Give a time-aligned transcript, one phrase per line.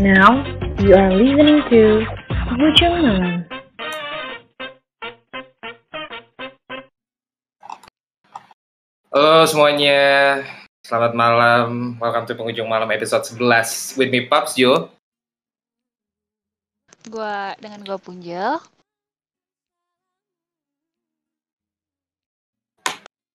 [0.00, 0.40] Now,
[0.80, 2.00] you are listening to
[2.56, 3.44] Ujung Malam.
[9.12, 10.00] Halo semuanya,
[10.88, 12.00] selamat malam.
[12.00, 14.88] Welcome to penghujung malam episode 11 with me Pops Jo.
[17.12, 18.64] Gua dengan gua Punjel.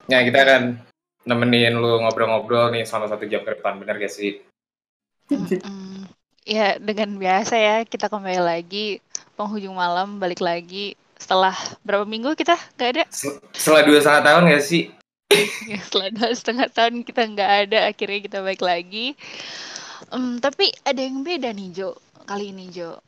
[0.10, 0.82] Nah kita akan
[1.30, 4.42] nemenin lu ngobrol-ngobrol nih selama satu jam ke depan, bener gak sih?
[5.30, 5.87] Mm,
[6.48, 9.04] ya dengan biasa ya kita kembali lagi
[9.36, 11.52] penghujung malam balik lagi setelah
[11.84, 13.04] berapa minggu kita nggak ada
[13.52, 14.84] Setelah dua setengah tahun gak sih?
[15.72, 19.14] ya, setelah dua setengah tahun kita nggak ada akhirnya kita balik lagi
[20.08, 21.90] Em, tapi ada yang beda nih Jo
[22.24, 23.02] kali ini Jo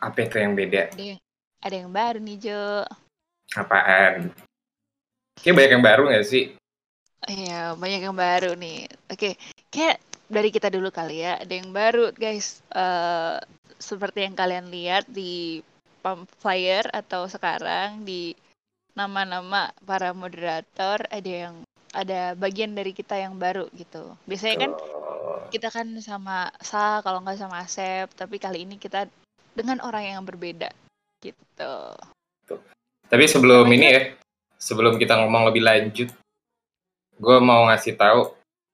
[0.00, 0.94] Apa itu yang beda?
[0.94, 1.20] ada yang
[1.60, 2.62] ada yang baru nih Jo
[3.52, 4.30] Apaan?
[5.42, 6.44] Kayak banyak yang baru gak sih?
[7.26, 8.88] Iya, banyak yang baru nih.
[9.12, 9.36] Oke,
[9.68, 11.42] kayak dari kita dulu kali ya.
[11.42, 12.62] Ada yang baru, guys.
[12.70, 13.42] Eh
[13.80, 15.64] seperti yang kalian lihat di
[16.04, 18.36] pump flyer atau sekarang di
[18.92, 21.64] nama-nama para moderator ada yang
[21.96, 24.14] ada bagian dari kita yang baru gitu.
[24.28, 24.72] Biasanya kan
[25.50, 29.08] kita kan sama Sa kalau nggak sama Asep, tapi kali ini kita
[29.56, 30.70] dengan orang yang berbeda
[31.24, 31.74] gitu.
[33.10, 34.02] Tapi sebelum Namanya- ini ya,
[34.60, 36.08] sebelum kita ngomong lebih lanjut,
[37.18, 38.30] gue mau ngasih tahu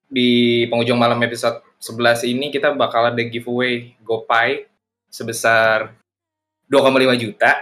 [0.07, 4.65] di penghujung malam episode 11 ini kita bakal ada giveaway GoPay
[5.11, 5.93] sebesar
[6.71, 7.51] 2,5 juta.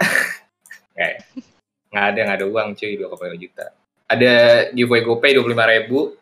[0.96, 1.12] Ya?
[1.92, 3.68] Nggak ada, nggak ada uang cuy 2,5 juta.
[4.08, 4.34] Ada
[4.72, 6.16] giveaway GoPay 25 ribu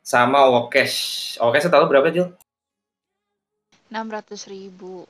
[0.00, 0.96] sama Wokesh.
[1.44, 2.32] Wokesh tahu berapa Jul?
[3.92, 5.04] 600 ribu.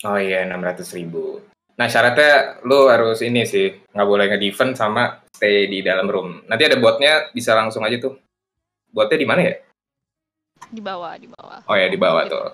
[0.00, 1.44] Oh iya, 600 ribu.
[1.76, 6.40] Nah, syaratnya lu harus ini sih, nggak boleh nge-defend sama stay di dalam room.
[6.48, 8.16] Nanti ada botnya, bisa langsung aja tuh.
[8.88, 9.60] Botnya di mana ya?
[10.68, 11.60] Di bawah, di bawah.
[11.64, 12.34] Oh ya, di bawah Gitu.
[12.34, 12.48] tuh.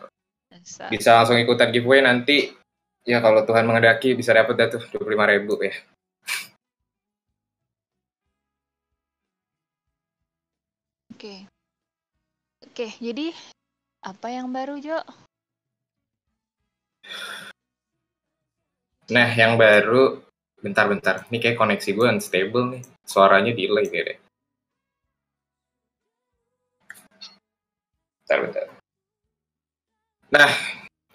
[0.55, 0.85] Bisa.
[0.89, 2.53] Bisa langsung ikutan giveaway nanti.
[3.05, 5.75] Ya kalau Tuhan mengendaki bisa dapet dah tuh 25 ribu ya.
[11.13, 11.47] Oke.
[12.64, 13.31] Oke, jadi
[14.03, 14.98] apa yang baru, Jo?
[19.13, 20.25] Nah, yang baru,
[20.64, 21.29] bentar-bentar.
[21.29, 22.83] Ini kayak koneksi gue unstable nih.
[23.05, 24.19] Suaranya delay kayak deh.
[28.24, 28.73] Bentar-bentar.
[30.33, 30.51] Nah,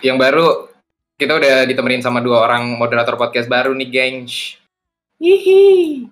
[0.06, 0.70] yang baru,
[1.18, 4.62] kita udah ditemenin sama dua orang moderator podcast baru nih, gengs.
[5.18, 6.06] Hihi.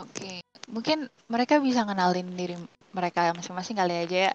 [0.00, 0.40] Oke.
[0.72, 2.56] Mungkin mereka bisa ngenalin diri
[2.90, 4.34] mereka masing-masing kali aja ya.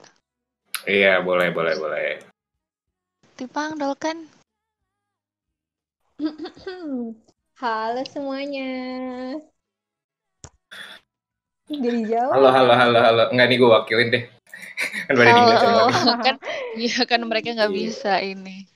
[0.85, 2.21] Iya, boleh, boleh, boleh.
[3.33, 4.29] Tipang, Dolken.
[7.61, 8.71] Halo semuanya.
[11.71, 12.31] Dari jauh.
[12.35, 13.23] Halo, halo, halo, halo.
[13.31, 14.23] Enggak nih gue wakilin deh.
[15.07, 15.85] kan pada Halo.
[16.27, 16.35] kan
[16.75, 17.77] iya kan mereka nggak Iya.
[17.79, 18.67] bisa ini.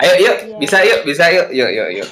[0.00, 0.36] Ayo, yuk.
[0.44, 0.56] Iya.
[0.60, 1.48] Bisa yuk, bisa yuk.
[1.52, 2.10] Yuk, yuk, yuk.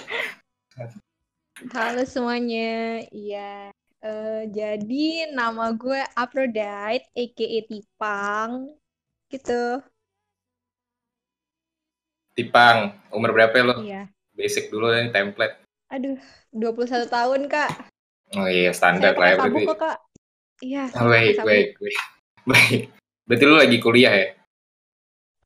[1.76, 3.04] Halo semuanya.
[3.12, 3.72] Iya.
[4.00, 8.72] Eh, jadi nama gue Aphrodite, aka Tipang.
[9.28, 9.84] Gitu.
[12.32, 13.74] Tipang, umur berapa ya lo?
[13.84, 14.02] Iya.
[14.32, 15.60] Basic dulu nih, template.
[15.92, 16.16] Aduh,
[16.56, 17.89] 21 tahun, Kak.
[18.30, 19.64] Oh iya, standar lah ya berarti.
[19.66, 19.98] kok, Kak.
[20.60, 21.98] Iya, Oh, baik, baik, baik.
[22.46, 22.82] Baik.
[23.26, 24.28] Berarti lu lagi kuliah ya?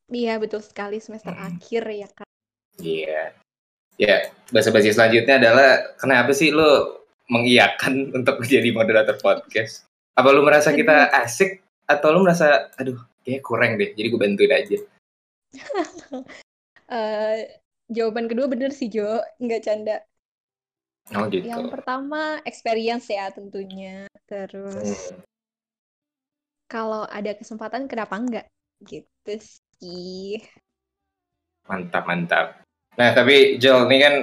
[0.05, 1.49] Iya, betul sekali semester Hmm.
[1.49, 2.29] akhir ya, Kak.
[2.77, 3.33] Iya.
[3.95, 4.15] Ya,
[4.51, 6.67] bahasa-bahasa selanjutnya adalah kenapa sih lu
[7.25, 9.87] mengiyakan untuk menjadi moderator podcast?
[10.13, 13.91] Apa lu merasa kita asik atau lu merasa aduh, kayaknya kurang deh.
[13.97, 14.77] Jadi gue bantuin aja.
[16.85, 17.37] Eh,
[17.89, 19.17] jawaban kedua bener sih, Jo.
[19.41, 20.05] Nggak canda.
[21.13, 21.45] Oh gitu.
[21.45, 24.09] Yang pertama, experience ya tentunya.
[24.25, 25.21] Terus, Hmm.
[26.65, 28.45] kalau ada kesempatan, kenapa enggak?
[28.81, 29.33] Gitu
[29.77, 30.41] sih.
[31.69, 32.45] Mantap, mantap.
[32.97, 34.15] Nah, tapi Jel, ini kan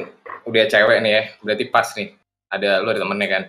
[0.42, 1.22] udah cewek nih ya.
[1.38, 2.18] Berarti pas nih.
[2.50, 3.44] Ada lu ada temennya kan.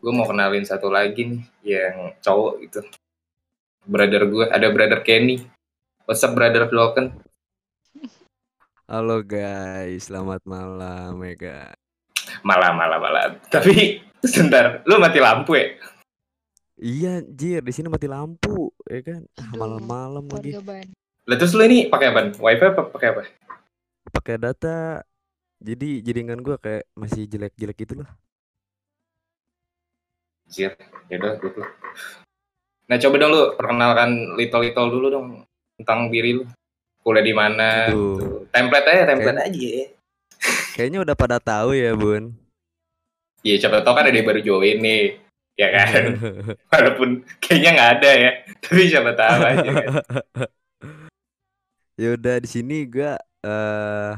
[0.00, 2.80] Gue mau kenalin satu lagi nih yang cowok gitu.
[3.84, 5.44] Brother gue, ada brother Kenny.
[6.08, 7.12] What's up brother Dolken?
[8.88, 11.34] Halo guys, selamat malam ya
[12.22, 12.40] guys.
[12.46, 13.30] Malam, malam, malam.
[13.50, 15.66] Tapi sebentar, lu mati lampu ya?
[16.82, 19.22] Iya, Jir, di sini mati lampu, ya kan?
[19.38, 20.58] Ah, Malam-malam lagi.
[21.22, 22.34] Lah terus lu ini pakai apa?
[22.34, 23.22] Wifi apa pakai apa?
[24.10, 25.06] Pakai data.
[25.62, 28.10] Jadi jaringan gua kayak masih jelek-jelek gitu loh.
[30.50, 30.74] Jir,
[31.06, 31.62] yaudah gitu.
[32.90, 35.26] Nah coba dong lu perkenalkan little-little dulu dong
[35.78, 36.44] tentang diri lu.
[37.06, 37.94] Kuliah di mana?
[38.50, 39.70] Template aja, template aja.
[40.72, 40.76] Ya.
[40.80, 42.32] Kayaknya udah pada tahu ya, Bun.
[43.42, 45.18] Iya, siapa tau kan ada yang baru join nih.
[45.52, 46.16] ya kan?
[46.72, 48.30] Walaupun kayaknya nggak ada ya,
[48.64, 49.88] tapi siapa tahu aja kan.
[52.00, 54.12] ya udah di sini gua eh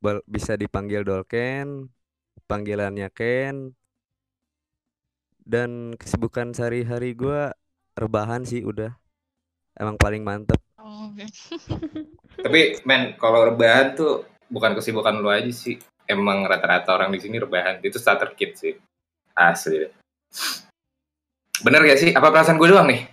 [0.00, 1.92] bal- bisa dipanggil Dolken,
[2.48, 3.76] panggilannya Ken.
[5.44, 7.52] Dan kesibukan sehari-hari gua
[7.98, 8.94] rebahan sih udah.
[9.76, 10.56] Emang paling mantep.
[10.80, 11.26] Oh, Oke.
[12.46, 15.78] Tapi men, kalau rebahan tuh bukan kesibukan lu aja sih.
[16.04, 17.78] Emang rata-rata orang di sini rebahan.
[17.80, 18.74] Itu starter kit sih.
[19.32, 19.86] Asli.
[19.86, 19.92] deh.
[21.62, 22.10] Bener gak sih?
[22.10, 23.06] Apa perasaan gue doang nih?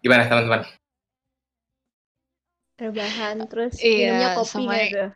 [0.00, 0.64] Gimana teman-teman?
[2.78, 5.10] Rebahan terus Iya, minumnya kopi sama- tuh?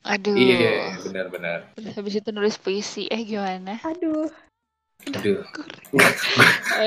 [0.00, 0.34] Aduh.
[0.34, 1.58] Iya, benar-benar.
[1.76, 3.04] Terus habis itu nulis puisi.
[3.06, 3.78] Eh gimana?
[3.84, 4.26] Aduh,
[5.12, 5.44] Aduh.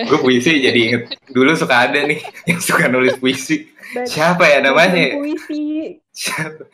[0.06, 1.04] gue puisi jadi inget.
[1.30, 2.20] Dulu suka ada nih
[2.50, 3.70] yang suka nulis puisi.
[4.04, 4.98] Siapa ya namanya?
[4.98, 5.16] ya?
[5.16, 5.62] puisi.
[6.12, 6.66] Siapa?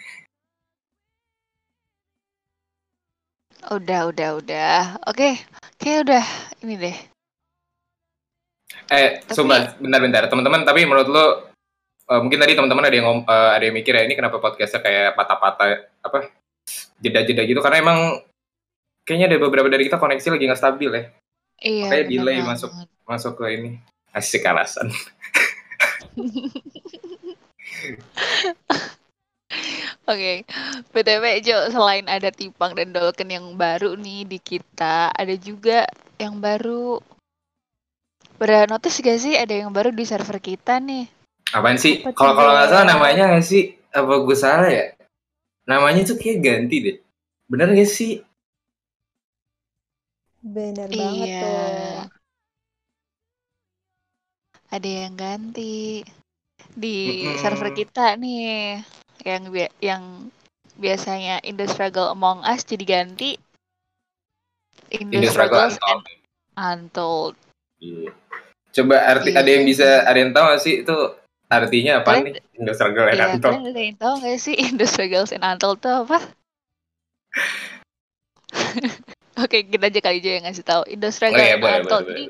[3.67, 4.79] Udah, udah, udah.
[5.05, 5.35] Oke,
[5.75, 6.23] kayak udah
[6.61, 6.95] ini deh.
[8.89, 10.27] Eh, Tapi- sumpah, bentar-bentar.
[10.27, 11.23] Teman-teman, tapi menurut lo
[12.09, 14.79] eh, mungkin tadi teman-teman ada yang ngom- eh, ada yang mikir ya ini kenapa podcastnya
[14.79, 16.25] kayak patah-patah apa
[16.97, 18.23] jeda-jeda gitu karena emang
[19.05, 21.03] kayaknya ada beberapa dari kita koneksi lagi nggak stabil ya
[21.59, 22.65] Iya, bener delay banget.
[22.65, 22.69] masuk.
[23.05, 23.69] masuk ke ini
[24.11, 24.89] asik alasan
[30.09, 30.33] Oke,
[30.89, 35.85] BTW Jo, selain ada Tipang dan Dolken yang baru nih di kita, ada juga
[36.17, 36.97] yang baru.
[38.39, 41.05] Pada notice gak sih ada yang baru di server kita nih?
[41.49, 44.85] apaan sih kalau kalau nggak salah namanya nggak sih apa gue salah ya
[45.65, 46.97] namanya tuh kayak ganti deh
[47.49, 48.21] bener gak sih
[50.45, 51.41] Bener banget Iya.
[51.41, 52.05] tuh.
[54.69, 56.05] Ada yang ganti
[56.77, 57.35] di Mm-mm.
[57.41, 58.77] server kita nih,
[59.21, 60.03] yang bi- yang
[60.75, 63.35] biasanya In the Struggle Among Us jadi ganti
[64.89, 66.01] In the, In the Struggle and
[66.55, 67.35] Untold.
[67.77, 68.11] Iya.
[68.69, 69.39] coba arti Iya.
[69.39, 70.97] ada yang bisa ada yang tahu gak sih itu
[71.47, 73.53] artinya apa Kalian- nih Indo Struggle and Iya, Untold?
[73.55, 76.17] kalian ada yang tahu nggak sih In the Struggles and Untold itu apa?
[79.39, 80.83] Oke, kita aja kali aja yang ngasih tahu.
[80.85, 82.05] In the Oh Struggle iya and boleh boleh, Untold.
[82.05, 82.15] boleh.
[82.19, 82.23] Jadi,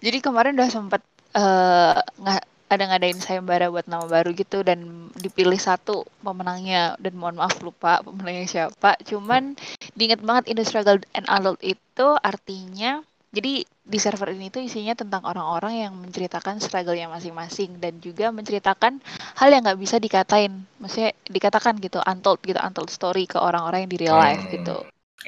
[0.00, 1.02] jadi kemarin udah sempat
[1.32, 7.42] eh, nggak ada ngadain sayembara buat nama baru gitu dan dipilih satu pemenangnya dan mohon
[7.42, 8.94] maaf lupa pemenangnya siapa.
[9.02, 9.58] Cuman
[9.98, 14.94] diinget banget In the Struggle and Untold itu artinya jadi di server ini tuh isinya
[14.94, 18.98] tentang orang-orang yang menceritakan struggle-nya masing-masing dan juga menceritakan
[19.38, 23.90] hal yang nggak bisa dikatain, maksudnya dikatakan gitu, untold gitu, untold story ke orang-orang yang
[23.94, 24.54] di real life Hmm.
[24.54, 24.76] gitu.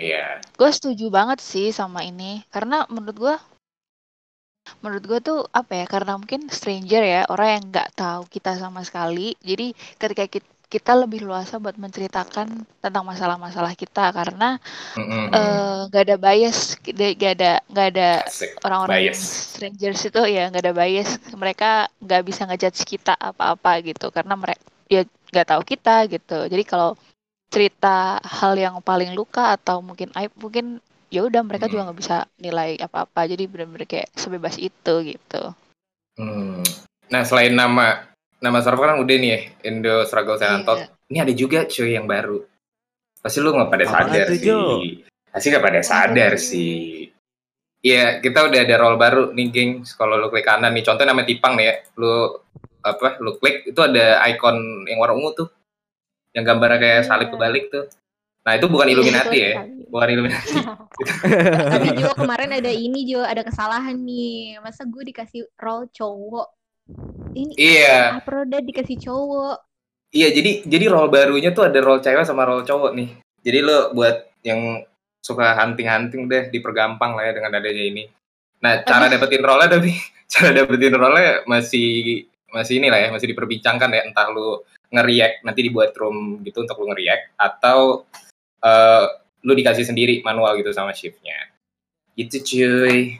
[0.02, 0.42] Iya.
[0.58, 3.34] Gue setuju banget sih sama ini karena menurut gue
[4.82, 8.82] menurut gue tuh apa ya karena mungkin stranger ya orang yang nggak tahu kita sama
[8.86, 14.56] sekali jadi ketika kita, kita lebih luasa buat menceritakan tentang masalah-masalah kita karena
[15.34, 18.08] eh, nggak ada bias nggak ada nggak ada
[18.64, 24.32] orang-orang strangers itu ya nggak ada bias mereka nggak bisa ngejudge kita apa-apa gitu karena
[24.38, 24.62] mereka
[24.92, 26.38] ya nggak tahu kita gitu.
[26.52, 26.92] Jadi kalau
[27.48, 30.80] cerita hal yang paling luka atau mungkin aib mungkin
[31.12, 31.92] ya udah mereka juga Hmm.
[31.92, 35.52] nggak bisa nilai apa-apa jadi benar-benar kayak sebebas itu gitu
[36.12, 36.60] Hmm.
[37.08, 38.04] Nah selain nama
[38.36, 40.84] nama server kan udah nih ya Indo Struggle and Untold.
[41.08, 42.44] Ini ada juga cuy yang baru.
[43.24, 45.00] Pasti lu nggak pada sadar sih.
[45.32, 47.08] Pasti nggak pada sadar sih.
[47.80, 49.70] Iya kita udah ada role baru nih geng.
[49.96, 51.74] Kalau lu klik kanan nih contoh nama Tipang nih ya.
[51.96, 52.12] Lu
[52.84, 53.16] apa?
[53.16, 55.48] Lu klik itu ada icon yang warna ungu tuh.
[56.36, 57.88] Yang gambarnya kayak salib kebalik tuh.
[58.42, 59.54] Nah itu bukan Iya, Illuminati ya.
[59.86, 60.50] Bukan Illuminati.
[61.72, 64.58] Tapi juga kemarin ada ini Jo, ada kesalahan nih.
[64.58, 66.48] Masa gue dikasih role cowok?
[67.32, 68.18] Ini iya.
[68.18, 69.56] Aproda dikasih cowok.
[70.12, 73.08] Iya, jadi jadi role barunya tuh ada role cewek sama role cowok nih.
[73.42, 74.82] Jadi lo buat yang
[75.22, 78.04] suka hunting-hunting deh dipergampang lah ya dengan adanya ini.
[78.62, 79.94] Nah, cara dapetin role tapi
[80.32, 82.22] cara dapetin role masih
[82.52, 84.60] masih ini lah ya, masih diperbincangkan ya entah lu
[84.92, 88.04] nge-react nanti dibuat room gitu untuk lu nge-react atau
[88.62, 89.04] eh
[89.42, 91.50] lu dikasih sendiri manual gitu sama shiftnya.
[92.14, 93.18] Gitu cuy.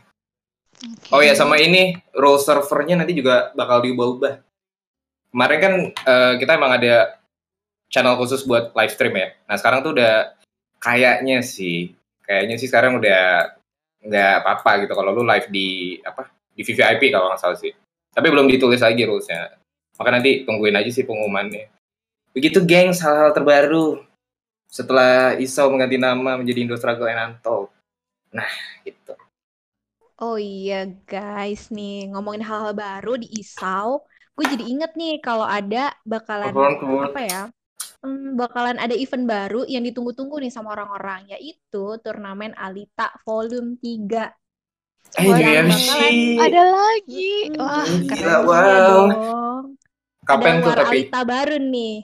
[0.83, 1.15] Oke.
[1.15, 4.43] Oh ya sama ini role servernya nanti juga bakal diubah-ubah.
[5.31, 7.19] Kemarin kan eh, kita emang ada
[7.93, 9.29] channel khusus buat live stream ya.
[9.47, 10.35] Nah sekarang tuh udah
[10.83, 11.95] kayaknya sih,
[12.25, 13.53] kayaknya sih sekarang udah
[14.03, 17.71] nggak apa-apa gitu kalau lu live di apa di VVIP kalau nggak salah sih.
[18.13, 19.57] Tapi belum ditulis lagi rulesnya.
[19.97, 21.71] Maka nanti tungguin aja sih pengumumannya.
[22.33, 24.03] Begitu gengs hal-hal terbaru
[24.73, 27.69] setelah Isau mengganti nama menjadi Indo Struggle and Untold.
[28.33, 28.49] Nah
[28.89, 29.13] gitu.
[30.17, 34.01] Oh iya guys nih ngomongin hal-hal baru di Isau,
[34.33, 37.43] gue jadi inget nih kalau ada bakalan Apaan apa ya?
[38.03, 44.33] Hmm, bakalan ada event baru yang ditunggu-tunggu nih sama orang-orang yaitu turnamen Alita Volume 3.
[45.21, 45.69] Eh, bakalan
[46.41, 47.31] Ada lagi.
[47.53, 48.41] Mm-mm, Wah, keren.
[48.49, 48.89] Wow.
[48.89, 49.11] dong.
[50.23, 50.99] Kapan Ada tuh tapi?
[51.03, 51.95] Alita baru nih.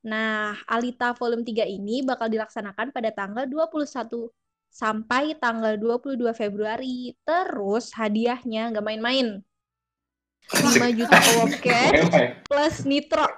[0.00, 4.32] Nah, Alita Volume 3 ini bakal dilaksanakan pada tanggal 21
[4.70, 7.12] sampai tanggal 22 Februari.
[7.20, 9.44] Terus hadiahnya nggak main-main.
[10.50, 12.00] 5 juta award cash
[12.48, 13.28] plus nitro.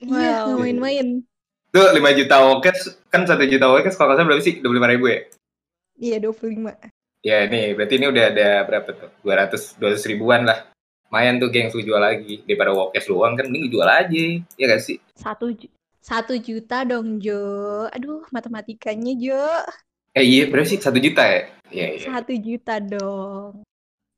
[0.00, 0.64] Iya, nggak Wow.
[0.64, 1.06] main-main.
[1.70, 4.58] Tuh 5 juta wokes, kan 1 juta wokes kalau nggak salah berapa sih?
[4.64, 5.20] 25 ribu ya?
[6.00, 6.72] Iya, 25.
[7.20, 9.12] Ya nih, berarti ini udah ada berapa tuh?
[9.20, 10.72] 200, 200 ribuan lah.
[11.10, 12.46] Lumayan tuh geng lu jual lagi.
[12.46, 14.24] Daripada wokes doang kan, mending jual aja.
[14.54, 15.02] Ya gak sih?
[15.18, 15.50] Satu,
[15.98, 17.90] satu juta dong, Jo.
[17.90, 19.42] Aduh, matematikanya, Jo.
[20.14, 20.78] Eh iya, berapa sih?
[20.78, 21.50] 1 juta ya?
[21.74, 22.06] Iya, iya.
[22.14, 23.66] Satu juta dong.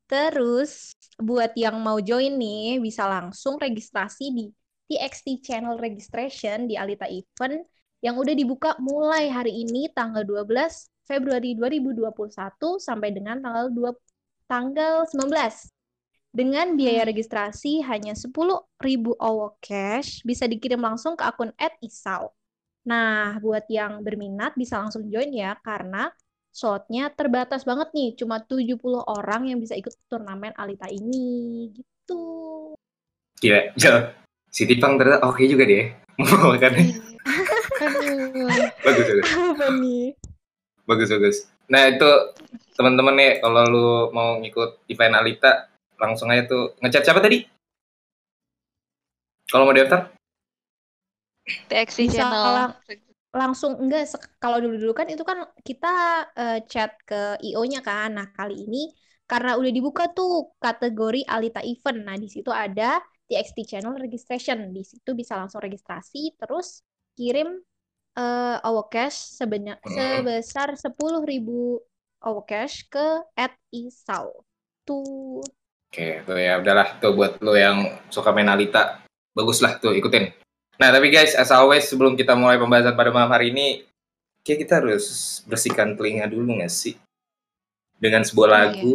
[0.04, 4.52] Terus, buat yang mau join nih, bisa langsung registrasi di
[4.92, 7.64] TXT Channel Registration di Alita Event
[8.04, 10.44] yang udah dibuka mulai hari ini tanggal 12
[11.08, 12.12] Februari 2021
[12.76, 13.88] sampai dengan tanggal 2
[14.44, 15.71] tanggal 19.
[16.32, 18.32] Dengan biaya registrasi hanya 10.000
[19.20, 21.52] OWO cash bisa dikirim langsung ke akun
[21.84, 22.32] @isau.
[22.88, 26.08] Nah, buat yang berminat bisa langsung join ya karena
[26.48, 32.24] slotnya terbatas banget nih, cuma 70 orang yang bisa ikut turnamen Alita ini gitu.
[33.36, 34.16] Gila, Jel.
[34.48, 35.92] Si Tipang ternyata oke juga deh.
[36.60, 36.72] Kan
[37.82, 38.48] Aduh.
[38.80, 39.28] bagus, bagus.
[39.36, 40.16] Apa nih?
[40.88, 41.36] Bagus, bagus.
[41.68, 42.10] Nah itu
[42.72, 45.71] teman-teman nih, kalau lu mau ngikut event Alita,
[46.02, 46.74] langsung aja tuh.
[46.82, 47.46] Ngechat siapa tadi?
[49.46, 50.10] Kalau mau daftar?
[51.70, 52.42] TXT Bisa channel.
[52.54, 52.76] lang-
[53.32, 55.94] langsung enggak kalau dulu-dulu kan itu kan kita
[56.36, 58.12] eh, chat ke IO-nya kan.
[58.12, 58.92] Nah, kali ini
[59.24, 62.04] karena udah dibuka tuh kategori Alita Event.
[62.04, 64.68] Nah, di situ ada TXT Channel Registration.
[64.76, 66.84] Di situ bisa langsung registrasi terus
[67.16, 67.56] kirim
[68.68, 69.92] OWO cash sebanyak Hmm.
[69.96, 71.80] sebesar 10.000
[72.20, 73.24] OWO cash ke
[73.72, 74.44] @isau.
[74.84, 75.40] Tuh.
[75.92, 79.04] Oke, tuh ya udahlah tuh buat lo yang suka main Alita,
[79.36, 80.32] bagus lah tuh ikutin.
[80.80, 83.84] Nah tapi guys, as always sebelum kita mulai pembahasan pada malam hari ini,
[84.40, 86.96] kayak kita harus bersihkan telinga dulu nggak sih?
[88.00, 88.92] Dengan sebuah Oh, lagu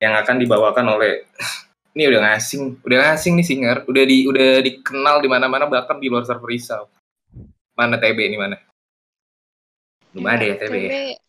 [0.00, 1.28] yang akan dibawakan oleh
[1.92, 6.08] ini udah ngasing, udah ngasing nih singer, udah di udah dikenal di mana-mana bahkan di
[6.08, 6.88] luar server Risau.
[7.76, 8.56] Mana TB ini mana?
[10.16, 10.74] Belum ada ya TB.
[10.80, 11.20] ya?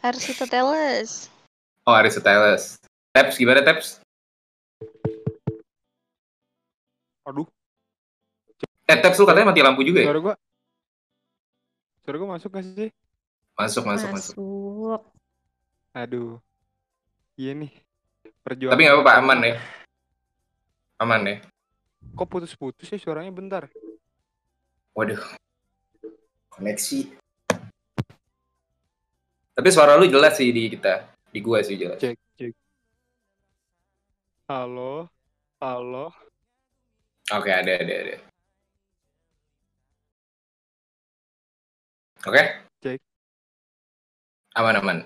[0.00, 1.28] Arsitoteles.
[1.84, 2.80] Oh Aristoteles.
[3.12, 4.01] Taps gimana Taps?
[7.22, 7.46] Aduh,
[8.92, 10.06] Eh Taps lu katanya mati lampu juga ya?
[10.10, 10.34] suara gua.
[12.02, 12.90] Suara gua masuk gak sih?
[13.56, 14.34] Masuk masuk masuk.
[14.36, 15.00] Masuk.
[15.96, 16.36] Aduh.
[17.38, 17.72] Iya nih.
[18.42, 18.74] Perjuangan.
[18.74, 19.54] Tapi nggak apa-apa aman ya.
[21.00, 21.36] Aman ya.
[22.12, 23.70] Kok putus-putus ya suaranya bentar?
[24.92, 25.20] Waduh.
[26.52, 27.16] Koneksi.
[29.56, 31.06] Tapi suara lu jelas sih di kita.
[31.32, 31.96] Di gua sih jelas.
[31.96, 32.52] Cek, cek.
[34.50, 35.08] Halo.
[35.62, 36.12] Halo.
[37.30, 38.16] Oke, ada ada ada.
[42.26, 42.42] Oke.
[42.82, 42.98] Cek.
[44.58, 44.98] Aman aman.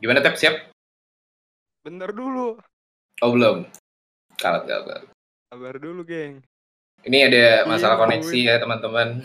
[0.00, 0.72] Gimana Tep siap?
[1.84, 2.56] Bentar dulu.
[3.20, 3.68] Oh belum.
[4.36, 5.04] Kalat kalat.
[5.48, 6.44] Kabar dulu, geng.
[7.06, 9.22] Ini ada masalah Iya, koneksi ya teman-teman.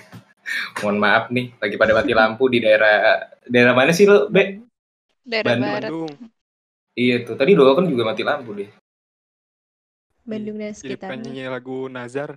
[0.80, 4.62] Mohon maaf nih, lagi pada mati lampu di daerah daerah mana sih lo, Be?
[5.26, 5.68] Daerah Bandung.
[5.74, 5.90] barat.
[5.90, 6.12] Bandung.
[6.94, 8.70] Iya tuh, tadi lo kan juga mati lampu deh.
[10.28, 11.24] Bandung dan Jadi sekitarnya.
[11.24, 12.36] nyanyi lagu Nazar.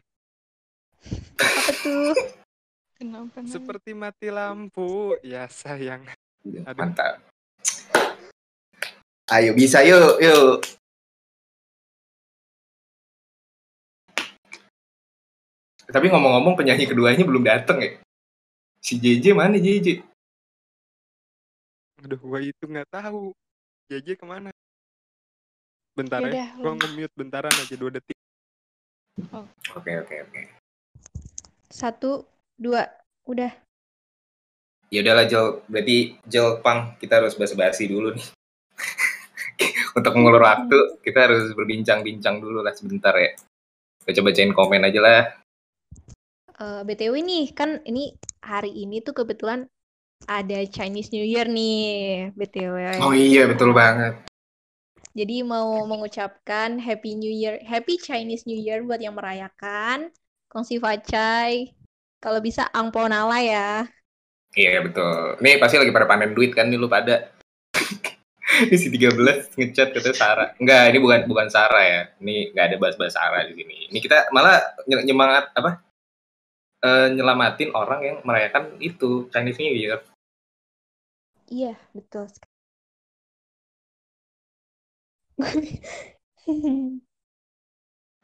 [1.36, 2.15] Apa tuh?
[2.98, 3.43] Kenapa?
[3.43, 5.19] Seperti mati lampu.
[5.19, 6.07] Ya sayang.
[6.48, 6.79] Aduh.
[6.79, 7.19] Mantap.
[9.27, 10.63] Ayo bisa yuk, yuk.
[15.91, 17.91] Tapi ngomong-ngomong penyanyi keduanya belum dateng ya.
[18.79, 20.00] Si JJ mana JJ?
[22.07, 23.36] Aduh, gua itu nggak tahu.
[23.91, 24.50] JJ ke mana?
[26.01, 26.58] Bentar Yaudah, ya.
[26.58, 28.17] Gua lu- nge-mute bentaran aja dua detik.
[29.77, 30.41] Oke oke oke.
[31.70, 32.25] Satu,
[32.58, 32.89] dua,
[33.29, 33.53] udah.
[34.89, 38.27] Ya udahlah Jel, berarti Jel Pang kita harus basa-basi dulu nih.
[39.98, 43.38] Untuk mengulur waktu, kita harus berbincang-bincang dulu lah sebentar ya.
[44.01, 45.22] Baca-bacain komen aja lah.
[46.58, 49.70] Eh, BTW nih, kan ini hari ini tuh kebetulan
[50.25, 53.05] ada Chinese New Year nih, BTW.
[53.05, 54.30] Oh iya, betul banget.
[55.12, 60.08] Jadi mau mengucapkan Happy New Year, Happy Chinese New Year buat yang merayakan.
[60.48, 61.75] Kongsi Facai.
[62.24, 63.88] Kalau bisa angpau nala ya.
[64.56, 65.39] Iya betul.
[65.39, 67.32] Nih pasti lagi pada panen duit kan nih lu pada.
[68.68, 70.50] ini si 13 ngechat katanya Sarah.
[70.60, 72.01] Enggak, ini bukan bukan Sarah ya.
[72.20, 73.88] Ini nggak ada bahas-bahas Sarah di sini.
[73.91, 75.80] Ini kita malah nye- nyemangat apa?
[76.82, 80.03] Eh, nyelamatin orang yang merayakan itu Chinese New Year.
[81.51, 82.27] Iya, betul.
[82.32, 82.50] sekali.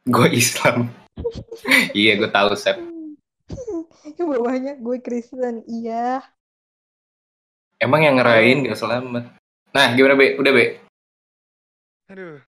[0.08, 0.88] Gue Islam.
[1.92, 2.78] iya, gue tahu, Sep.
[4.18, 5.64] Bawahnya gue Kristen.
[5.68, 6.24] Iya.
[7.78, 9.30] Emang yang ngerayain gak selamat.
[9.70, 10.34] Nah, gimana, Be?
[10.40, 10.80] Udah, Be?
[12.08, 12.40] Aduh.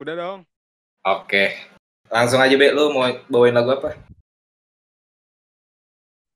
[0.00, 0.40] Udah dong.
[1.04, 1.54] Oke.
[2.08, 2.72] Langsung aja, Be.
[2.72, 3.94] Lu mau bawain lagu apa?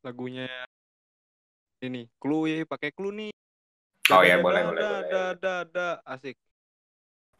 [0.04, 0.46] Lagunya
[1.80, 3.32] ini, clue ya, pakai clue nih.
[4.12, 5.08] Oh ya, boleh, boleh, da, boleh.
[5.08, 5.88] da, da, da.
[6.04, 6.37] Asik.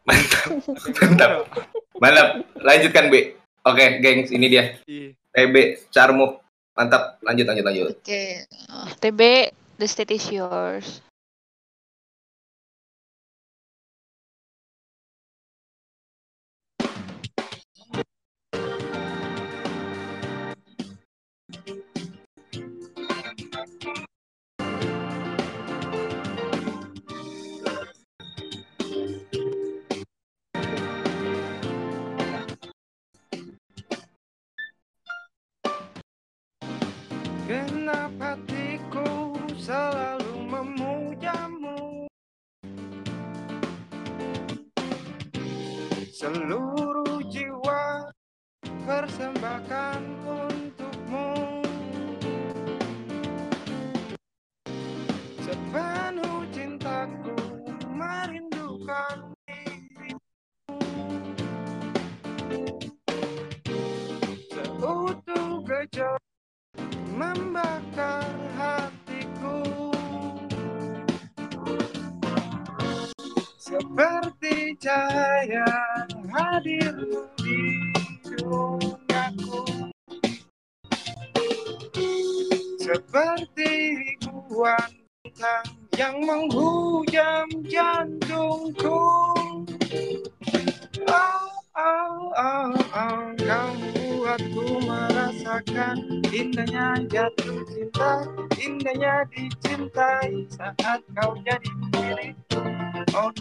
[0.05, 0.49] Mantap.
[1.01, 1.31] Mantap.
[1.97, 2.27] Mantap.
[2.61, 3.41] Lanjutkan, Be.
[3.65, 4.29] Oke, gengs.
[4.29, 4.63] Ini dia.
[4.85, 6.45] Ih, TB, Carmuk.
[6.77, 7.17] Mantap.
[7.25, 7.87] Lanjut, lanjut, lanjut.
[7.97, 8.45] Oke.
[8.69, 9.21] Oh, TB,
[9.81, 11.01] the state is yours.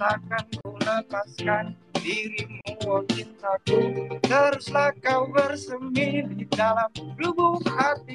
[0.04, 1.64] Takkan ku lepaskan
[1.96, 3.80] dirimu, oh cintaku.
[4.20, 8.12] Teruslah kau bersemi di dalam lubuk hati.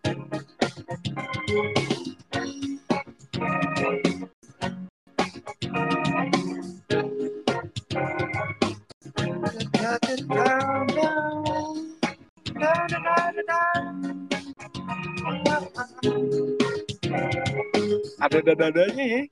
[0.00, 1.89] Da, da,
[10.10, 10.26] Ada
[18.42, 19.22] dadadanya ya.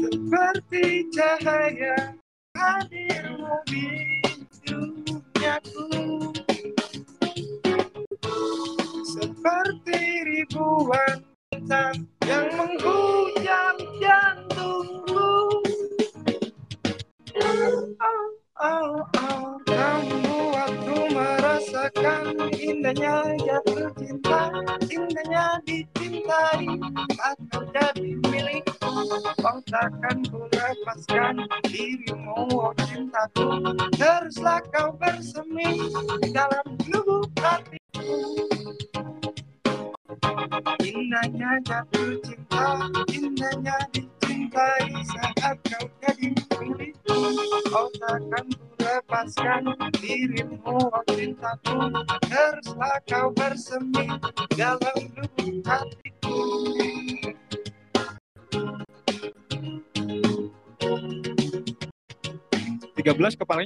[0.00, 2.16] Seperti cahaya
[2.56, 4.03] hadirmu di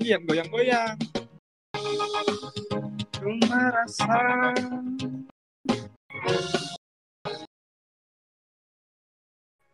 [0.09, 0.97] yang goyang-goyang.
[3.19, 4.57] Ku merasa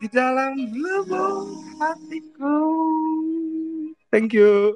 [0.02, 2.58] di dalam lubuk hatiku.
[4.10, 4.74] Thank you.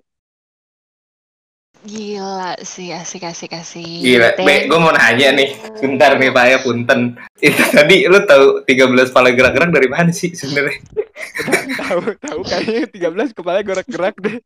[1.87, 4.03] Gila sih, asik asik asik.
[4.03, 5.55] Gila, Be, gue mau nanya nih.
[5.79, 7.15] Bentar nih, Pak ya, punten.
[7.39, 10.83] Itu tadi lu tahu 13 kepala gerak-gerak dari mana sih sebenarnya?
[11.87, 14.43] tahu tahu kayaknya 13 kepala gerak-gerak deh.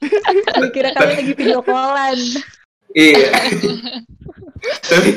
[0.60, 2.18] Gue kira kalian lagi video callan.
[2.94, 3.28] Iya.
[4.90, 5.10] tapi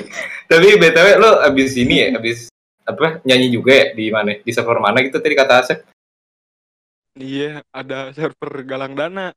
[0.49, 2.51] tapi BTW lu abis ini ya, abis
[2.87, 4.37] apa nyanyi juga ya di mana?
[4.41, 5.79] Di server mana gitu tadi kata Asep?
[7.17, 9.33] Iya, ada server galang dana,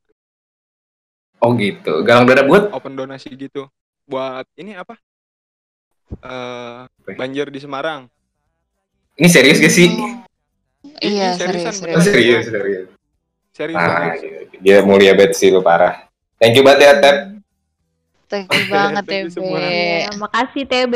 [1.41, 2.05] Oh gitu.
[2.05, 3.65] Galang dana buat open donasi gitu.
[4.05, 4.93] Buat ini apa?
[6.21, 7.17] Eh ya?
[7.17, 8.05] banjir di Semarang.
[9.17, 9.89] Ini serius gak sih?
[11.01, 11.97] Iya, Ini seriusan serius.
[11.97, 12.45] Oh, serius.
[12.45, 12.87] serius, serius.
[13.51, 14.47] Serius Ah, banget.
[14.63, 16.07] dia mulia banget sih lu parah.
[16.39, 17.17] Thank you banget ya, Tep.
[18.31, 19.43] Thank you banget Thank TB.
[19.51, 20.95] Ya, makasih TB.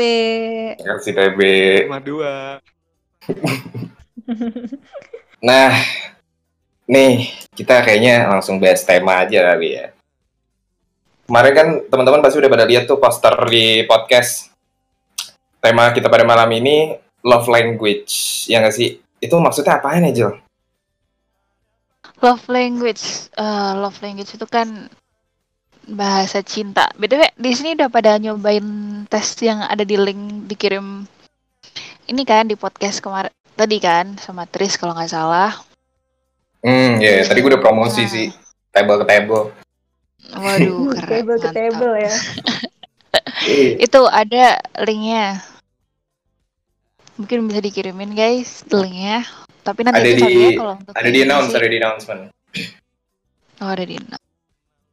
[0.80, 1.40] Terima kasih, TB.
[1.84, 2.32] Cuma dua.
[5.38, 5.70] Nah,
[6.88, 9.92] nih kita kayaknya langsung bahas tema aja kali ya.
[11.28, 14.50] Kemarin kan teman-teman pasti udah pada lihat tuh poster di podcast.
[15.60, 18.98] Tema kita pada malam ini love language, ya nggak sih?
[19.18, 20.32] Itu maksudnya apaan ya, Jel?
[22.20, 24.88] Love language, Eh, love language itu kan
[25.86, 26.90] bahasa cinta.
[26.96, 28.64] BTW di sini udah pada nyobain
[29.06, 31.06] tes yang ada di link dikirim
[32.06, 35.54] ini kan di podcast kemarin tadi kan sama Tris kalau nggak salah.
[36.60, 38.10] Hmm, ya tadi gue udah promosi Nah.
[38.10, 38.26] sih.
[38.72, 39.42] Table ke table.
[40.26, 41.06] Waduh, keren.
[41.22, 41.54] Table ke mantap.
[41.54, 42.14] table ya.
[43.46, 43.72] Iya.
[43.78, 44.44] Itu ada
[44.82, 45.38] linknya.
[47.16, 49.22] Mungkin bisa dikirimin guys linknya.
[49.66, 52.22] Tapi nanti Ada di- ya kalau untuk Ada di announce, ada di announcement.
[53.58, 54.26] Oh, ada di announce.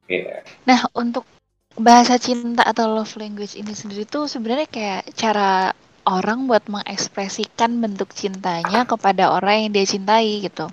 [0.10, 0.42] Iya.
[0.66, 1.30] Nah, untuk
[1.78, 5.74] bahasa cinta atau love language ini sendiri tuh sebenarnya kayak cara
[6.10, 10.68] orang buat mengekspresikan bentuk cintanya kepada orang yang dia cintai gitu.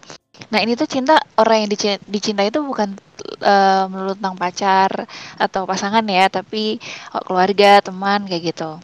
[0.48, 2.96] Nah, ini tuh cinta orang yang dici- dicintai itu bukan
[3.44, 4.90] eh, melulu tentang pacar
[5.36, 6.80] atau pasangan ya, tapi
[7.12, 8.80] oh, keluarga, teman kayak gitu.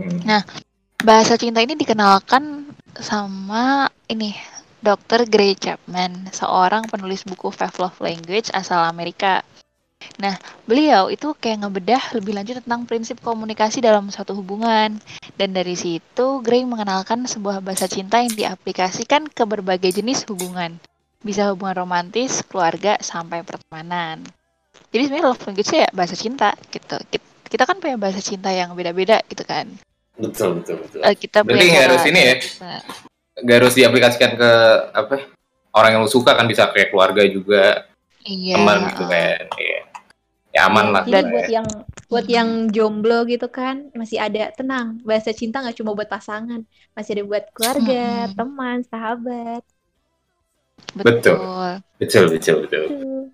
[0.00, 0.40] Hmm.
[1.04, 2.64] Bahasa cinta ini dikenalkan
[2.96, 4.32] sama ini
[4.84, 5.24] Dr.
[5.24, 9.40] Gray Chapman, seorang penulis buku Five Love Language asal Amerika.
[10.20, 10.36] Nah,
[10.68, 15.00] beliau itu kayak ngebedah lebih lanjut tentang prinsip komunikasi dalam suatu hubungan.
[15.40, 20.76] Dan dari situ, Gray mengenalkan sebuah bahasa cinta yang diaplikasikan ke berbagai jenis hubungan.
[21.24, 24.20] Bisa hubungan romantis, keluarga, sampai pertemanan.
[24.92, 27.00] Jadi sebenarnya love language ya bahasa cinta gitu.
[27.48, 29.64] Kita, kan punya bahasa cinta yang beda-beda gitu kan.
[30.20, 31.00] Betul, betul, betul.
[31.00, 32.36] Eh, kita Berarti punya harus ini ya?
[33.34, 34.50] Gak harus diaplikasikan ke
[34.94, 35.26] apa?
[35.74, 37.82] Orang yang lu suka kan bisa kayak keluarga juga,
[38.22, 38.54] Iya.
[38.54, 39.42] teman gitu kan.
[39.58, 39.80] Iya.
[40.54, 41.02] Ya aman lah.
[41.02, 41.58] Gitu buat ya.
[41.58, 41.66] yang
[42.06, 45.02] buat yang jomblo gitu kan masih ada tenang.
[45.02, 46.62] Bahasa cinta nggak cuma buat pasangan,
[46.94, 48.38] masih ada buat keluarga, Mm-mm.
[48.38, 49.62] teman, sahabat.
[50.94, 51.10] Betul.
[51.10, 51.70] Betul.
[51.98, 52.82] Betul, betul, betul.
[52.86, 53.26] Tuh.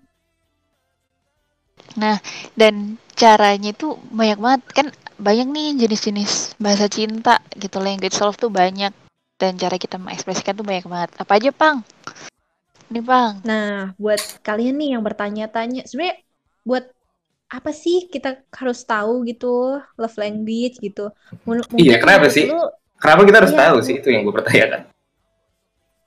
[2.57, 4.87] Dan caranya itu banyak banget kan
[5.21, 8.89] banyak nih jenis-jenis bahasa cinta gitu language love tuh banyak
[9.41, 11.09] dan cara kita mengekspresikan tuh banyak banget.
[11.21, 11.77] Apa aja, Pang?
[12.91, 13.35] Ini, Pang.
[13.47, 13.67] Nah,
[14.01, 16.17] buat kalian nih yang bertanya-tanya, sebenarnya
[16.69, 16.83] buat
[17.55, 18.27] apa sih kita
[18.59, 19.45] harus tahu gitu
[20.01, 21.01] love language gitu?
[21.45, 22.45] Mun- Iya, kenapa sih?
[22.49, 24.81] lu- Kenapa kita harus Iya, tahu sih itu yang gue pertanyakan?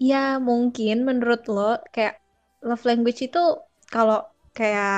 [0.09, 0.17] Ya,
[0.49, 1.63] mungkin menurut lo
[1.95, 2.15] kayak
[2.69, 3.39] love language itu
[3.93, 4.17] kalau
[4.59, 4.89] kayak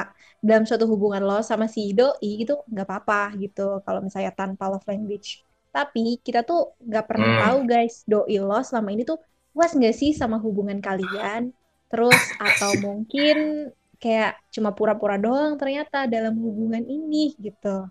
[0.49, 4.87] dalam suatu hubungan lo sama si doi gitu nggak apa-apa gitu kalau misalnya tanpa love
[4.91, 5.29] language.
[5.77, 7.41] Tapi kita tuh nggak pernah Hmm.
[7.45, 9.21] tahu guys doi lo selama ini tuh
[9.53, 11.53] puas nggak sih sama hubungan kalian?
[11.93, 13.69] Terus atau mungkin
[14.01, 17.85] kayak cuma pura-pura doang ternyata dalam hubungan ini gitu.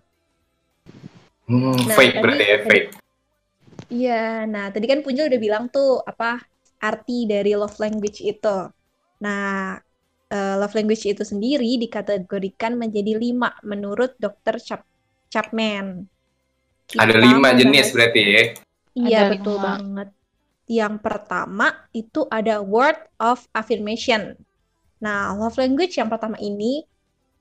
[1.46, 2.88] Hmm, Nah, fake tadi- berarti ya, fake.
[3.86, 6.42] Iya, nah tadi kan Punjul udah bilang tuh apa
[6.82, 8.56] arti dari love language itu.
[9.22, 9.78] Nah,
[10.26, 14.58] eh, love language itu sendiri dikategorikan menjadi lima menurut Dr.
[14.58, 14.82] Chap
[15.30, 16.02] Chapman.
[16.94, 18.42] Ada Kita lima mau jenis berarti ya.
[18.94, 19.66] Iya, Ada betul lima.
[19.66, 20.08] banget.
[20.66, 24.38] Yang pertama itu ada word of affirmation.
[25.02, 26.86] Nah, love language yang pertama ini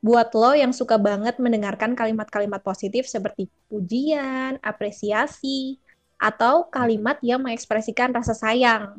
[0.05, 5.81] buat lo yang suka banget mendengarkan kalimat-kalimat positif seperti pujian, apresiasi,
[6.21, 8.97] atau kalimat yang mengekspresikan rasa sayang.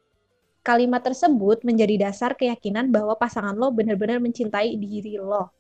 [0.67, 5.55] Kalimat tersebut menjadi dasar keyakinan bahwa pasangan lo benar-benar mencintai diri lo.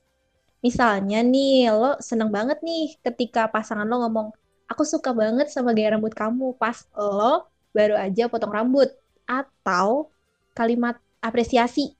[0.67, 4.29] Misalnya nih, lo seneng banget nih ketika pasangan lo ngomong,
[4.71, 6.55] aku suka banget sama gaya rambut kamu.
[6.59, 8.91] Pas lo baru aja potong rambut.
[9.27, 10.15] Atau
[10.55, 11.95] kalimat apresiasi,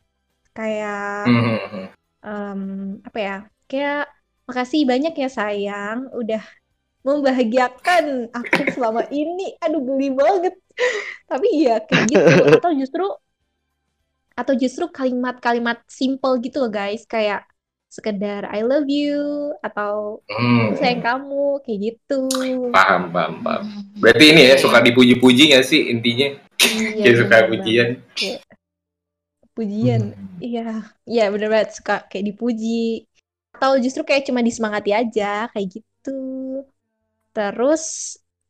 [0.55, 1.87] kayak Hmm, hmm, hmm.
[2.23, 2.61] em,
[3.03, 3.37] apa ya?
[3.67, 4.03] Kayak
[4.47, 6.11] makasih banyak ya sayang.
[6.15, 6.43] Udah
[7.07, 9.55] membahagiakan aku selama ini.
[9.63, 10.55] Aduh geli banget.
[11.31, 12.23] Tapi iya kayak gitu.
[12.59, 13.07] Atau justru
[14.37, 17.09] atau justru kalimat-kalimat simple gitu loh guys.
[17.09, 17.49] Kayak
[17.91, 22.21] sekedar I love you atau Hmm, sayang kamu kayak gitu
[22.75, 23.63] Paham, paham, paham.
[23.63, 23.83] Hmm.
[24.03, 26.29] Berarti ini ya suka dipuji-puji nggak sih intinya?
[26.61, 27.89] iya Kayak suka bener pujian.
[28.19, 28.41] Kayak
[29.57, 30.27] pujian Hmm.
[30.37, 30.61] Iya,
[31.09, 33.09] iya bener banget suka kayak dipuji
[33.57, 36.11] atau justru kayak cuma disemangati aja kayak gitu.
[37.37, 37.85] Terus,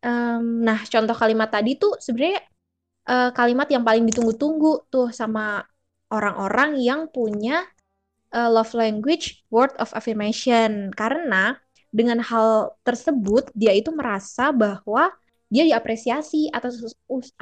[0.07, 2.40] em, nah contoh kalimat tadi tuh sebenarnya
[3.12, 5.62] eh, kalimat yang paling ditunggu-tunggu tuh sama
[6.14, 7.66] orang-orang yang punya
[8.34, 11.58] eh, love language word of affirmation karena
[11.94, 15.08] dengan hal tersebut dia itu merasa bahwa
[15.48, 17.34] dia diapresiasi atas us-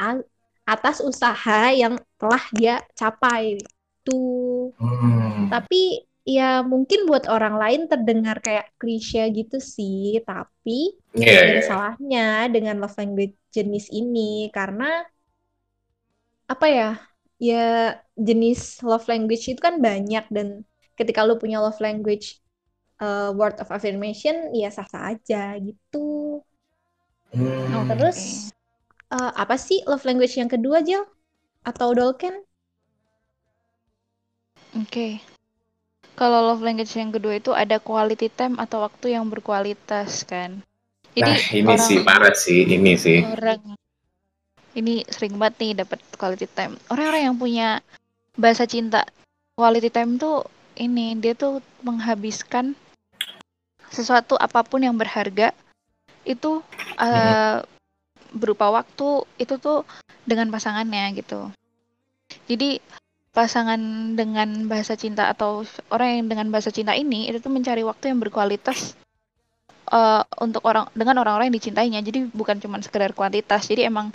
[0.64, 3.56] atas usaha yang telah dia capai.
[4.04, 4.72] Tuh.
[4.76, 5.48] Hmm.
[5.48, 11.52] Tapi ya mungkin buat orang lain terdengar kayak klise gitu sih, tapi Iya, nggak iya.
[11.52, 15.04] ada salahnya dengan love language jenis ini karena
[16.52, 16.88] apa ya?
[17.40, 17.64] Ya
[18.16, 20.48] jenis love language itu kan banyak dan
[20.94, 22.38] ketika lu punya love language
[23.02, 26.40] uh, word of affirmation ya sah-sah aja gitu.
[27.34, 27.66] Hmm.
[27.70, 28.50] Nah, terus
[29.10, 31.02] uh, apa sih love language yang kedua, Jel?
[31.66, 32.44] Atau Dolken?
[34.78, 35.18] Oke.
[36.14, 40.62] Kalau love language yang kedua itu ada quality time atau waktu yang berkualitas kan.
[41.14, 43.22] Jadi Nah, ini orang sih parah sih, ini sih.
[43.22, 43.78] orang
[44.74, 46.74] ini sering banget nih dapat quality time.
[46.90, 47.68] Orang-orang yang punya
[48.34, 49.06] bahasa cinta
[49.54, 50.42] quality time tuh
[50.78, 52.74] ini dia tuh menghabiskan
[53.90, 55.54] sesuatu apa pun yang berharga
[56.26, 56.64] itu
[56.98, 57.58] eh,
[58.34, 59.86] berupa waktu itu tuh
[60.26, 61.52] dengan pasangannya gitu.
[62.50, 62.82] Jadi
[63.34, 63.78] pasangan
[64.14, 68.18] dengan bahasa cinta atau orang yang dengan bahasa cinta ini itu tuh mencari waktu yang
[68.18, 68.98] berkualitas
[69.92, 72.00] eh, untuk orang dengan orang-orang yang dicintainya.
[72.02, 73.70] Jadi bukan cuma sekedar kuantitas.
[73.70, 74.10] Jadi emang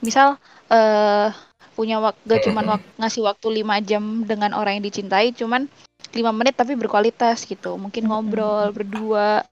[0.00, 0.40] misal
[0.72, 1.28] eh
[1.76, 5.64] punya waktu gak cuman wak- ngasih waktu lima jam dengan orang yang dicintai, cuman
[6.10, 7.76] lima menit tapi berkualitas gitu.
[7.76, 9.44] Mungkin ngobrol berdua,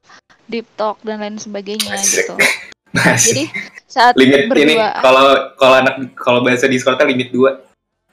[0.46, 2.24] deep talk dan lain sebagainya Asik.
[2.26, 2.34] gitu.
[2.98, 3.28] Asik.
[3.30, 3.44] Jadi
[3.88, 7.62] saat limit ini berdua kalau kalau anak kalau bahasa Discordnya limit dua.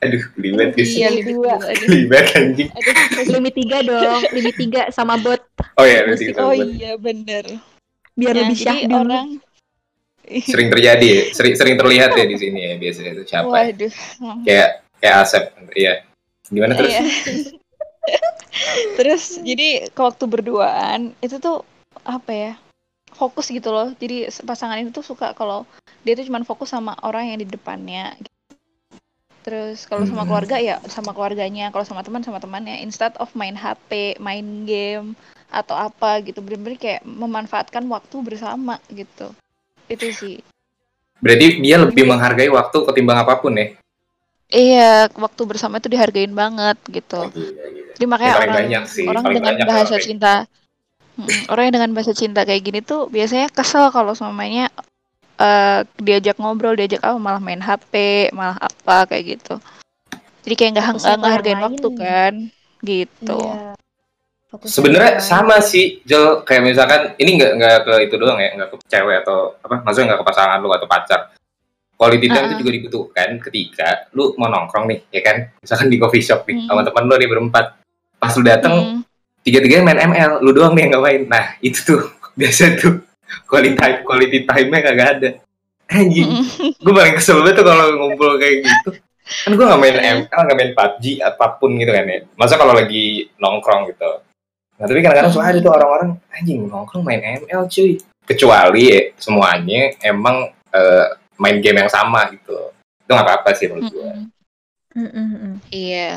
[0.04, 0.92] Aduh, limit guys.
[0.92, 1.54] iya Limit limit dua.
[1.96, 2.70] Limit anjing.
[2.70, 3.32] Aduh.
[3.40, 5.40] Limit tiga dong, limit tiga sama bot
[5.80, 7.48] Oh iya, limit tiga Oh iya bener.
[8.14, 8.96] biar Nah, lebih jadi syahdu.
[8.96, 9.28] orang
[10.26, 11.22] Sering terjadi, ya.
[11.38, 13.46] sering sering terlihat ya di sini ya biasanya itu siapa?
[13.46, 13.54] ya?
[13.54, 13.94] Waduh.
[14.42, 15.44] Kayak kayak Asep,
[15.78, 15.94] iya.
[16.50, 16.94] Gimana terus?
[18.96, 21.64] Terus jadi ke waktu berduaan itu tuh
[22.06, 22.54] apa ya?
[23.16, 23.92] Fokus gitu loh.
[23.96, 25.64] Jadi pasangan itu tuh suka kalau
[26.04, 28.16] dia tuh cuman fokus sama orang yang di depannya.
[29.46, 32.82] Terus kalau sama keluarga ya sama keluarganya, kalau sama teman sama temannya.
[32.82, 35.14] Instead of main HP, main game
[35.54, 39.30] atau apa gitu, bener-bener kayak memanfaatkan waktu bersama gitu.
[39.86, 40.42] Itu sih.
[41.22, 43.78] Berarti dia lebih menghargai waktu ketimbang apa pun ya.
[44.52, 47.18] Iya, waktu bersama itu dihargain banget gitu.
[47.18, 47.92] Oh, gila, gila.
[47.96, 50.34] Jadi makanya orang banyak sih, orang dengan banyak bahasa orang cinta
[51.48, 54.68] orang yang dengan bahasa cinta kayak gini tuh biasanya kesel kalau semuanya
[55.36, 59.56] eh diajak ngobrol, diajak apa malah main HP, malah apa kayak gitu.
[60.46, 62.34] Jadi kayak nggak ngehargain waktu kan,
[62.84, 63.40] gitu.
[63.42, 63.76] Iya.
[64.64, 66.48] Sebenarnya sama sih, Jel.
[66.48, 69.84] Kayak misalkan ini nggak nggak ke itu doang ya, nggak ke cewek atau apa?
[69.84, 71.36] Maksudnya nggak ke pasangan lu atau pacar.
[71.96, 72.60] Quality time itu Uh-uh.
[72.60, 75.48] juga dibutuhkan ketika lu mau nongkrong nih, ya kan?
[75.58, 76.68] Misalkan di coffee shop nih, Hmm.
[76.68, 77.66] sama teman lu nih berempat.
[78.20, 79.00] Pas lu dateng, Mm,
[79.42, 81.22] tiga-tiganya main ML, lu doang nih yang nggak main.
[81.26, 82.02] Nah, itu tuh
[82.40, 83.00] biasa tuh
[83.48, 85.30] quality time quality time-nya kagak ada.
[85.86, 88.90] Anjing, mm, gue paling kesel banget tuh kalau ngumpul kayak gitu.
[89.46, 89.96] Kan gue nggak main.
[89.96, 92.20] ML, nggak main PUBG apa pun gitu kan ya.
[92.36, 94.12] Masa kalau lagi nongkrong gitu.
[94.76, 97.96] Nah tapi kadang-kadang suka ada tuh orang-orang anjing nongkrong main ML cuy.
[98.26, 102.56] Kecuali ya, semuanya emang eh, main game yang sama gitu.
[103.02, 104.12] Itu nggak apa-apa sih menurut gue.
[104.96, 105.10] mm.
[105.12, 105.54] Mm.
[105.70, 106.12] Iya.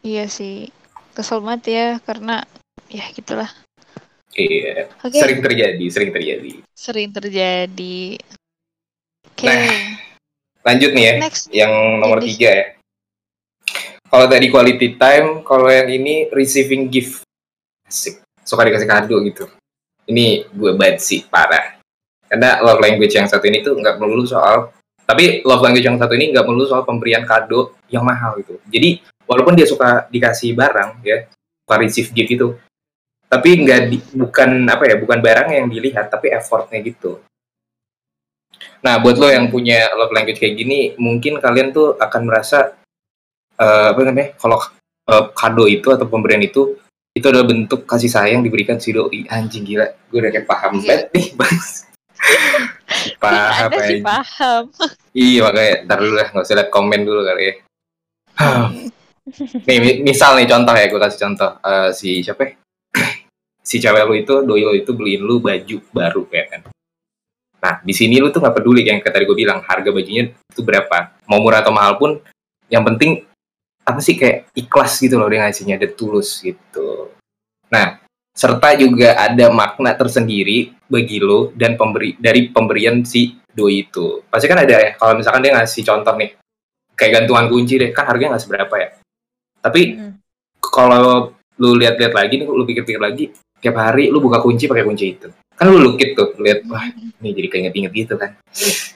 [0.00, 0.70] Iya sih.
[1.12, 2.46] Kesel banget ya karena
[2.88, 3.50] ya gitulah.
[4.32, 4.86] Iya.
[5.02, 6.50] Oke, Sering terjadi, sering terjadi.
[6.70, 8.16] sering terjadi.
[9.26, 9.46] Oke.
[9.46, 9.98] Nah,
[10.60, 11.14] Lanjut nih ya.
[11.18, 11.44] Next.
[11.50, 12.66] yang nomor Jadi- tiga ya.
[14.10, 17.22] Kalau tadi quality time, kalau yang ini receiving gift.
[17.86, 18.18] Asik.
[18.42, 19.46] Suka dikasih kado gitu.
[20.04, 21.78] Ini gue banget sih, parah.
[22.30, 24.70] Karena love language yang satu ini tuh nggak melulu soal,
[25.02, 28.54] tapi love language yang satu ini nggak melulu soal pemberian kado yang mahal gitu.
[28.70, 31.26] Jadi, walaupun dia suka dikasih barang ya,
[31.66, 32.48] suka receive gift itu,
[33.26, 37.18] tapi nggak di- bukan apa ya, bukan barang yang dilihat, tapi effortnya gitu.
[38.86, 42.78] Nah, buat lo yang punya love language kayak gini, mungkin kalian tuh akan merasa
[43.58, 44.38] eh, apa namanya?
[44.38, 44.62] Kalau
[45.10, 46.78] eh, kado itu atau pemberian itu
[47.10, 49.26] itu adalah bentuk kasih sayang diberikan si doi.
[49.26, 50.86] Anjing gila, gue udah kayak paham Iya.
[50.86, 51.56] banget nih, Bang.
[53.20, 54.04] Paham Ada sih aja.
[54.04, 54.62] paham.
[55.10, 57.54] Iya, makanya ntar dulu lah, nggak usah lihat komen dulu kali ya.
[59.66, 61.50] nih, mi- misal nih contoh ya, gue kasih contoh.
[61.60, 62.52] Eh, si siapa ya?
[63.68, 66.60] si cewek lu itu, doi lu itu beliin lu baju baru ya kan.
[67.60, 71.12] Nah, di sini lu tuh nggak peduli yang tadi gue bilang, harga bajunya itu berapa.
[71.28, 72.16] Mau murah atau mahal pun,
[72.72, 73.26] yang penting
[73.84, 77.12] apa sih kayak ikhlas gitu loh dia ngasihnya, dia tulus gitu.
[77.68, 78.00] Nah,
[78.34, 84.22] serta juga ada makna tersendiri bagi lo dan pemberi dari pemberian si doi itu.
[84.30, 86.30] Pasti kan ada ya, kalau misalkan dia ngasih contoh nih,
[86.94, 88.88] kayak gantungan kunci deh, kan harganya nggak seberapa ya.
[89.60, 90.12] Tapi Mm.
[90.62, 93.24] kalau lu lihat-lihat lagi nih, lu pikir-pikir lagi,
[93.60, 95.28] tiap hari lu buka kunci pakai kunci itu.
[95.52, 96.88] kan lu lukit tuh lihat wah
[97.20, 98.32] ini jadi keinget-inget gitu kan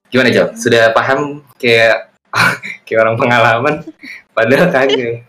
[0.09, 2.09] gimana Jal sudah paham kayak
[2.89, 3.75] kayak orang pengalaman
[4.33, 5.29] padahal kagak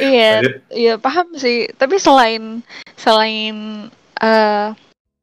[0.00, 0.40] Iya,
[0.72, 1.68] iya paham sih.
[1.76, 2.64] Tapi selain
[2.96, 3.88] selain
[4.20, 4.68] eh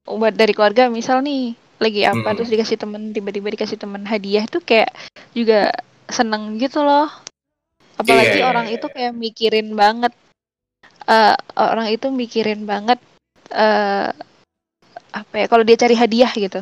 [0.08, 2.36] buat dari keluarga misal nih lagi apa Hmm.
[2.40, 4.90] terus dikasih temen tiba-tiba dikasih temen hadiah tuh kayak
[5.34, 5.72] juga
[6.10, 7.10] seneng gitu loh.
[7.98, 10.13] Apalagi Iya, orang iya, itu kayak mikirin banget
[11.08, 13.00] eh orang itu mikirin banget
[13.54, 14.12] eh
[15.16, 16.62] apa ya kalau dia cari hadiah gitu.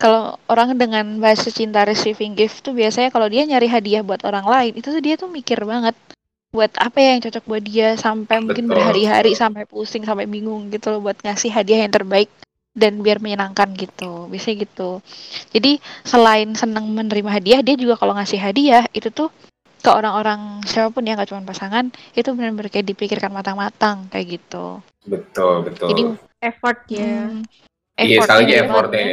[0.00, 4.42] Kalau orang dengan bahasa cinta receiving gift tuh biasanya kalau dia nyari hadiah buat orang
[4.42, 5.94] lain itu tuh dia tuh mikir banget
[6.52, 9.40] buat apa ya yang cocok buat dia sampai mungkin Betul, berhari-hari betul.
[9.40, 12.28] sampai pusing sampai bingung gitu loh buat ngasih hadiah yang terbaik
[12.76, 15.00] dan biar menyenangkan gitu biasanya gitu
[15.56, 19.32] jadi selain senang menerima hadiah dia juga kalau ngasih hadiah itu tuh
[19.80, 24.84] ke orang-orang siapa pun ya nggak cuma pasangan itu benar-benar kayak dipikirkan matang-matang kayak gitu
[25.08, 26.02] betul betul Jadi,
[26.44, 27.42] effort ya Hmm,
[27.96, 28.62] Iya, effort sekali lagi gitu.
[28.64, 29.04] effort ya.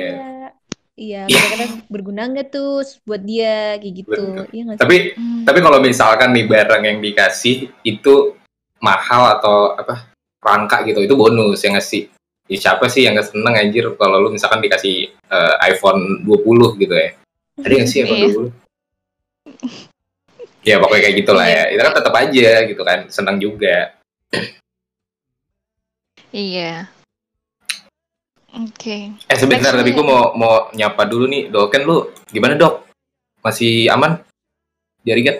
[0.99, 4.19] Iya, kadang-kadang berguna nggak tuh buat dia kayak gitu.
[4.19, 4.51] Betul.
[4.51, 4.81] Iya nggak sih?
[4.83, 5.43] tapi Hmm.
[5.47, 8.35] tapi kalau misalkan nih barang yang dikasih itu
[8.83, 10.11] mahal atau apa
[10.43, 12.11] rangka gitu itu bonus yang ngasih
[12.47, 16.91] ya, siapa sih yang gak seneng anjir kalau lu misalkan dikasih eh, iPhone 20 gitu
[16.91, 17.15] ya
[17.59, 18.27] ada nggak sih iPhone Iya.
[20.63, 21.55] 20 ya pokoknya kayak gitulah Iya.
[21.55, 23.95] ya itu kan tetap aja gitu kan senang juga
[26.29, 26.85] Iya.
[28.59, 29.15] Oke.
[29.15, 32.83] eh sebentar tapi gue mau mau nyapa dulu nih Dolken lu gimana dok
[33.39, 34.19] masih aman
[35.01, 35.37] jari kan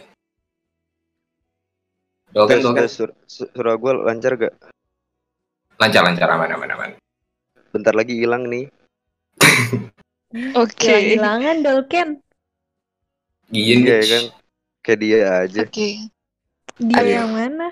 [2.31, 4.53] Dolken Dolken sur- sur- surah gue lancar gak?
[5.75, 6.91] lancar lancar aman aman aman
[7.69, 8.65] Bentar lagi hilang nih.
[10.57, 10.89] Oke.
[10.89, 12.09] Hilang-hilangan Dolken.
[13.53, 14.23] Gien Iya kan?
[14.81, 15.61] Kayak dia aja.
[15.69, 15.89] Oke.
[16.81, 17.13] Dia Aduh.
[17.13, 17.67] yang mana?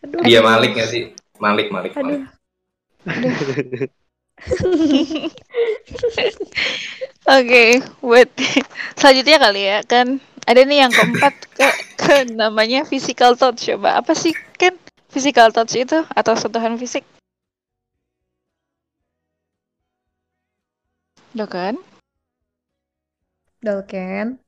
[0.00, 0.20] Aduh.
[0.24, 0.48] dia Aduh.
[0.48, 2.24] Malik gak sih Malik Malik Aduh.
[2.24, 3.90] Malik
[7.36, 8.28] Oke, buat
[8.96, 11.68] selanjutnya kali ya kan ada nih yang keempat ke,
[12.00, 14.74] ke namanya physical touch coba apa sih kan
[15.12, 17.04] physical touch itu atau sentuhan fisik?
[21.36, 21.74] Udah kan?
[23.60, 24.40] Dolken.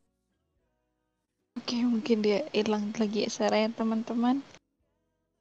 [1.60, 4.40] Oke, mungkin dia hilang lagi suaranya teman-teman.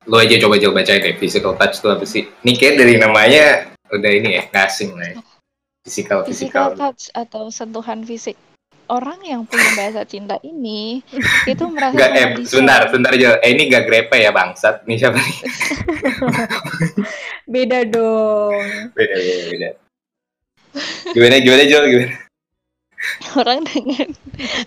[0.10, 3.71] lu aja coba coba baca deh physical touch itu apa sih ini kayak dari namanya
[3.92, 5.16] udah ini ya nggak asing lah ya.
[5.82, 8.38] physical Physical physical touch atau sentuhan fisik.
[8.92, 11.00] Orang yang punya bahasa cinta ini
[11.48, 13.40] itu merasa Enggak, eh, sebentar, sebentar aja.
[13.40, 14.84] Eh, ini gak grepe ya, bangsat.
[14.84, 15.38] Ini siapa nih?
[17.56, 18.92] Beda dong.
[18.92, 19.70] Beda, beda, beda.
[21.16, 21.80] Gimana, gimana, Jo?
[21.88, 22.16] Gimana?
[23.40, 24.08] orang dengan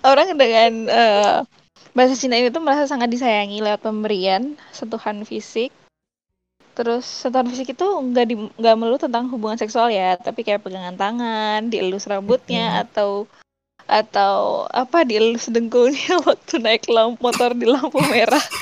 [0.03, 1.37] orang dengan eh,
[1.95, 5.71] bahasa cinta ini tuh merasa sangat disayangi lewat pemberian sentuhan fisik
[6.75, 10.99] terus sentuhan fisik itu nggak di nggak melulu tentang hubungan seksual ya tapi kayak pegangan
[10.99, 13.31] tangan dielus rambutnya atau
[13.85, 18.43] atau apa dielus dengkulnya waktu naik lampu motor di lampu merah.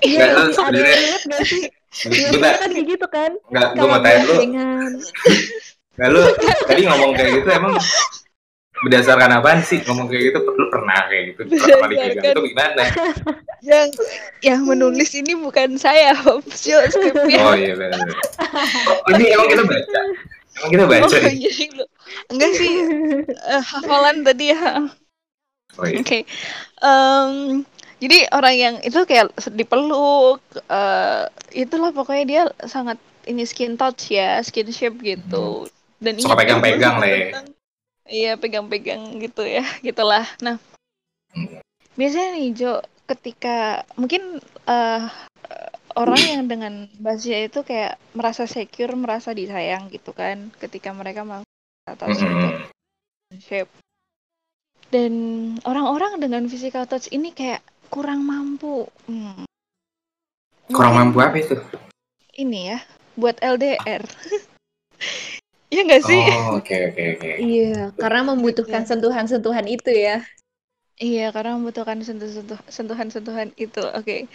[0.00, 1.64] Nggak, lu ada inget gak sih?
[2.08, 3.30] bentar, Biasanya kan kayak gitu kan.
[3.52, 4.34] nggak, gue mau tanya lu,
[5.98, 6.22] nggak lu,
[6.64, 7.74] tadi ngomong kayak gitu emang
[8.84, 10.38] berdasarkan apaan sih ngomong kayak gitu?
[10.44, 11.40] Lu pernah kayak gitu?
[11.50, 12.82] Kayak gitu, itu gimana?
[13.70, 13.88] yang
[14.38, 16.14] yang menulis ini bukan saya
[16.54, 17.98] Sio skripnya Oh iya, benar.
[17.98, 18.16] benar.
[19.18, 20.00] Ini emang kita baca?
[20.58, 21.36] Emang kita baca Oh, nih?
[21.38, 21.90] jadi lu-
[22.30, 22.72] enggak sih
[23.34, 24.88] eh, hafalan tadi ya
[25.78, 26.02] Oh iya.
[26.02, 26.26] Oke,
[26.82, 27.62] Em,
[28.02, 31.22] jadi orang yang itu kayak dipeluk, eh
[31.54, 32.98] itulah pokoknya dia sangat
[33.30, 35.66] ini skin touch ya, skinship gitu.
[36.02, 36.22] Dan Hmm.
[36.22, 37.18] Suka ini pegang-pegang lah ya.
[38.08, 40.24] Iya pegang-pegang gitu ya, gitulah.
[40.40, 40.56] Nah,
[41.36, 41.60] Hmm.
[41.92, 45.04] biasanya nih Jo, ketika mungkin eh
[45.92, 52.08] orang yang dengan bahasa itu kayak merasa secure, merasa disayang gitu kan, ketika mereka melakukan
[52.16, 52.56] itu Mm-mm.
[53.44, 53.68] shape.
[54.88, 55.12] Dan
[55.68, 57.60] orang-orang dengan physical touch ini kayak
[57.92, 58.88] kurang mampu.
[59.04, 59.44] Hmm.
[60.72, 61.60] Kurang mampu apa itu?
[62.40, 62.78] Ini ya,
[63.20, 64.00] buat LDR.
[65.68, 66.20] ya nggak sih?
[66.20, 67.30] Oh, oke, oke, oke.
[67.40, 70.24] Iya, karena membutuhkan sentuhan-sentuhan itu ya.
[70.98, 72.00] Iya, karena membutuhkan
[72.68, 73.82] sentuhan-sentuhan itu.
[73.94, 74.26] Oke.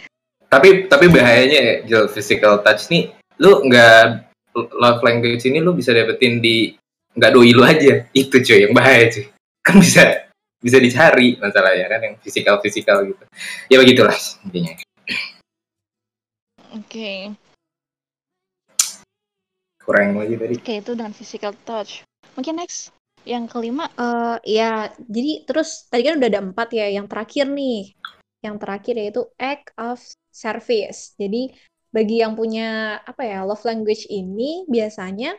[0.54, 3.10] tapi tapi bahayanya ya Jel, physical touch nih
[3.42, 6.78] lu nggak love language ini lu bisa dapetin di
[7.18, 9.26] nggak doi lu aja itu cuy yang bahaya cuy
[9.66, 10.30] kan bisa
[10.62, 13.24] bisa dicari masalahnya kan yang physical physical gitu
[13.66, 14.14] ya begitulah
[14.46, 14.78] intinya
[16.74, 17.30] Oke.
[19.84, 22.02] Kurang lagi tadi Oke, itu dengan physical touch.
[22.34, 22.90] Mungkin next
[23.24, 26.86] yang kelima Eh ya, jadi terus tadi kan udah ada empat ya.
[26.92, 27.80] Yang terakhir nih,
[28.44, 30.00] yang terakhir yaitu act of
[30.32, 31.12] service.
[31.16, 31.52] Jadi
[31.94, 35.36] bagi yang punya apa ya love language ini biasanya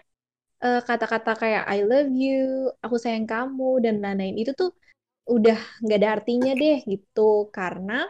[0.63, 4.71] eh, kata-kata kayak I love you, aku sayang kamu dan lain-lain itu tuh
[5.25, 8.05] udah nggak ada artinya deh gitu karena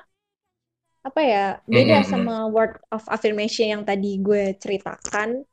[1.05, 2.09] apa ya beda Mhm.
[2.11, 5.45] sama word of affirmation yang tadi gue ceritakan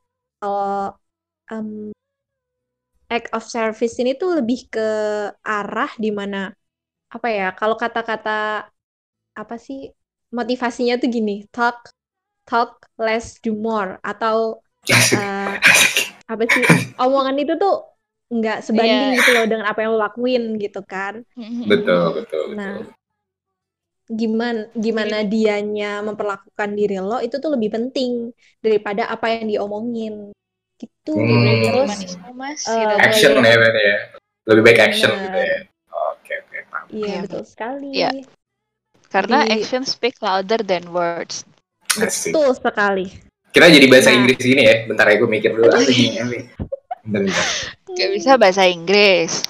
[0.42, 0.98] kalau
[1.54, 1.94] em,
[3.12, 4.88] act of service ini tuh lebih ke
[5.44, 6.50] arah di mana
[7.12, 8.68] apa ya kalau kata-kata
[9.36, 9.92] apa sih
[10.32, 11.92] motivasinya tuh gini talk
[12.48, 14.60] talk less do more atau
[15.12, 15.52] eh,
[16.32, 16.64] apa sih
[16.96, 17.74] omongan itu tuh
[18.32, 19.18] nggak sebanding Iya.
[19.20, 21.20] gitu loh dengan apa yang lo lakuin gitu kan
[21.68, 23.01] betul betul Nah, betul.
[24.04, 30.14] Gimana gimana dianya memperlakukan diri lo itu tuh lebih penting daripada apa yang diomongin
[30.76, 31.62] gitu Hmm.
[31.62, 33.96] terus manis mas mulai action ya berarti ya
[34.50, 35.22] lebih baik action Bener.
[35.22, 36.86] gitu ya oke oke paham.
[36.90, 37.18] iya Iya.
[37.22, 38.10] betul sekali Iya.
[39.08, 41.46] karena Jadi- action speak louder than words
[41.94, 42.34] Asik.
[42.34, 43.06] betul sekali
[43.52, 44.16] kita jadi bahasa Nah.
[44.18, 46.08] Inggris gini ya bentar ya gue mikir dulu apa apa nih?
[47.04, 47.46] bentar bentar
[47.92, 49.44] Gak bisa bahasa Inggris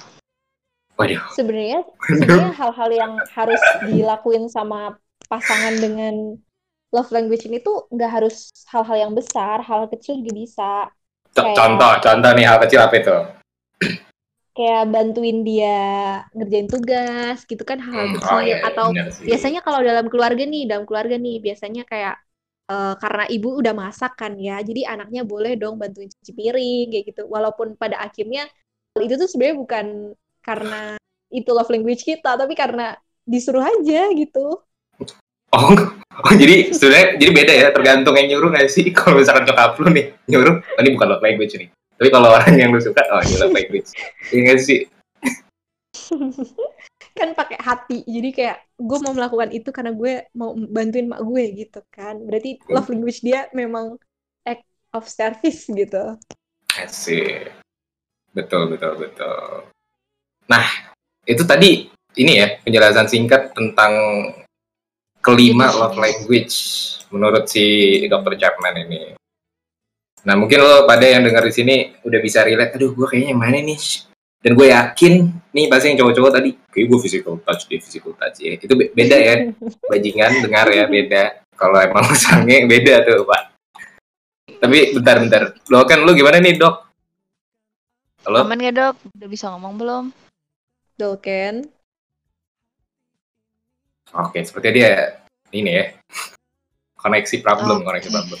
[0.99, 1.21] waduh.
[1.33, 4.95] Sebenarnya sebenarnya hal-hal yang harus dilakuin sama
[5.31, 6.37] pasangan dengan
[6.93, 10.71] love language ini tuh nggak harus hal-hal yang besar hal kecil juga bisa.
[11.33, 13.17] Kayak- contoh contoh nih hal kecil apa itu?
[14.53, 15.77] Kayak bantuin dia
[16.37, 18.85] ngerjain tugas gitu kan hal-hal Hmm, kecil oh iya, iya, atau
[19.25, 22.15] biasanya kalau dalam keluarga nih dalam keluarga nih biasanya kayak
[22.69, 27.05] eh, karena ibu udah masak kan ya jadi anaknya boleh dong bantuin cuci piring kayak
[27.09, 27.21] gitu.
[27.25, 28.45] Walaupun pada akhirnya
[29.01, 29.85] itu tuh sebenarnya bukan
[30.43, 30.99] karena
[31.33, 32.93] itu love language kita tapi karena
[33.25, 34.61] disuruh aja gitu.
[35.53, 35.69] Oh,
[36.27, 38.91] oh jadi sebenarnya jadi beda ya tergantung yang nyuruh nggak sih?
[38.95, 41.69] Kalau misalkan nyokap lu nih nyuruh oh, ini bukan love language nih.
[41.93, 43.89] Tapi kalau orang yang lu suka oh ini love language.
[44.33, 44.79] Iya nggak sih?
[47.17, 51.43] Kan pakai hati jadi kayak gue mau melakukan itu karena gue mau bantuin mak gue
[51.53, 52.17] gitu kan.
[52.25, 54.01] Berarti love language dia memang
[54.49, 54.65] act
[54.97, 56.17] of service gitu.
[56.73, 57.53] Asik.
[58.33, 59.69] betul betul betul
[60.47, 60.65] nah
[61.23, 61.87] itu tadi
[62.19, 63.93] ini ya penjelasan singkat tentang
[65.23, 66.53] kelima love language
[67.09, 67.63] menurut si
[68.11, 68.35] Dr.
[68.35, 69.15] Chapman ini.
[70.27, 73.41] Nah mungkin lo pada yang dengar di sini udah bisa relate aduh gue kayaknya yang
[73.41, 73.79] mana nih?
[74.43, 75.13] Dan gue yakin
[75.55, 78.59] nih pasti yang cowok-cowok tadi kayak gue physical touch deh physical touch ya.
[78.59, 79.35] Itu be- beda ya.
[79.91, 81.23] Bajingan dengar ya beda.
[81.55, 83.43] Kalau emang sange beda tuh pak.
[84.59, 85.41] Tapi bentar bentar.
[85.71, 86.75] Lo kan lu gimana nih dok?
[88.27, 88.47] Halo?
[88.47, 88.95] Aman gak dok?
[89.15, 90.05] Udah bisa ngomong belum
[90.95, 91.67] Dolken
[94.13, 95.23] oke seperti dia
[95.53, 95.85] ini ya.
[96.97, 97.85] Koneksi problem Oke.
[97.85, 98.39] koneksi problem.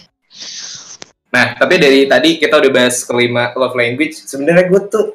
[1.29, 4.17] Nah tapi dari tadi kita udah bahas kelima love language.
[4.25, 5.05] Sebenarnya gue tuh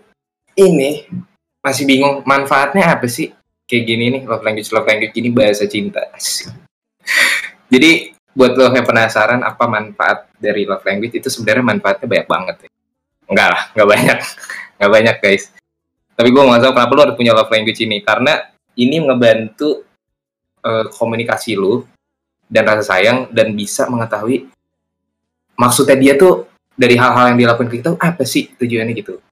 [0.55, 1.11] ini
[1.59, 3.35] masih bingung manfaatnya apa sih
[3.67, 6.07] kayak gini nih love language love language ini bahasa cinta.
[7.69, 12.57] Jadi buat lo yang penasaran apa manfaat dari love language itu sebenarnya manfaatnya banyak banget
[12.63, 12.71] ya.
[13.29, 14.19] Enggak lah enggak banyak.
[14.79, 15.45] Enggak banyak guys
[16.19, 18.03] tapi gue nggak tahu kenapa lo harus punya love language ini.
[18.03, 18.43] Karena
[18.75, 19.87] ini ngebantu
[20.67, 21.87] eh, komunikasi lu
[22.51, 24.51] dan rasa sayang dan bisa mengetahui
[25.55, 29.23] maksudnya dia tuh dari hal-hal yang dilakukan ke kita apa sih tujuannya gitu.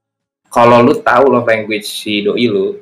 [0.46, 2.78] Kalau lu tahu love language si doi lu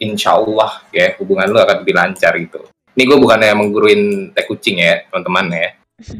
[0.00, 2.64] insya Allah ya hubungan lu akan lebih lancar gitu.
[2.96, 5.70] Ini gue bukannya mengguruin teh kucing ya teman-teman ya.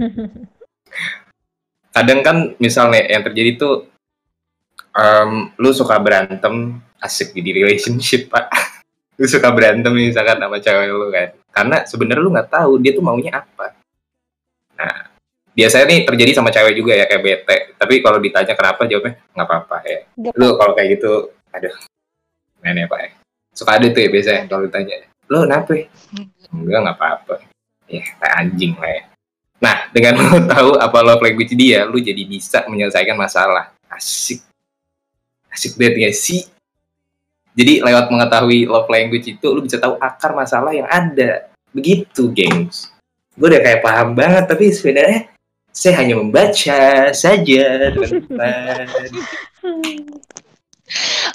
[1.97, 3.75] Kadang kan misalnya yang terjadi tuh
[4.95, 6.79] em, lu suka berantem?
[7.01, 8.53] Asik di relationship pak.
[9.21, 11.29] Lu suka berantem misalkan sama cewek lu kan.
[11.53, 13.77] Karena sebenarnya lu nggak tahu dia tuh maunya apa.
[14.81, 15.13] Nah
[15.53, 17.57] biasanya nih terjadi sama cewek juga ya kayak bete.
[17.77, 20.01] Tapi kalau ditanya kenapa jawabnya nggak apa-apa ya.
[20.17, 21.13] Nggak lu kalau kayak gitu
[21.53, 21.75] aduh
[22.65, 23.09] nenek pak ya.
[23.53, 24.97] Suka ada tuh ya biasanya kalau ditanya.
[25.29, 25.73] Lu kenapa?
[26.49, 27.35] Enggak nggak apa-apa.
[27.93, 29.03] Ya kayak anjing lah ya.
[29.61, 33.77] Nah dengan lu tahu apa love language dia lu jadi bisa menyelesaikan masalah.
[33.93, 34.50] Asik
[35.51, 36.43] asik banget ya sih
[37.61, 41.51] jadi lewat mengetahui love language itu lu bisa tahu akar masalah yang ada.
[41.75, 42.89] Begitu gengs.
[43.35, 45.29] Gue udah kayak paham banget tapi sebenarnya
[45.71, 48.87] saya hanya membaca saja teman-teman.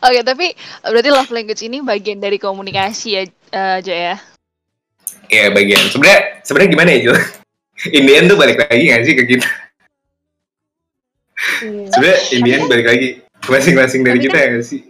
[0.05, 0.51] Oke tapi
[0.84, 3.24] berarti love language ini bagian dari komunikasi ya
[3.55, 4.16] eh, Jo ya
[5.32, 5.88] ya bagian.
[5.91, 7.13] Sebenarnya sebenarnya gimana ya Jo
[7.97, 9.49] Indian tuh balik lagi gak sih ke kita?
[11.36, 11.88] Iya.
[11.91, 13.09] sebenarnya Indian balik lagi
[13.48, 14.82] masing-masing dari Tapi kita ya gak sih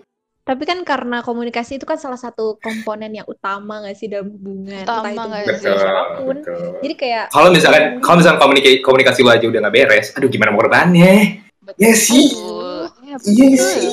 [0.42, 4.78] Tapi kan karena komunikasi itu kan salah satu komponen yang utama nggak sih dalam hubungan,
[4.80, 5.66] entah Utama itu nggak hubungan sih?
[5.66, 6.36] siapa pun.
[6.38, 6.70] betul.
[6.80, 10.50] Jadi kayak kalau misalkan kalau misalkan komunikasi komunikasi lu aja udah nggak beres aduh gimana
[10.50, 11.42] mau korbannya
[11.76, 12.30] Ya sih.
[12.30, 12.78] Betul.
[13.02, 13.66] Ya, Iya betul.
[13.66, 13.90] sih.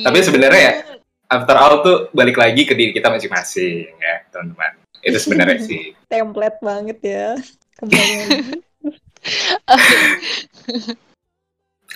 [0.00, 0.24] Tapi Iya.
[0.24, 0.72] sebenarnya ya,
[1.28, 6.56] after all tuh balik lagi ke diri kita masing-masing ya teman-teman itu sebenarnya sih template
[6.60, 7.26] banget ya.
[7.76, 8.40] Kembali lagi.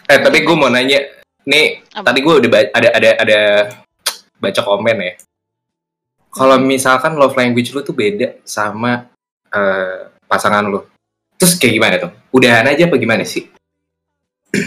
[0.04, 1.00] Eh tapi gue mau nanya,
[1.48, 2.12] nih Apa?
[2.12, 3.38] tadi gue udah ba- ada ada ada
[4.36, 5.12] baca komen ya.
[6.34, 9.08] Kalau misalkan love language lu tuh beda sama
[9.54, 10.82] eh, pasangan lu,
[11.38, 12.10] terus kayak gimana tuh?
[12.34, 13.48] Udahan aja apa gimana sih?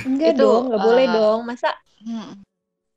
[0.07, 1.39] Enggak Itu, dong, nggak boleh eh, dong.
[1.45, 2.39] Masa Hmm.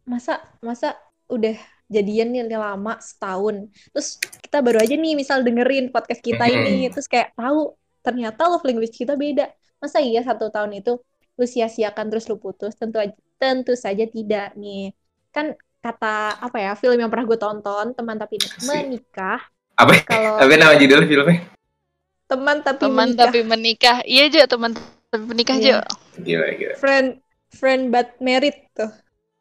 [0.04, 0.92] masa masa
[1.32, 1.56] udah
[1.90, 6.92] jadian nih lama setahun terus kita baru aja nih misal dengerin podcast kita ini Mm-mm.
[6.94, 7.74] terus kayak tahu
[8.04, 9.50] ternyata love language kita beda
[9.82, 11.00] masa iya satu tahun itu
[11.40, 14.92] lu sia-siakan terus lu putus tentu aja tentu saja tidak nih
[15.34, 15.46] kan
[15.84, 16.06] kata
[16.46, 18.60] apa ya film yang pernah gue tonton teman tapi Asik.
[18.68, 19.40] menikah
[19.80, 19.92] Apa?
[20.08, 21.40] kalau Apa nama judul filmnya?
[22.30, 23.96] teman tapi Teman menikah tapi menikah.
[24.08, 24.72] Iya, Jo, teman
[25.10, 25.78] tapi menikah, Iya.
[25.78, 25.78] Jo.
[26.24, 26.76] Gila gila.
[26.80, 27.08] friend
[27.58, 28.90] friend but married tuh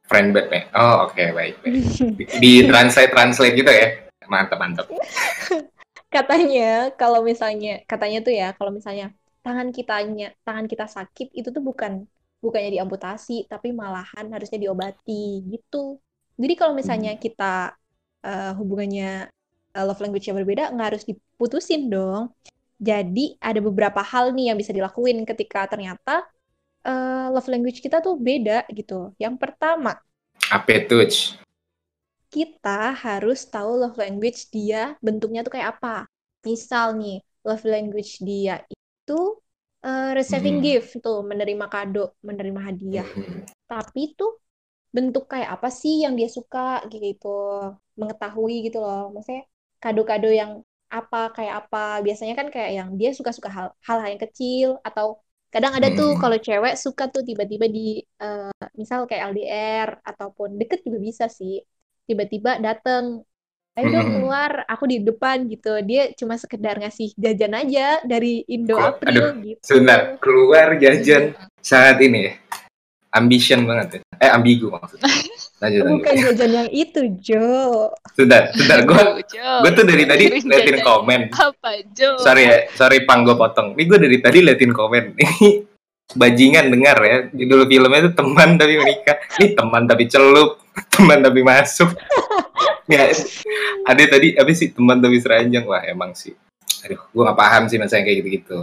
[0.09, 0.65] Friend Batman.
[0.73, 1.73] Oh oke baik baik.
[2.17, 3.87] Di, di translate translate gitu ya.
[4.25, 4.87] Mantap mantap.
[6.15, 9.05] katanya kalau misalnya katanya tuh ya kalau misalnya
[9.45, 12.05] tangan kitanya tangan kita sakit itu tuh bukan
[12.43, 15.99] bukannya diamputasi tapi malahan harusnya diobati gitu
[16.39, 17.75] jadi kalau misalnya kita
[18.25, 19.27] eh, hubungannya
[19.75, 22.31] eh, love language-nya berbeda nggak harus diputusin dong
[22.79, 26.23] jadi ada beberapa hal nih yang bisa dilakuin ketika ternyata
[26.87, 29.95] eh, love language kita tuh beda gitu yang pertama
[30.51, 31.39] Apa touch?
[32.35, 35.95] kita harus tahu love language dia bentuknya tuh kayak apa.
[36.47, 37.17] Misal nih,
[37.47, 38.55] love language dia
[39.09, 39.15] itu
[39.85, 40.65] eh, receiving Hmm.
[40.65, 43.07] gift tuh, menerima kado, menerima hadiah.
[43.15, 43.45] Hmm.
[43.69, 44.31] Tapi tuh
[44.95, 46.59] bentuk kayak apa sih yang dia suka
[46.93, 47.27] gitu,
[47.99, 48.99] mengetahui gitu loh.
[49.13, 49.43] Maksudnya
[49.83, 50.51] kado-kado yang
[50.97, 51.77] apa kayak apa.
[52.05, 55.07] Biasanya kan kayak yang dia suka-suka hal hal yang kecil atau
[55.53, 56.21] kadang ada tuh Hmm.
[56.21, 57.79] kalau cewek suka tuh tiba-tiba di
[58.23, 58.51] eh,
[58.81, 61.53] misal kayak LDR ataupun deket juga bisa sih
[62.07, 63.05] tiba-tiba dateng
[63.75, 68.75] ayo dong keluar aku di depan gitu dia cuma sekedar ngasih jajan aja dari Indo
[68.75, 72.33] Kok- April aduh, gitu Sebentar, keluar jajan sangat ini ya.
[73.09, 73.99] Ambition banget ya.
[74.21, 75.09] Eh ambigu maksudnya.
[75.65, 75.91] Lanjut lanjut.
[75.97, 78.79] bukan jajan yang itu Jo Sebentar, sebentar.
[78.85, 79.01] Gue
[79.33, 81.21] gue tuh dari tadi liatin komen.
[81.33, 82.15] Apa, Jo?
[82.21, 83.73] Sorry ya, sorry pang gue potong.
[83.73, 85.03] Ini gue dari tadi liatin komen.
[85.19, 85.65] Ini
[86.13, 87.17] bajingan dengar ya.
[87.33, 89.17] Judul filmnya itu teman tapi menikah.
[89.35, 90.61] Ini teman tapi celup,
[90.93, 91.89] teman tapi masuk.
[92.89, 93.05] Ya,
[93.85, 96.33] ada tadi apa sih teman tapi seranjang wah emang sih.
[96.81, 98.59] Aduh, gue gak paham sih masa yang kayak gitu-gitu.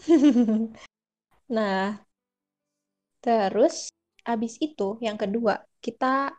[1.56, 2.00] nah
[3.20, 3.92] terus
[4.24, 6.32] abis itu yang kedua kita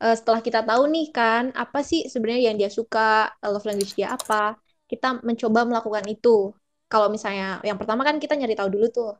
[0.00, 4.16] eh, setelah kita tahu nih kan apa sih sebenarnya yang dia suka love language dia
[4.16, 4.56] apa
[4.88, 6.56] kita mencoba melakukan itu
[6.88, 9.12] kalau misalnya yang pertama kan kita nyari tahu dulu tuh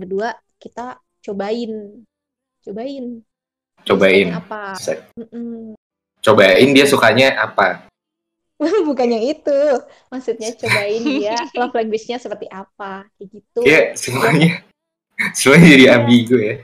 [0.00, 2.00] kedua kita cobain
[2.64, 3.20] cobain
[3.84, 4.32] Cobain.
[4.32, 4.80] Apa.
[6.24, 7.84] Cobain dia sukanya apa?
[8.88, 9.60] bukan yang itu
[10.08, 14.62] maksudnya cobain dia love language-nya seperti apa kayak gitu Ya, semuanya
[15.36, 16.54] semuanya jadi ambigu ya.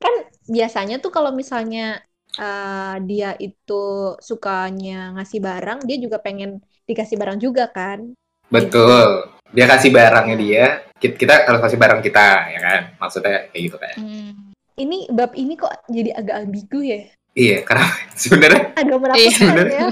[0.00, 0.14] kan
[0.48, 2.00] biasanya tuh kalau misalnya
[2.40, 3.84] eh, dia itu
[4.18, 8.16] sukanya ngasih barang dia juga pengen dikasih barang juga kan
[8.46, 9.26] Betul.
[9.50, 10.64] Dia kasih barangnya dia,
[11.02, 12.80] kita, kita harus kasih barang kita, ya kan?
[12.98, 13.96] Maksudnya kayak gitu kan.
[13.98, 14.32] Hmm.
[14.76, 17.84] ini bab ini kok jadi agak ambigu ya Iya, karena
[18.16, 19.30] sebenarnya agak menakutkan Iya.
[19.36, 19.88] Sebenarnya- ya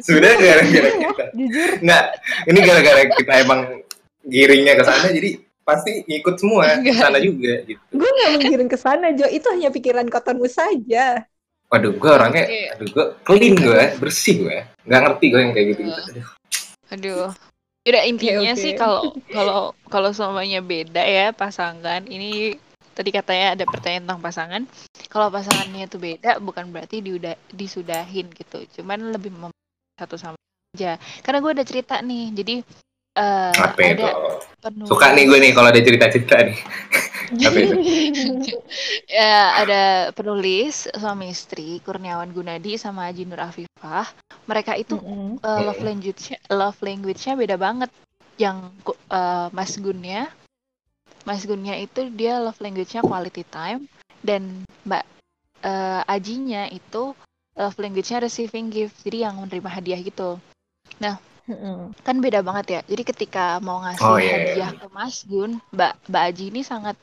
[0.00, 1.24] sebenarnya gara-gara kita.
[1.34, 2.04] jujur Enggak,
[2.46, 3.60] ini gara-gara kita emang
[4.24, 5.30] giringnya ke sana jadi
[5.60, 7.80] pasti ngikut semua ke sana juga gitu.
[7.90, 11.24] gue nggak menggiring ke sana Jo itu hanya pikiran kotormu saja
[11.66, 12.60] Waduh, gue orangnya, Oke.
[12.70, 16.00] aduh gue clean gue, bersih gue, nggak ngerti gue yang kayak gitu-gitu.
[16.06, 16.26] Aduh,
[16.92, 17.26] Aduh.
[17.82, 18.60] Udah intinya oke.
[18.60, 22.06] sih kalau kalau kalau semuanya beda ya pasangan.
[22.06, 22.54] Ini
[22.94, 24.62] tadi katanya ada pertanyaan tentang pasangan.
[25.10, 28.62] Kalau pasangannya itu beda bukan berarti diudah disudahin gitu.
[28.80, 29.50] Cuman lebih mem
[29.98, 30.38] satu sama
[30.74, 30.96] aja.
[31.22, 32.24] Karena gue ada cerita nih.
[32.34, 32.54] Jadi
[33.18, 34.02] eh, apa itu?
[34.02, 34.10] ada
[34.62, 36.58] penulis Suka nih gue nih kalau ada cerita-cerita nih.
[37.24, 37.74] Apa itu?
[39.08, 44.06] ya ada penulis suami istri Kurniawan Gunadi sama Aji Nur Afifah.
[44.44, 45.40] Mereka itu Mm-mm.
[45.40, 47.88] uh, love language love language-nya beda banget.
[48.36, 48.76] Yang
[49.08, 50.28] uh, Mas Gunnya
[51.24, 53.88] Mas Gunnya itu dia love language-nya quality time
[54.20, 55.04] dan Mbak
[55.64, 57.16] uh, Ajinya itu
[57.56, 59.00] love language-nya receiving gift.
[59.04, 60.40] Jadi yang menerima hadiah gitu.
[61.44, 61.92] Mm-mm.
[62.00, 62.80] Kan beda banget ya.
[62.88, 64.32] Jadi ketika mau ngasih Oh, iya, iya.
[64.40, 66.96] hadiah ke Mas Gun, Mbak Mbak Aji ini sangat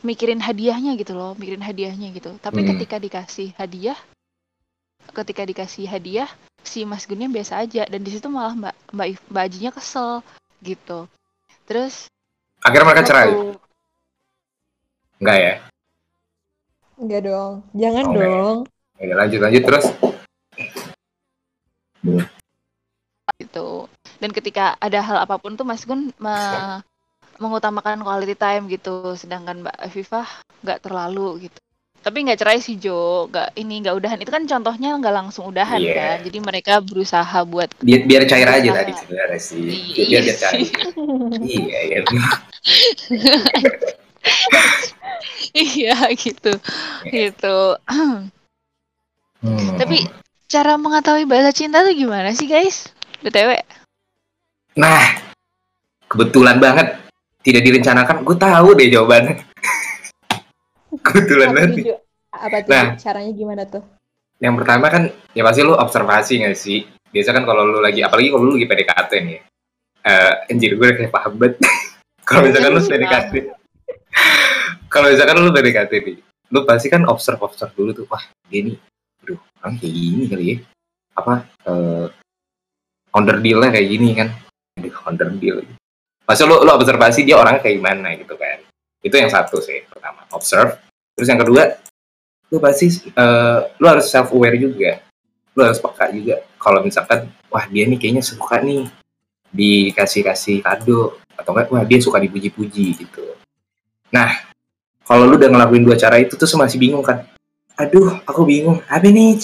[0.00, 2.32] mikirin hadiahnya gitu loh, mikirin hadiahnya gitu.
[2.40, 2.68] Tapi Hmm.
[2.72, 3.98] ketika dikasih hadiah
[5.12, 6.30] ketika dikasih hadiah
[6.64, 10.24] si Mas Gunnya biasa aja dan di situ malah Mbak Mbak Mbak Ajinya kesel
[10.64, 11.04] gitu.
[11.68, 12.08] Terus
[12.62, 13.30] Akhirnya mereka cerai?
[15.18, 15.54] Enggak ya?
[16.94, 18.18] Enggak dong jangan Oke.
[18.18, 18.58] dong
[19.02, 19.86] Ya, lanjut lanjut terus.
[23.38, 23.90] gitu.
[24.22, 26.80] dan ketika ada hal apa pun tuh Mas Gun me-
[27.38, 30.26] mengutamakan quality time gitu sedangkan Mbak Afifah
[30.62, 31.58] nggak terlalu gitu
[32.02, 33.30] tapi nggak cerai sih Jo.
[33.30, 34.18] Nggak ini nggak udahan.
[34.18, 35.94] Itu kan contohnya nggak langsung udahan Iya.
[35.94, 36.16] kan.
[36.26, 38.78] Jadi mereka berusaha buat biar biar cair aja Berusaha.
[38.82, 39.62] tadi sebenarnya sih.
[39.62, 40.04] Iya.
[40.04, 40.42] Biar biar sih.
[40.42, 40.68] cair.
[41.40, 42.00] Iya iya.
[45.52, 46.52] Iya gitu.
[47.04, 47.58] Gitu.
[49.42, 49.74] Hmm.
[49.74, 50.06] tapi
[50.46, 52.86] cara mengetahui bahasa cinta tuh gimana sih guys?
[53.20, 53.58] Btw
[54.72, 55.02] nah
[56.06, 56.96] kebetulan banget.
[57.42, 58.22] Tidak direncanakan.
[58.22, 59.42] Gue tahu deh jawabannya
[61.04, 62.00] kebetulan banget?
[62.32, 62.70] Apa tuh?
[62.72, 62.86] Nah.
[62.96, 63.84] Caranya gimana tuh?
[64.42, 65.06] yang pertama kan
[65.38, 66.82] ya pasti lu observasi gak sih?
[67.14, 69.38] Biasa kan kalau lu lagi apalagi kalau lu lagi PDKT nih
[70.02, 71.62] eh anjir gue kayak paham banget.
[72.26, 73.32] Kalau misalkan lu PDKT
[74.92, 76.16] kalau misalkan lu PDKT nih
[76.54, 78.78] lu pasti kan observe observe dulu tuh wah dia nih
[79.22, 80.56] aduh orang kayak gini kali ya.
[81.18, 81.34] Apa
[81.70, 82.06] eh
[83.14, 84.28] onder deal kayak gini kan.
[84.78, 85.66] Aduh onder deal.
[86.26, 88.58] Masa lu, lu observasi dia orangnya kayak gimana gitu kan?
[89.02, 90.26] Itu yang satu sih pertama.
[90.30, 90.78] Observe
[91.16, 91.82] terus yang kedua
[92.52, 95.00] lu pasti eh, lu harus self aware juga.
[95.56, 96.44] Lu harus peka juga.
[96.60, 98.84] Kalau misalkan wah dia nih kayaknya suka nih
[99.52, 103.24] dikasih kasih kado atau enggak wah dia suka dipuji-puji gitu.
[104.12, 104.36] Nah
[105.08, 107.24] kalau lu udah ngelakuin dua cara itu tuh masih bingung kan
[107.72, 109.40] aduh aku bingung apa nih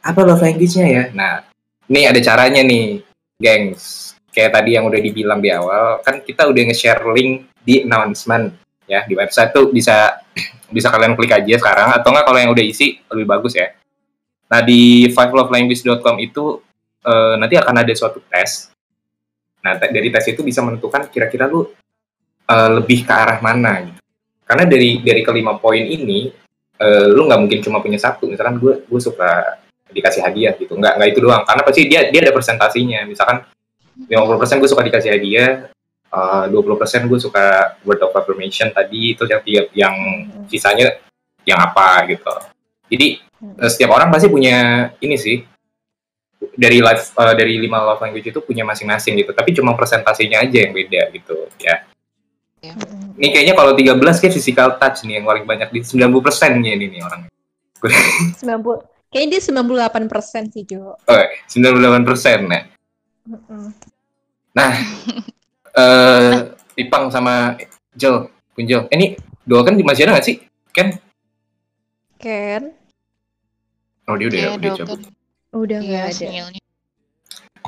[0.00, 1.04] apa love language-nya ya?
[1.12, 1.44] Nah
[1.88, 3.04] ini ada caranya nih
[3.36, 4.16] gengs.
[4.32, 8.56] Kayak tadi yang udah dibilang di awal kan kita udah nge-share link di announcement
[8.88, 10.24] ya di website tuh bisa
[10.76, 11.94] bisa kalian klik aja sekarang.
[11.94, 13.76] Atau enggak kalau yang udah isi lebih bagus ya.
[14.48, 16.64] Nah di fivelovelanguage.com itu
[17.04, 18.72] eh, nanti akan ada suatu tes.
[19.60, 21.68] Nah dari tes itu bisa menentukan kira-kira lu
[22.48, 24.00] eh, lebih ke arah mana gitu.
[24.48, 26.32] karena dari dari kelima poin ini
[26.80, 28.24] eh, lu nggak mungkin cuma punya satu.
[28.32, 29.60] Misalkan gue gue suka
[29.92, 30.72] dikasih hadiah gitu.
[30.72, 31.44] Nggak nggak itu doang.
[31.44, 33.04] Karena pasti dia dia ada presentasinya.
[33.04, 33.44] Misalkan
[34.08, 35.68] 50% gue suka dikasih hadiah
[36.12, 39.94] uh, 20% gue suka word of affirmation tadi itu yang tiga yang
[40.48, 40.96] sisanya
[41.48, 42.34] yang apa gitu.
[42.88, 43.20] Jadi
[43.60, 45.40] eh, setiap orang pasti punya ini sih.
[46.38, 49.32] Dari life eh, dari lima love language itu punya masing-masing gitu.
[49.32, 51.84] Tapi cuma presentasinya aja yang beda gitu ya.
[53.18, 56.86] Ini kayaknya kalau 13 kayak physical touch nih yang paling banyak di 90% nya ini
[56.90, 57.30] nih orang
[57.78, 58.42] 90
[59.08, 60.92] Kayaknya dia 98% sih, Jo.
[60.92, 62.60] oh, 98% ya.
[63.24, 63.72] Mm-mm.
[64.52, 64.72] Nah,
[65.78, 66.32] eh
[66.78, 67.58] Ipang sama
[67.94, 68.86] Jel, Punjel.
[68.90, 69.06] Eh, ini
[69.42, 70.36] dua kan masih ada nggak sih?
[70.70, 70.94] Ken?
[72.18, 72.74] Ken,
[74.08, 74.98] Oh dia udah Iya, udah dong, cabut.
[74.98, 75.12] kan.
[75.54, 76.14] udah Iya, nggak ada.
[76.16, 76.62] sinyalnya.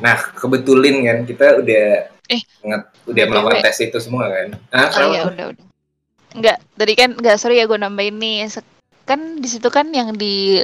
[0.00, 1.86] Nah, kebetulin kan kita udah
[2.30, 2.42] Eh,
[3.10, 4.54] udah melakukan tes itu semua kan.
[4.70, 5.64] Ah, Oh iya udah udah.
[6.30, 8.46] Enggak, tadi kan enggak sorry ya gue nambahin nih.
[9.02, 10.62] Kan di situ kan yang di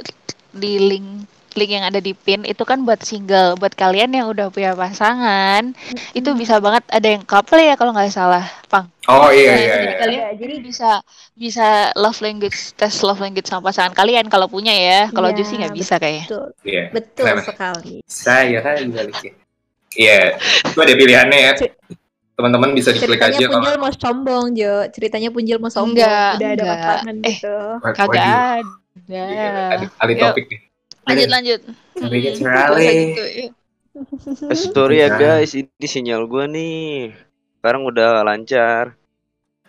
[0.55, 3.55] di link link yang ada di pin itu kan buat single.
[3.55, 5.71] Buat kalian yang udah punya pasangan,
[6.11, 8.89] itu bisa banget ada yang couple ya kalau nggak salah, Pang.
[9.07, 9.67] Oh iya Nah, iya.
[9.71, 9.95] jadi iya.
[10.01, 10.89] kalian Ada, jadi bisa
[11.31, 14.99] bisa love language tes love language sama pasangan kalian kalau punya ya.
[15.13, 16.25] Kalau Iya, Juicy nggak bisa kayaknya.
[16.27, 16.83] betul, Iya.
[16.91, 17.41] betul Kenapa?
[17.47, 17.95] sekali.
[18.03, 19.31] Saya kan ya.
[19.97, 20.19] Iya,
[20.67, 21.53] itu ada pilihannya ya.
[22.37, 24.73] Teman-teman bisa diklik Ceritanya aja kalau Punjil mau sombong, Jo.
[24.93, 25.97] Ceritanya Punjil mau sombong.
[25.97, 26.67] Enggak, udah ada enggak.
[26.77, 27.57] pasangan Eh, gitu.
[27.81, 28.29] Kagak ada.
[29.09, 29.49] iya,
[30.03, 30.21] alih Yuk.
[30.21, 30.66] topik nih.
[31.07, 31.61] Lanjut lanjut.
[32.77, 33.49] Eh,
[34.53, 35.17] sorry ya Nah.
[35.17, 37.11] guys, ini sinyal gua nih.
[37.57, 38.93] Sekarang udah lancar.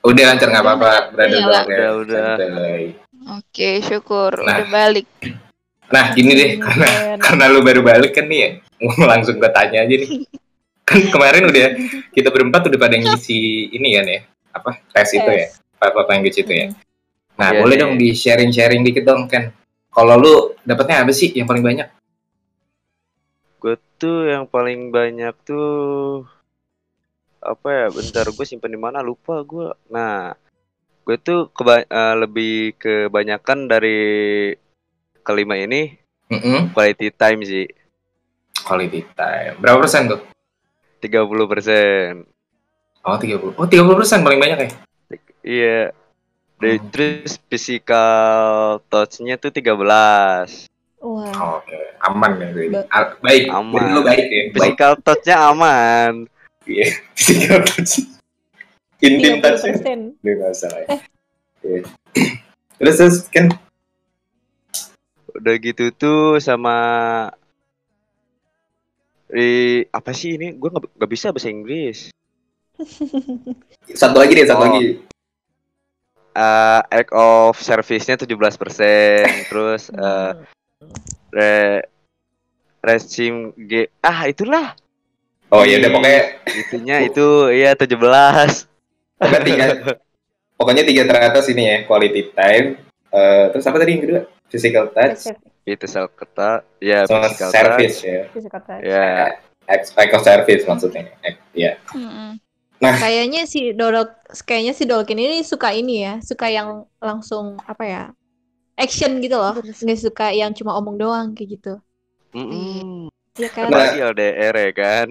[0.01, 1.89] Udah lancar nggak apa-apa, berada Iya, doang ya.
[1.97, 2.30] udah.
[3.34, 4.62] Oke, syukur Nah.
[4.62, 5.09] udah balik.
[5.89, 9.49] Nah, gini deh, Hmm, karena karena lu baru balik kan nih ya, mau langsung gue
[9.49, 10.28] tanya aja nih.
[10.84, 11.64] Kan kemarin udah
[12.12, 13.41] kita berempat udah pada ngisi
[13.72, 14.20] ini kan ya,
[14.53, 16.66] apa tes itu ya, five love language itu ya.
[17.34, 17.82] Nah, Iya, boleh iya.
[17.82, 19.49] dong di sharing sharing dikit dong kan.
[19.99, 21.90] Kalau lu dapetnya apa sih yang paling banyak?
[23.59, 26.22] Gue tuh yang paling banyak tuh
[27.42, 27.86] apa ya?
[27.90, 29.03] Bentar, gue simpen di mana?
[29.03, 29.74] Lupa gue.
[29.90, 30.38] Nah,
[31.03, 33.99] gue tuh keba eh, lebih kebanyakan dari
[35.26, 35.99] kelima ini
[36.30, 36.70] Mm-mm.
[36.70, 37.66] quality time sih.
[38.62, 39.59] Quality time.
[39.59, 40.22] Berapa persen tuh?
[41.03, 42.22] 30%.
[43.03, 43.59] Oh, 30.
[43.59, 44.70] Oh, 30 persen paling banyak ya?
[45.42, 45.90] Iya.
[46.59, 46.90] Dan Hmm.
[46.90, 48.18] terus physical
[48.86, 50.66] touch-nya tuh 13.
[50.98, 52.46] Wah, Oh, Oke, aman ya.
[52.50, 52.66] Gue.
[52.68, 53.94] Ba- Al- baik, Aman.
[53.94, 54.42] Lu baik ya.
[54.50, 54.52] Baik.
[54.52, 56.12] Physical touch-nya aman.
[56.64, 56.88] Iya.
[57.16, 58.02] Physical touch.
[58.98, 59.62] Intim touch.
[59.62, 59.78] ya.
[59.78, 60.18] 30%.
[60.18, 60.88] Udah nggak usah lah ya.
[61.62, 61.80] Iya.
[62.76, 63.46] Terus terus kan
[65.30, 66.74] Udah gitu tuh sama
[69.28, 69.46] di
[69.88, 70.50] apa sih ini?
[70.52, 72.11] Gue nggak nggak bisa bahasa Inggris.
[74.00, 74.66] satu lagi deh, satu Oh.
[74.66, 74.98] lagi.
[76.36, 80.32] Eh, act of service-nya 17%, terus eh
[81.28, 81.84] re
[82.78, 84.72] resim G ah itulah
[85.50, 87.90] Oh iya udah pokoknya Itunya itu iya 17.
[89.18, 89.66] pokoknya tiga
[90.54, 92.78] pokoknya tiga teratas ini ya quality time.
[93.08, 94.22] Eh, terus apa tadi yang kedua?
[94.52, 95.32] Physical touch
[95.68, 98.08] itu sel keta ya sama physical service touch.
[98.08, 98.20] ya.
[98.32, 98.82] Physical touch.
[98.84, 99.08] Ya,
[99.68, 101.12] Ex eco service maksudnya.
[101.52, 101.76] Ya.
[102.78, 102.98] Mm-mm.
[103.02, 104.14] Kayaknya si Dolok,
[104.46, 108.02] kayaknya si Dolkin ini suka ini ya, suka yang langsung apa ya,
[108.78, 111.74] action gitu loh, nggak suka yang cuma omong doang kayak gitu.
[112.30, 113.10] Mm-mm.
[113.34, 113.70] Iya kan?
[113.70, 114.14] Nah.
[114.14, 115.06] LDR ya kan.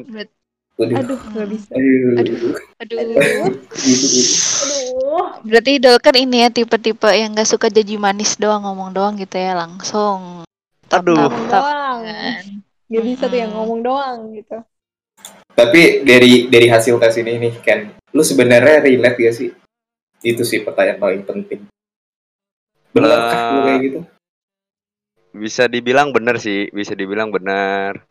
[0.77, 1.01] Waduh.
[1.01, 1.73] Aduh, nggak bisa.
[1.73, 2.21] Aduh.
[2.21, 2.37] Aduh.
[2.77, 3.17] Aduh, Aduh.
[3.17, 3.49] aduh.
[5.41, 9.41] Berarti Idol kan ini ya tipe-tipe yang gak suka janji manis doang ngomong doang gitu
[9.41, 10.45] ya langsung.
[10.85, 11.17] Tap, Aduh.
[11.17, 11.97] Ngomong tap, doang.
[12.05, 12.43] kan.
[12.87, 14.61] Gak bisa tuh yang ngomong doang gitu.
[15.57, 19.49] Tapi dari dari hasil tes ini nih Ken, lu sebenarnya relate gak sih?
[20.21, 21.65] Itu sih pertanyaan paling penting.
[22.93, 23.99] Benar kah lu Eh, kayak gitu?
[25.33, 28.05] Bisa dibilang benar sih, bisa dibilang benar.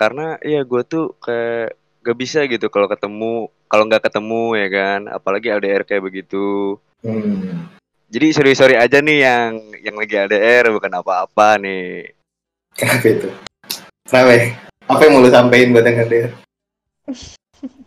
[0.00, 5.00] Karena ya gue tuh kayak gak bisa gitu kalau ketemu, kalau nggak ketemu ya kan,
[5.12, 6.80] apalagi LDR kayak begitu.
[7.04, 7.68] Hmm.
[8.08, 9.52] Jadi sorry sorry aja nih yang
[9.84, 12.16] yang lagi LDR bukan apa-apa nih.
[12.72, 13.28] Kenapa itu?
[14.08, 14.56] Kenapa ya?
[14.88, 16.47] Apa yang mau lu sampein buat yang LDR?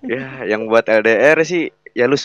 [0.03, 2.19] Ya, yang buat LDR sih ya lu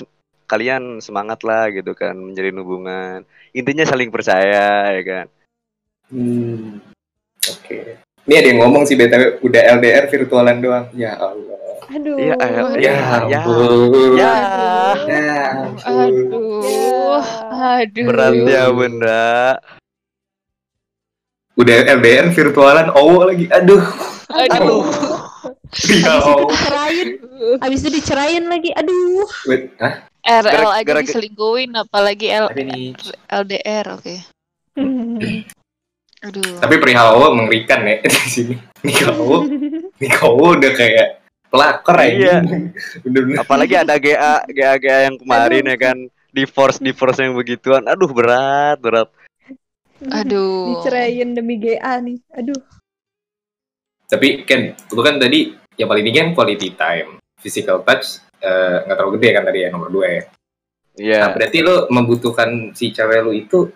[0.47, 3.19] kalian semangat lah gitu kan menjalin hubungan.
[3.55, 5.27] Intinya saling percaya ya kan.
[6.11, 6.83] Hmm.
[7.47, 8.03] Oke.
[8.27, 10.87] Ini ada yang ngomong sih BTW udah LDR virtualan doang.
[10.99, 11.59] Ya Allah.
[11.87, 12.19] Aduh.
[12.19, 12.69] Iya, eh, Aduh.
[12.75, 12.93] ya,
[13.31, 13.41] ya.
[14.19, 14.35] Ya,
[15.07, 15.43] Ya.
[15.87, 17.23] Aduh.
[17.55, 18.07] Aduh.
[18.11, 19.63] berat ya bunda.
[21.55, 23.47] Udah LDR virtualan owo lagi.
[23.55, 23.83] Aduh.
[24.31, 24.83] Aduh.
[25.75, 26.47] Ya Abis itu Allah.
[26.49, 27.09] dicerain,
[27.61, 28.71] abis itu dicerain lagi.
[28.73, 29.27] Aduh.
[29.47, 30.07] Wait, hah?
[30.27, 32.51] RL aja gara- diselingkuhin apalagi L.
[33.31, 34.14] LDR oke.
[36.27, 36.59] Aduh.
[36.59, 38.55] Tapi perihal owo mengerikan ya di sini.
[38.83, 39.14] Nikah
[40.27, 42.11] owo udah kayak pelakor aja.
[42.11, 42.37] Iya.
[43.07, 43.39] Bener-bener.
[43.39, 45.99] Apalagi ada GA, GA, GA yang kemarin ya kan.
[46.35, 47.87] Divorce, divorce yang begituan.
[47.89, 49.09] Aduh berat, berat.
[50.12, 50.83] Aduh.
[50.83, 52.19] Dicerain demi GA nih.
[52.35, 52.61] Aduh.
[54.07, 58.97] Tapi Ken, lu kan tadi yang paling tinggi kan quality time, physical touch eh, nggak
[58.97, 60.23] terlalu gede kan tadi ya nomor dua ya.
[60.97, 61.19] Iya.
[61.21, 63.69] Nah, berarti lu membutuhkan si cewek lu itu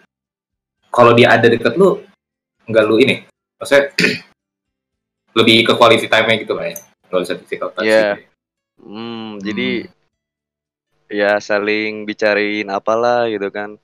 [0.88, 2.00] kalau dia ada deket lu
[2.64, 3.26] nggak lu ini,
[3.58, 3.90] maksudnya
[5.38, 6.76] lebih ke quality time-nya gitu lah ya,
[7.10, 7.84] nggak usah physical touch.
[7.84, 7.98] Iya.
[8.16, 8.28] gitu ya.
[8.80, 9.70] Hmm, jadi
[11.10, 13.76] ya saling bicarain apalah gitu kan.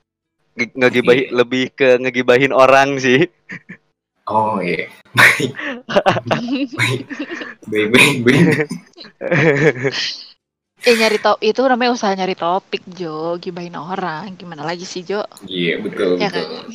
[0.57, 1.35] Nge- Ngegibahin Iya.
[1.35, 3.27] lebih ke ngegibahin orang sih.
[4.27, 5.55] Oh iya, baik,
[6.27, 6.67] baik,
[7.63, 8.43] baik, baik, baik.
[10.83, 14.35] Eh nyari top itu namanya usaha nyari topik Jo, gibahin orang.
[14.35, 15.23] Gimana lagi sih Jo?
[15.47, 16.43] Iya betul Ya betul.
[16.43, 16.65] kan?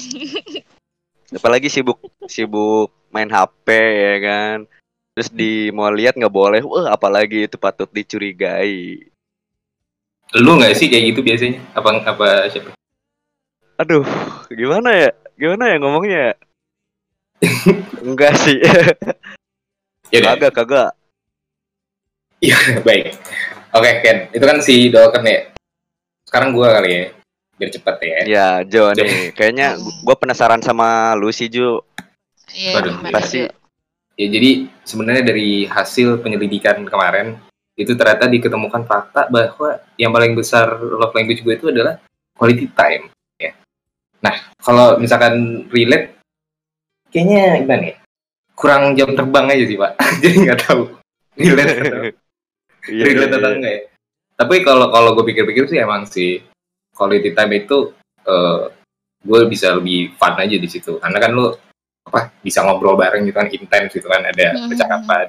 [1.38, 4.56] Apalagi sibuk sibuk main HP ya kan.
[5.12, 6.64] Terus di mau lihat nggak boleh.
[6.64, 9.06] Wah, apalagi itu patut dicurigai.
[10.40, 11.60] Lu nggak sih kayak gitu biasanya?
[11.76, 12.72] Apa apa siapa?
[13.76, 14.04] Aduh,
[14.48, 15.10] gimana ya?
[15.36, 16.26] Gimana ya ngomongnya?
[17.42, 17.50] Ya?
[18.06, 18.58] Enggak sih.
[20.12, 20.90] Ya udah, kagak, kagak.
[22.86, 23.16] baik.
[23.72, 25.50] Oke Ken, itu kan si Dolken ya.
[26.28, 27.04] Sekarang gua kali ya,
[27.56, 28.18] biar cepet ya.
[28.28, 29.32] Ya, Jo nih.
[29.32, 31.80] Kayaknya gua penasaran sama lu sih, Jo.
[32.52, 33.48] Iya, pasti.
[34.20, 37.40] Ya jadi sebenarnya dari hasil penyelidikan kemarin
[37.72, 41.96] itu ternyata diketemukan fakta bahwa yang paling besar love language gue itu adalah
[42.36, 43.08] quality time.
[43.40, 43.56] Ya.
[44.20, 46.20] Nah kalau misalkan relate,
[47.12, 47.96] kayaknya gimana ya?
[48.52, 49.92] Kurang jam terbang aja sih pak.
[50.24, 50.82] jadi nggak tahu
[51.32, 52.02] relate atau,
[52.82, 53.56] Iya, relate iya, atau iya.
[53.56, 53.82] enggak ya.
[54.32, 56.42] Tapi kalau kalau gue pikir-pikir sih emang sih
[56.92, 58.62] quality time itu eh,
[59.22, 61.46] gue bisa lebih fun aja di situ karena kan lu
[62.02, 64.66] apa bisa ngobrol bareng gitu kan intens gitu kan ada Hmm.
[64.66, 65.26] percakapan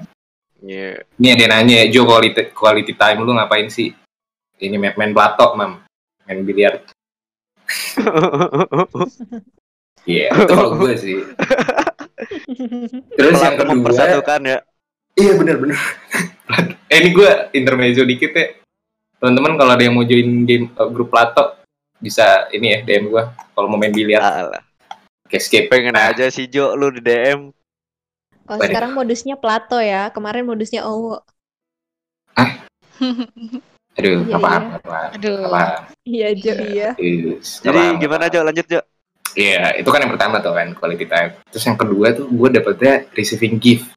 [0.63, 1.05] Iya.
[1.21, 3.93] ini ada yang nanya Jo quality, quality time lu ngapain sih
[4.57, 5.85] ini main, main plato mam
[6.25, 6.81] main biliar
[10.05, 11.19] iya itu kalau gue sih
[13.15, 14.57] terus yang kedua mempersatukan ya.
[15.15, 15.77] iya bener bener
[16.87, 18.47] eh ini gue intermezzo dikit ya
[19.17, 21.55] teman-teman kalau ada yang mau join game eh, grup plato
[22.03, 23.23] bisa ini ya DM gue
[23.55, 24.59] kalau mau main biliar Alah,
[25.23, 27.55] oke skip pengen Nah, aja sih Jo lu di DM.
[28.43, 28.67] Oh, Waduh.
[28.67, 30.11] sekarang modusnya Plato ya.
[30.11, 31.23] Kemarin modusnya Owo.
[33.93, 34.25] aduh Iya, iya.
[34.27, 34.63] nggak paham
[35.15, 35.37] Aduh.
[35.47, 36.89] paham Iya, Jo, iya.
[37.39, 38.27] Jadi gimana.
[38.27, 38.43] Jo?
[38.43, 38.83] Lanjut Jo.
[39.33, 41.33] Iya, itu kan yang pertama tuh kan quality time.
[41.49, 43.89] Terus yang kedua tuh gue dapetnya receiving gift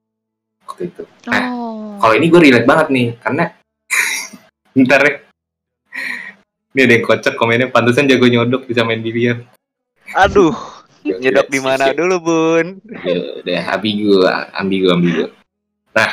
[0.65, 1.03] waktu itu.
[1.29, 1.97] Nah, Oh.
[2.01, 3.45] kalau ini gue relate banget nih karena
[4.81, 5.13] ntar ya.
[6.77, 9.45] Ini ada yang kocak komennya pantesan jago nyodok bisa main biliar.
[10.13, 10.53] Aduh,
[11.23, 11.97] nyedok di Iya, mana iya.
[11.97, 12.67] dulu, Bun?
[13.05, 14.17] Ya, udah ambigu,
[14.53, 15.25] ambigu, ambigu.
[15.93, 16.11] Nah,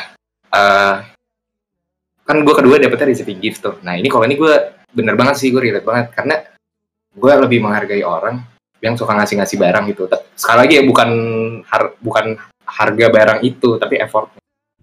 [0.51, 0.95] eh
[2.23, 4.53] kan gue kedua dapetnya receiving gift tuh nah ini kalau ini gue
[4.95, 6.39] bener banget sih gue relate banget karena
[7.11, 8.39] gue lebih menghargai orang
[8.83, 10.03] yang suka ngasih-ngasih barang gitu
[10.35, 11.09] sekali lagi ya bukan
[11.63, 12.35] har- bukan
[12.67, 14.27] harga barang itu tapi effort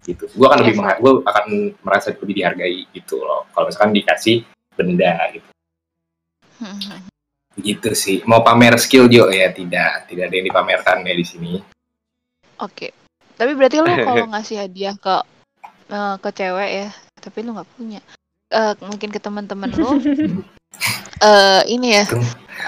[0.01, 0.96] gitu gue akan lebih Effort.
[0.96, 1.46] gue akan
[1.84, 4.42] merasa lebih dihargai gitu loh kalau misalkan dikasih
[4.72, 5.44] benda gitu
[6.61, 7.01] Hmm.
[7.57, 11.53] gitu sih mau pamer skill Jo ya tidak tidak ada yang dipamerkan ya di sini
[12.59, 12.92] Oke.
[13.32, 15.16] Tapi berarti lu kalau ngasih hadiah ke
[15.88, 18.01] eh, ke cewek ya, tapi lu nggak punya.
[18.51, 19.96] Eh, mungkin ke teman-teman lu
[21.24, 22.05] eh ini ya.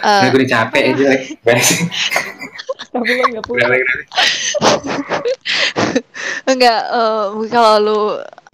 [0.00, 1.04] Eh, Udah gue udah capek aja
[1.42, 1.68] guys
[2.92, 3.66] Tapi lo nggak punya.
[6.44, 8.00] enggak eh, kalau lu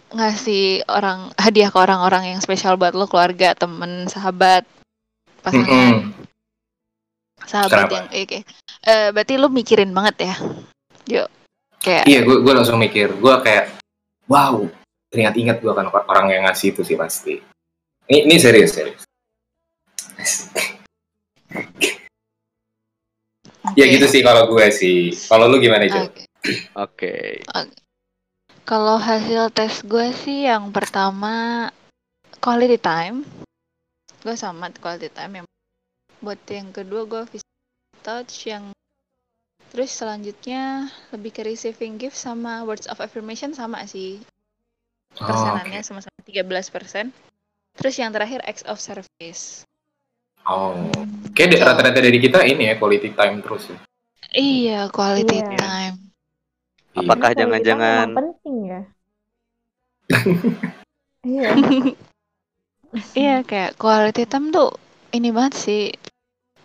[0.09, 4.65] ngasih orang hadiah ke orang-orang yang spesial buat lu, keluarga, temen, sahabat,
[5.45, 6.17] pasangan, Mm-mm.
[7.45, 7.95] sahabat Kenapa?
[7.95, 8.39] yang eh, oke.
[8.89, 10.35] Eh, berarti lu mikirin banget ya.
[11.09, 11.29] Yuk.
[11.79, 13.79] Kayak Iya, gue gue langsung mikir, gue kayak,
[14.27, 14.65] wow,
[15.13, 17.37] teringat-ingat gue kan orang yang ngasih itu sih pasti.
[18.09, 19.03] Ini ini serius serius.
[23.77, 23.95] Ya oke.
[23.95, 25.13] gitu sih kalau gue sih.
[25.29, 26.09] Kalau lu gimana Jo?
[26.09, 26.25] Oke.
[26.77, 27.15] Oke.
[28.69, 31.69] Kalau hasil tes gue sih yang pertama
[32.41, 33.25] quality time.
[34.25, 35.47] Gue sama quality time yang
[36.19, 38.75] buat yang kedua gue physical touch yang
[39.71, 44.19] terus selanjutnya lebih ke receiving gift sama words of affirmation sama sih
[45.19, 45.87] Oh, persenannya oke.
[45.87, 47.11] sama-sama 13%.
[47.79, 49.67] Terus yang terakhir acts of service.
[50.49, 50.73] Oh,
[51.37, 51.65] kayak Gitu.
[51.65, 53.79] rata-rata dari kita ini ya quality time terus ya.
[54.33, 55.49] Iya, quality Iya.
[55.55, 55.97] time.
[56.97, 56.99] Iya.
[57.05, 58.81] Apakah jangan-jangan penting ya?
[61.29, 61.49] Iya.
[63.13, 64.73] Iya kayak quality time tuh
[65.13, 65.93] ini banget sih.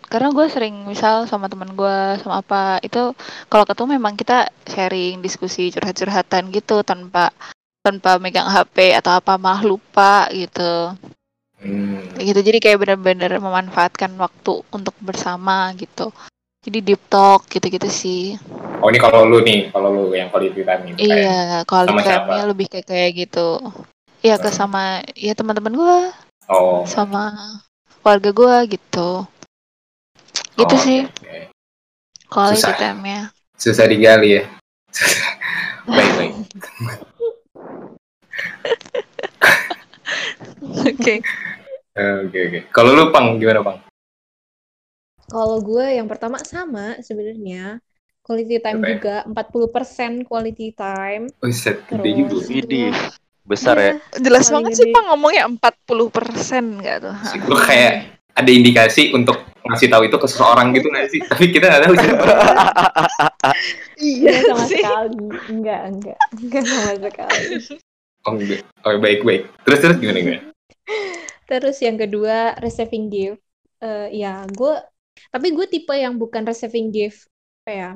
[0.08, 3.12] Karena gue sering misal sama teman gue sama apa itu
[3.52, 7.28] kalau ketemu memang kita sharing diskusi curhat-curhatan gitu tanpa
[7.84, 10.96] tanpa megang HP atau apa malah lupa gitu.
[11.64, 12.12] Hmm.
[12.20, 16.12] Gitu jadi kayak bener-bener memanfaatkan waktu untuk bersama gitu.
[16.64, 18.36] Jadi deep talk gitu-gitu sih.
[18.80, 22.66] Oh ini kalau lu nih, kalau lu yang quality time kayak- Iya, quality time-nya lebih
[22.68, 23.60] kayak kayak gitu.
[24.24, 24.56] Iya ke Hmm.
[24.56, 24.82] sama
[25.16, 25.98] ya teman-teman gue
[26.48, 26.84] Oh.
[26.88, 27.32] sama
[28.00, 29.24] keluarga gue gitu.
[30.56, 31.00] Gitu oh, sih.
[31.04, 31.40] oke, oke.
[32.28, 32.76] Quality Susah.
[32.76, 33.20] time-nya.
[33.56, 34.42] Susah digali ya.
[35.88, 36.32] baik baik.
[41.94, 42.38] Oke.
[42.50, 42.60] Oke.
[42.74, 43.78] Kalau lu pang gimana pang?
[45.24, 47.78] Kalau gue yang pertama sama sebenarnya.
[48.24, 48.92] Quality time Apa ya?
[48.96, 51.28] juga 40% quality time.
[51.44, 52.40] Oh set gede juga.
[52.48, 52.96] Widih,
[53.44, 53.92] besar ya.
[54.16, 54.94] Jelas Paling banget sih gede.
[54.96, 57.16] Pang ngomongnya 40% nggak tuh?
[57.28, 61.20] Sih, Lu kayak ada indikasi untuk ngasih tahu itu ke seseorang gitu nggak sih?
[61.20, 62.24] Tapi kita nggak tahu siapa.
[64.00, 65.16] Iya Enggak sama sekali.
[65.52, 66.18] Enggak, enggak.
[66.40, 67.44] Enggak sama sekali.
[68.24, 68.60] Oh, enggak.
[68.88, 69.42] oh baik baik.
[69.68, 70.42] Terus terus gimana gimana?
[71.48, 73.40] Terus yang kedua, receiving gift.
[73.84, 74.72] Eh ya, gue
[75.32, 77.28] tapi gue tipe yang bukan receiving gift
[77.64, 77.90] apa ya?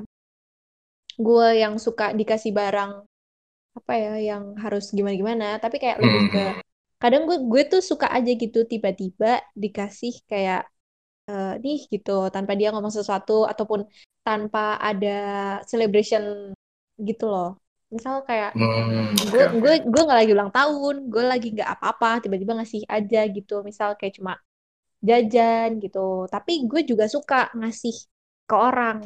[1.19, 2.91] Gue yang suka dikasih barang
[3.79, 6.61] apa ya yang harus gimana-gimana, tapi kayak lebih ke Hmm.
[7.03, 9.27] kadang gue gue tuh suka aja gitu tiba-tiba
[9.63, 10.61] dikasih kayak
[11.29, 13.81] eh, nih gitu tanpa dia ngomong sesuatu ataupun
[14.27, 15.09] tanpa ada
[15.71, 16.23] celebration
[17.09, 17.47] gitu loh.
[17.89, 22.53] Misal kayak Hmm, gue gue gue nggak lagi ulang tahun gue lagi nggak apa-apa tiba-tiba
[22.61, 23.65] ngasih aja gitu.
[23.65, 24.37] Misal kayak cuma
[25.01, 26.27] jajan gitu.
[26.29, 27.95] Tapi gue juga suka ngasih
[28.45, 29.01] ke orang.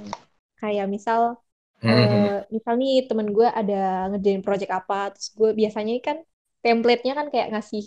[0.59, 1.39] Kayak misal
[1.83, 6.17] Hmm, eh, misal nih temen gue ada ngerjain project apa terus gue biasanya kan
[6.63, 7.83] template-nya kan kayak ngasih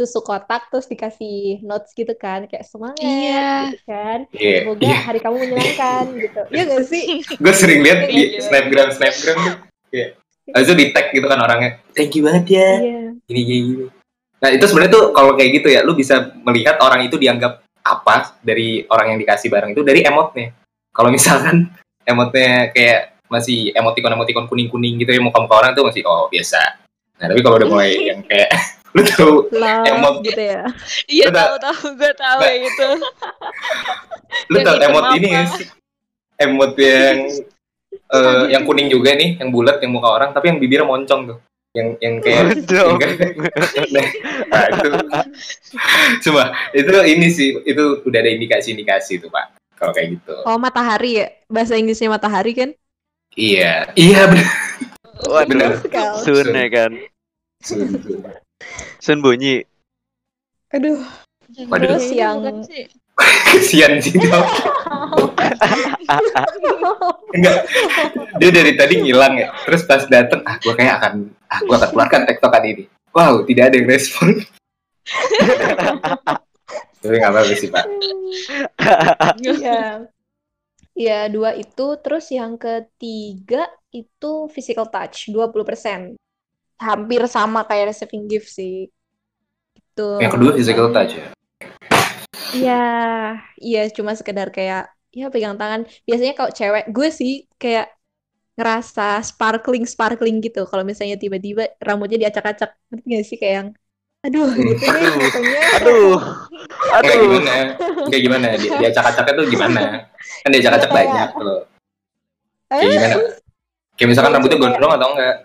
[0.00, 3.52] tusuk kotak terus dikasih notes gitu kan kayak semangat Iya.
[3.68, 4.18] gitu kan.
[4.32, 4.96] Iya, semoga iya.
[5.04, 6.40] hari kamu menyenangkan gitu.
[6.56, 7.04] Ya gak sih?
[7.36, 8.48] Gue sering lihat di Iya.
[8.48, 10.23] snapgram snapgram tuh.
[10.44, 10.52] Iya.
[10.60, 11.80] Lalu di tag gitu kan orangnya.
[11.92, 12.70] Thank you banget ya.
[12.80, 13.84] iya Gini gini gini.
[14.40, 18.36] Nah itu sebenarnya tuh kalau kayak gitu ya, lu bisa melihat orang itu dianggap apa
[18.40, 20.52] dari orang yang dikasih barang itu dari emotnya.
[20.92, 21.72] Kalau misalkan
[22.10, 26.60] emotnya kayak masih emoticon-emoticon kuning-kuning gitu ya muka-muka orang tuh masih oh biasa.
[27.16, 28.52] Nah tapi kalau udah mulai yang kayak
[28.94, 30.14] lu tahu love Emot.
[30.22, 30.62] gitu ya
[31.10, 31.44] Iya Udah.
[31.50, 32.46] tahu tahu gue tahu Mbak.
[32.46, 32.88] ya itu.
[34.54, 35.44] lu tahu emot ini ya?
[36.38, 37.16] Emot yang
[38.12, 41.38] eh, yang kuning juga nih, yang bulat yang muka orang tapi yang bibirnya moncong tuh.
[41.74, 43.02] Yang yang kayak Dong.
[44.46, 44.88] nah, itu
[46.22, 51.18] cuma itu ini sih itu udah ada indikasi-indikasi tuh pak kalau kayak gitu oh matahari
[51.18, 52.70] ya bahasa Inggrisnya matahari kan
[53.34, 54.46] iya iya benar
[55.24, 55.78] Waduh,
[56.20, 56.90] Sun ya kan.
[58.98, 59.64] Sun bunyi.
[60.74, 61.00] aduh
[61.70, 61.86] Waduh.
[61.86, 62.66] Terus yang-.
[63.54, 64.46] kesian sih dong
[67.34, 67.56] enggak
[68.38, 71.12] dia dari tadi ngilang ya terus pas dateng ah gua kayak akan
[71.50, 72.84] ah gua akan keluarkan tektokan ini
[73.14, 74.28] Wow, tidak ada yang respon.
[77.00, 77.86] Tapi nggak apa-apa sih, Pak.
[79.38, 80.10] Iya.
[80.98, 81.86] Iya, dua itu.
[82.02, 86.18] Terus yang ketiga itu physical touch, 20%.
[86.82, 88.90] Hampir sama kayak receiving gift sih.
[89.78, 90.08] Gitu.
[90.18, 91.30] Yang kedua physical touch ya.
[92.54, 92.82] Iya,
[93.58, 95.86] iya cuma sekedar kayak ya pegang tangan.
[96.06, 97.90] Biasanya kalau cewek, gue sih kayak
[98.54, 100.62] ngerasa sparkling sparkling gitu.
[100.64, 103.68] Kalau misalnya tiba-tiba rambutnya diacak-acak, ngerti gak sih kayak yang
[104.24, 105.20] aduh gitu deh Aduh.
[105.20, 105.60] rasanya.
[105.76, 106.16] Aduh.
[106.88, 107.20] Kayak Aduh.
[107.20, 107.54] gimana?
[108.08, 108.46] Kayak gimana?
[108.56, 109.82] Dia, dia acak-acaknya tuh gimana?
[110.40, 111.58] Kan dia acak-acak Kayak- banyak tuh.
[112.64, 113.14] Eh, Kayak gimana?
[113.94, 115.36] Kayak misalkan Kayak rambutnya kayak- gondrong atau enggak?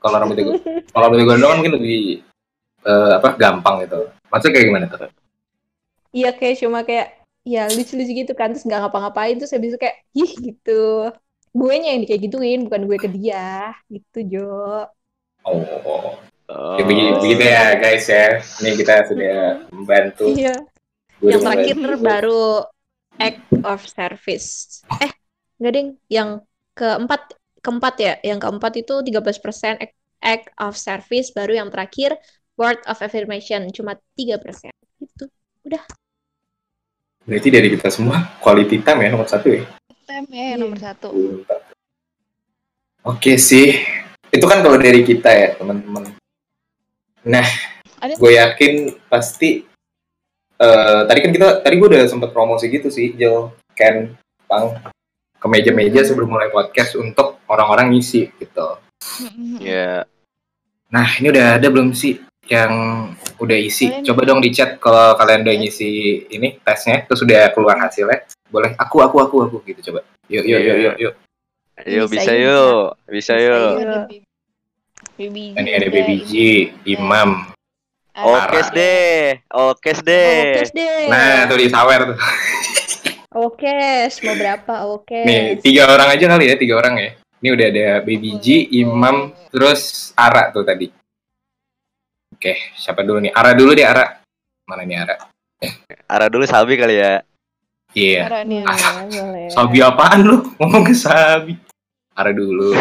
[0.00, 0.44] Kalau rambutnya
[0.90, 2.00] kalau rambutnya gondrong kan mungkin lebih
[2.80, 4.00] eh, apa gampang gitu.
[4.32, 4.98] Maksudnya kayak gimana tuh?
[6.10, 9.96] Iya kayak cuma kayak ya lucu-lucu gitu kan terus nggak ngapa-ngapain terus habis itu kayak
[10.12, 11.08] ih gitu.
[11.50, 14.50] Gue nya yang kayak gituin bukan gue ke dia gitu Jo.
[15.42, 15.56] Oh,
[16.50, 16.74] Oh.
[16.74, 18.42] ya, begitu, begitu ya guys ya.
[18.42, 19.36] Ini kita sudah
[19.70, 20.34] membantu.
[20.34, 20.54] Iya.
[21.22, 22.02] Gue Yang terakhir membantu.
[22.02, 22.42] baru
[23.22, 24.48] act of service.
[24.98, 25.12] Eh,
[25.62, 26.42] enggak ding, yang
[26.74, 28.14] keempat keempat ya.
[28.26, 32.18] Yang keempat itu 13% act, act of service, baru yang terakhir
[32.58, 34.69] word of affirmation cuma 3%.
[35.64, 35.78] Gitu.
[37.28, 39.62] Berarti dari kita semua quality time ya nomor satu ya.
[40.08, 40.56] Tem ya Iya.
[40.58, 41.08] nomor satu.
[43.06, 43.78] Oke sih.
[44.30, 46.14] Itu kan kalau dari kita ya teman-teman.
[47.26, 47.46] Nah,
[48.16, 48.72] gue yakin
[49.06, 49.66] pasti.
[50.60, 54.12] eh tadi kan kita tadi gue udah sempet promosi gitu sih, Jel, Ken,
[54.44, 54.76] Pang,
[55.40, 58.76] ke meja-meja sebelum mulai podcast untuk orang-orang ngisi gitu.
[59.56, 60.04] Ya.
[60.92, 62.20] Nah, ini udah ada belum sih
[62.52, 62.72] yang
[63.40, 63.88] udah isi?
[63.88, 65.90] Kalian- Coba dong di chat kalau kalian udah ngisi
[66.28, 68.28] ini tesnya, terus udah keluar hasilnya.
[68.52, 70.04] Boleh aku, aku, aku, aku gitu coba.
[70.30, 71.14] Yuk, yuk, yuk, yuk, yuk.
[71.80, 72.44] Ayo Bisa bisa yuk.
[72.44, 72.84] yuk.
[73.08, 73.72] Bisa Bisa yuk.
[73.80, 74.06] yuk.
[75.16, 75.44] Baby.
[75.56, 76.32] Ini ada Baby G,
[76.84, 77.48] Imam.
[78.20, 79.40] Oke deh.
[79.48, 80.60] Oke deh.
[80.60, 81.08] Oke deh.
[81.08, 82.18] Nah, tuh di sawer tuh.
[83.30, 84.74] Oke, mau berapa?
[84.90, 85.22] Oke.
[85.22, 87.10] Nih, tiga orang aja kali ya, tiga orang ya.
[87.40, 90.99] Ini udah ada Baby G, Imam, terus Ara tuh tadi.
[92.40, 93.36] Oke, siapa dulu nih?
[93.36, 94.16] Ara dulu deh, Ara.
[94.64, 95.28] Mana nih Ara?
[96.08, 97.20] Arah dulu Sabi kali ya.
[97.92, 98.32] Iya.
[98.32, 98.64] Ara nih.
[98.64, 99.48] Boleh, boleh.
[99.52, 100.40] Sabi apaan lu?
[100.56, 101.60] Ngomong ke Sabi.
[102.16, 102.72] Ara dulu.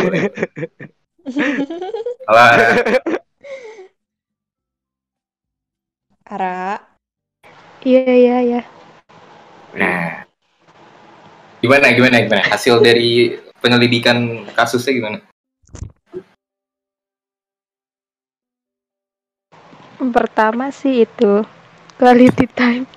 [2.23, 2.67] Halo, Ara.
[6.23, 6.79] Ara.
[7.83, 8.61] Iya, iya, iya.
[9.75, 10.23] Nah,
[11.59, 12.47] gimana, gimana, gimana?
[12.47, 15.19] Hasil dari penyelidikan kasusnya gimana?
[19.99, 21.43] Pertama sih itu
[21.99, 22.87] quality time.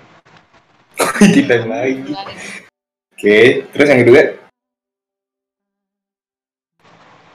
[1.19, 2.15] Kita lagi.
[3.13, 4.21] Oke, terus yang kedua?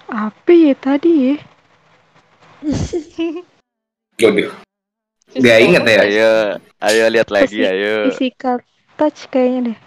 [0.08, 1.36] Apa ya tadi ya?
[4.18, 4.52] Waduh,
[5.36, 6.00] Gak inget ya?
[6.08, 6.32] Ayo,
[6.80, 7.96] ayo lihat lagi, Physi- ayo.
[8.12, 8.56] Physical
[8.96, 9.78] touch kayaknya deh.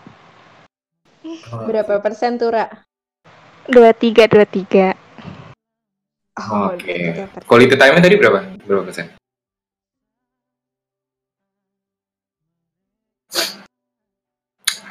[1.68, 2.68] Berapa persen tuh, Ra?
[3.64, 4.92] Dua tiga, dua tiga.
[6.36, 7.16] Oh, Oke.
[7.16, 7.44] 23%.
[7.48, 8.40] Quality time-nya tadi berapa?
[8.64, 9.19] Berapa persen?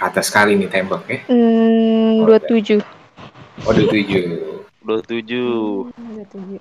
[0.10, 1.22] Atas sekali nih tembak ya.
[1.30, 2.82] Hmm, dua tujuh.
[3.68, 4.66] Oh, 27.
[4.82, 5.94] 27.
[5.94, 6.58] Hmm, 27.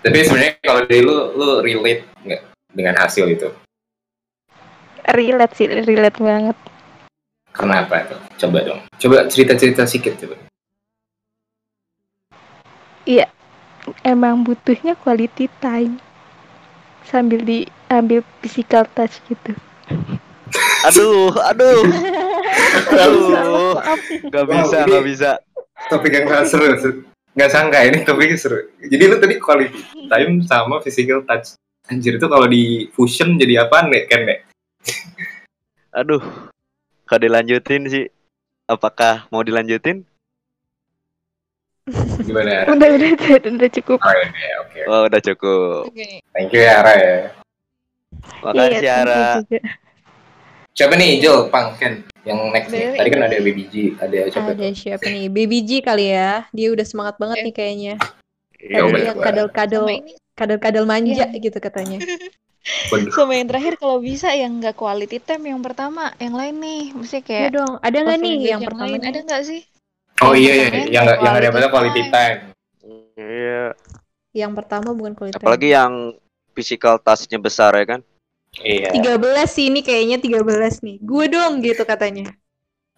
[0.00, 2.42] Tapi sebenarnya kalau dari lu, lu relate nggak
[2.72, 3.50] dengan hasil itu?
[5.10, 6.56] Relate sih, relate banget.
[7.50, 8.20] Kenapa tuh?
[8.46, 8.80] Coba dong.
[8.96, 10.38] Coba cerita-cerita sedikit coba.
[14.06, 15.98] Emang butuhnya quality time.
[17.04, 19.52] Sambil diambil physical touch gitu.
[20.86, 21.82] Aduh, aduh.
[22.90, 23.78] Aduh.
[24.28, 25.30] Gak Wow, bisa, ini- gak bisa.
[25.88, 27.02] Topik yang gak seru.
[27.30, 28.58] Nggak sangka ini topiknya seru.
[28.80, 29.80] Jadi lu tadi quality
[30.10, 31.54] time sama physical touch.
[31.86, 34.36] Anjir itu kalau di fusion jadi apaan nih Ken ya?
[35.92, 36.22] Aduh.
[37.02, 38.06] Kalau dilanjutin sih,
[38.66, 40.06] apakah mau dilanjutin?
[42.22, 42.62] Gimana?
[42.62, 42.70] Ara?
[42.70, 43.98] Udah, udah, udah, udah cukup.
[43.98, 44.80] Oh, oke, oke.
[44.86, 45.82] Wah, udah cukup.
[45.90, 46.22] Oke.
[46.30, 47.16] Thank you ya Ara ya.
[48.40, 49.22] Makasih, Iya, you Ara.
[50.80, 52.08] Siapa nih Jol, Pang, Ken?
[52.24, 52.96] Yang next nih.
[52.96, 55.28] Tadi kan ada Baby G, ada siapa Ada siapa nih?
[55.28, 56.48] Baby G kali ya.
[56.56, 57.44] Dia udah semangat banget Oke.
[57.44, 57.94] nih kayaknya.
[58.56, 59.84] Iya, Tadi ya, yang kadal-kadal
[60.32, 61.36] kadal-kadal manja Iya.
[61.36, 62.00] gitu katanya.
[63.12, 67.20] Sama yang terakhir kalau bisa yang nggak quality time yang pertama, yang lain nih, mesti
[67.20, 67.72] Iya kayak dong.
[67.84, 68.88] Ada nggak nih yang yang pertama?
[68.88, 69.60] lain ada nggak sih?
[70.24, 70.64] Oh iya, iya.
[70.64, 72.38] yang yang yang ada pada quality time.
[73.20, 73.76] Iya.
[74.32, 75.44] Yang pertama bukan quality time.
[75.44, 75.92] Apalagi yang
[76.56, 78.00] physical touch-nya besar ya kan?
[78.58, 78.90] Iya.
[78.90, 80.96] 13 sih ini kayaknya 13 nih.
[80.98, 82.34] Gue dong gitu katanya.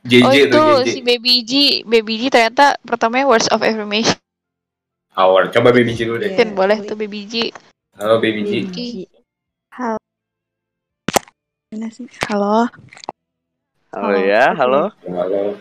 [0.03, 0.89] JJ Oh itu tuh JJ.
[0.89, 1.53] si Baby G,
[1.87, 4.17] Baby G ternyata pertamanya words of affirmation.
[5.13, 5.53] Awal.
[5.53, 6.33] Coba Baby G dulu deh.
[6.33, 6.49] Iya.
[6.51, 7.35] boleh tuh Baby G.
[8.01, 8.53] Halo Baby G.
[8.65, 8.81] Baby G.
[9.77, 10.01] Halo.
[11.71, 12.09] Mana sih?
[12.27, 12.67] Halo.
[13.93, 14.89] Halo ya, halo.
[15.05, 15.61] Halo.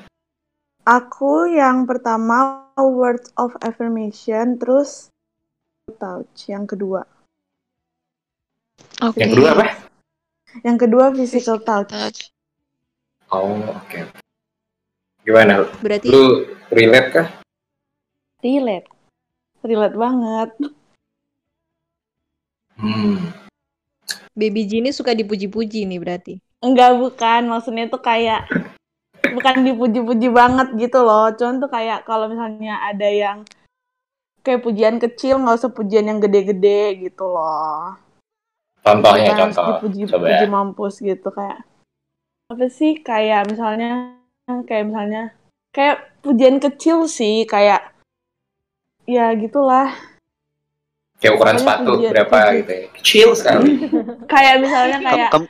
[0.87, 5.11] Aku yang pertama words of affirmation, terus
[5.99, 7.05] touch yang kedua.
[9.01, 9.17] Oke.
[9.21, 9.65] Yang kedua apa?
[10.61, 11.89] Yang kedua physical touch.
[11.89, 12.19] Touch.
[13.31, 13.99] Oh, oke.
[15.23, 15.69] Gimana?
[15.79, 17.27] Berarti Lu relate kah?
[18.41, 18.89] Relate.
[19.61, 20.49] Relate banget.
[22.81, 23.29] Hmm.
[24.33, 26.33] Baby G ini suka dipuji-puji nih berarti.
[26.65, 28.49] Enggak bukan, maksudnya tuh kayak
[29.21, 31.29] bukan dipuji-puji banget gitu loh.
[31.37, 33.45] Cuman tuh kayak kalau misalnya ada yang
[34.41, 38.00] kayak pujian kecil nggak usah pujian yang gede-gede gitu loh.
[38.81, 39.77] Contohnya, contoh.
[39.77, 40.49] dipuji Coba puji ya.
[40.49, 41.59] mampus gitu kayak
[42.47, 44.17] apa sih kayak misalnya
[44.65, 45.23] kayak misalnya
[45.69, 47.93] kayak pujian kecil sih kayak
[49.05, 49.93] ya gitulah
[51.15, 52.85] Kayak ukuran Pokoknya sepatu pujian- berapa puji- gitu ya.
[52.91, 53.71] Kecil sekali.
[54.33, 55.45] kayak misalnya kayak Kamu,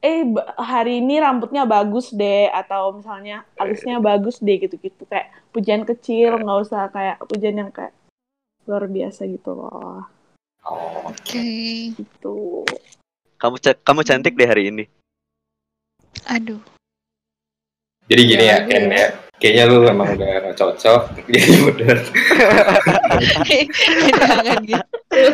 [0.00, 5.82] eh ba- hari ini rambutnya bagus deh atau misalnya alisnya bagus deh gitu-gitu kayak pujian
[5.82, 7.90] kecil nggak usah kayak pujian yang kayak
[8.64, 10.06] luar biasa gitu loh
[10.64, 11.44] Oh, Oke.
[11.92, 12.64] gitu
[13.44, 14.84] kamu ca- kamu cantik deh hari ini.
[16.32, 16.56] Aduh.
[18.08, 18.96] Jadi gini ya, Ken ya.
[18.96, 19.08] ya.
[19.36, 21.02] Kayaknya lu emang udah cocok.
[21.28, 21.92] Jadi udah.
[24.24, 24.88] Jangan gitu.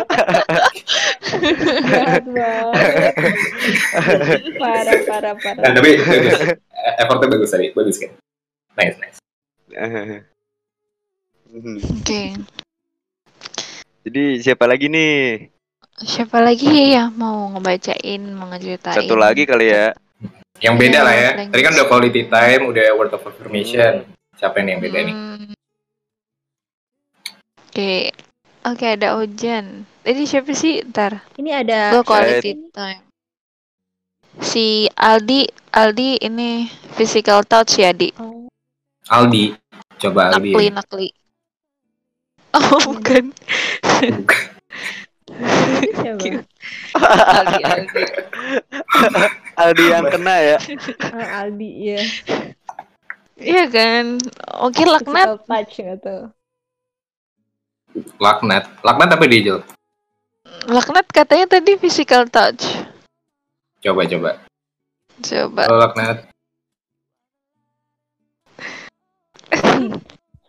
[4.60, 5.62] Parah, parah, parah.
[5.62, 6.34] Nah, tapi bagus.
[6.98, 7.66] Effortnya bagus tadi.
[7.70, 8.10] Bagus kan?
[8.74, 9.18] Nice, nice.
[11.94, 12.22] Oke.
[14.00, 15.48] Jadi siapa lagi nih?
[16.00, 18.96] Siapa lagi ya mau ngebacain, mau ngeceritain?
[18.96, 19.92] Satu lagi kali ya.
[20.60, 21.30] Yang beda Iya, lah ya.
[21.36, 21.52] language.
[21.52, 23.92] Tadi kan udah quality time, udah word of affirmation.
[24.40, 25.14] Siapa nih yang beda nih?
[25.16, 25.52] Hmm.
[27.68, 27.92] Oke.
[28.60, 29.88] Oke, ada Ojan.
[30.04, 30.84] Tadi siapa sih?
[30.84, 31.24] Ntar.
[31.36, 33.04] Ini ada Gue quality time.
[34.40, 38.12] Si Aldi, Aldi ini physical touch ya, Di.
[38.20, 38.48] Oh,
[39.08, 39.52] Aldi.
[40.00, 40.52] Coba Aldi.
[40.56, 41.08] Nakli, nakli.
[42.50, 43.30] Oh, bukan.
[46.00, 46.42] siapa?
[47.00, 48.02] Aldi, Aldi.
[49.54, 50.58] Aldi yang kena ya.
[51.14, 52.00] Oh, Aldi ya.
[53.40, 54.20] Iya kan?
[54.60, 55.40] Oke, laknat.
[55.40, 56.16] Physical touch gitu.
[58.20, 58.64] Laknat.
[58.84, 59.64] Laknat apa dia?
[60.68, 62.68] Laknat katanya tadi physical touch.
[63.80, 64.30] Coba, coba.
[65.24, 65.62] Coba.
[65.64, 66.18] Halo Laknat.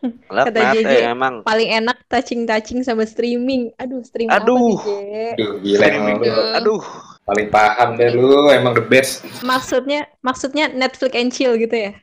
[0.02, 0.90] Kata Laknat JJ.
[0.90, 1.34] eh, emang.
[1.46, 3.70] Paling enak touching-touching sama streaming.
[3.78, 4.82] Aduh, streaming Aduh.
[4.82, 5.38] apa?
[5.38, 6.26] Aduh, gila emang lu.
[6.26, 6.48] Aduh.
[6.58, 6.82] Aduh.
[7.22, 8.50] Paling paham deh lu.
[8.50, 9.22] Emang the best.
[9.46, 11.94] Maksudnya, maksudnya Netflix and chill gitu ya?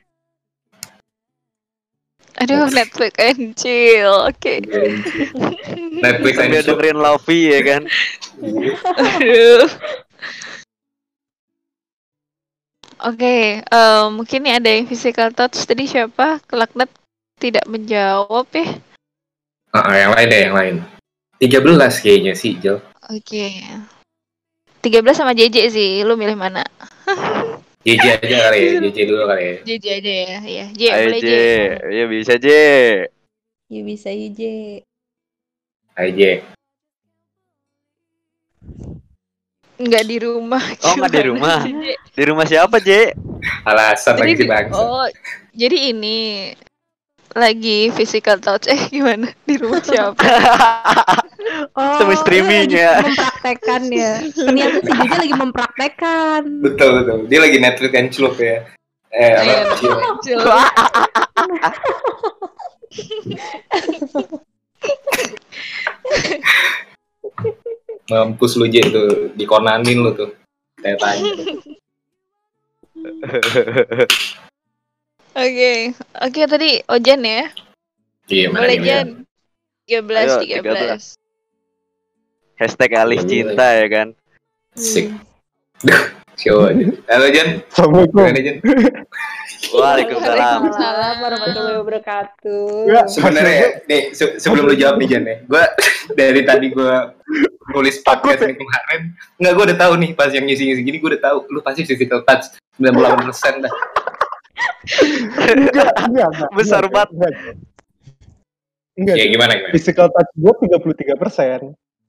[2.39, 4.15] Aduh, Netflix and chill.
[4.31, 4.63] Oke.
[5.99, 6.63] Netflix and chill.
[6.71, 7.81] dengerin Lofi ya kan.
[8.95, 9.67] Aduh.
[12.99, 16.43] Oke, eh, mungkin nih ada yang physical touch tadi siapa?
[16.51, 16.91] Laknat
[17.39, 18.67] tidak menjawab ya.
[19.71, 20.75] Ah, yang lain deh, yang lain.
[21.39, 22.83] 13 kayaknya sih, Jel.
[23.07, 23.63] Oke.
[24.83, 26.67] 13 sama JJ sih, lu milih mana?
[27.87, 29.55] JJ aja kali ya, JJ dulu kali ya.
[29.63, 30.37] JJ aja ya.
[30.43, 31.27] Iya, J, Ayo boleh J.
[31.27, 31.31] J.
[31.87, 32.47] Ya bisa J.
[33.69, 34.55] Ya bisa ya, Je.
[35.95, 36.21] Ayo J.
[39.79, 40.63] Enggak di rumah.
[40.83, 41.59] Oh, nggak di rumah.
[41.63, 41.95] J?
[41.95, 43.15] Di rumah siapa J?
[43.63, 44.75] Alasan Jadi lagi bangsa.
[44.75, 45.07] oh,
[45.55, 46.51] jadi ini
[47.37, 50.25] lagi physical touch eh gimana di rumah siapa?
[51.73, 52.99] Oh, Semi streaming ya.
[52.99, 54.19] Mempraktekkan ya.
[54.35, 56.61] Ternyata si Jeje lagi mempraktekkan.
[56.61, 57.25] Betul, betul.
[57.31, 58.67] Dia lagi Netflix and chill ya.
[59.09, 60.61] Eh, apa?
[68.13, 70.33] Mampus lu J tuh, dikonanin lu tuh.
[70.81, 71.31] Saya tanya.
[75.39, 77.47] Oke, oke tadi Ojan ya.
[78.27, 78.79] Iya, mana Boleh?
[78.83, 79.07] Jan.
[79.87, 81.15] 13 Ayo, 13.
[82.59, 84.07] Hashtag alih cinta ya kan.
[84.75, 85.15] Sik.
[86.39, 86.87] Show aja.
[87.07, 88.19] Halo Jan, Assalamualaikum.
[88.19, 89.39] Waalaikumsalam.
[89.75, 92.67] Waalaikumsalam warahmatullahi wabarakatuh.
[92.87, 95.63] Enggak, Sebenarnya nih se- sebelum lu jawab nih Jan ya, gue
[96.19, 96.95] dari tadi gue
[97.71, 99.01] nulis podcast ini kemarin,
[99.35, 102.23] nggak gue udah tahu nih pas yang ngisi-ngisi gini gue udah tahu lu pasti physical
[102.27, 103.73] touch 98 persen dah.
[105.55, 106.49] Enggak, enggak, enggak.
[106.55, 107.33] Besar enggak, banget.
[107.33, 107.55] Enggak.
[108.99, 109.15] Enggak.
[109.15, 109.71] Ya gimana gimana?
[109.71, 111.59] Physical touch gue 33 persen.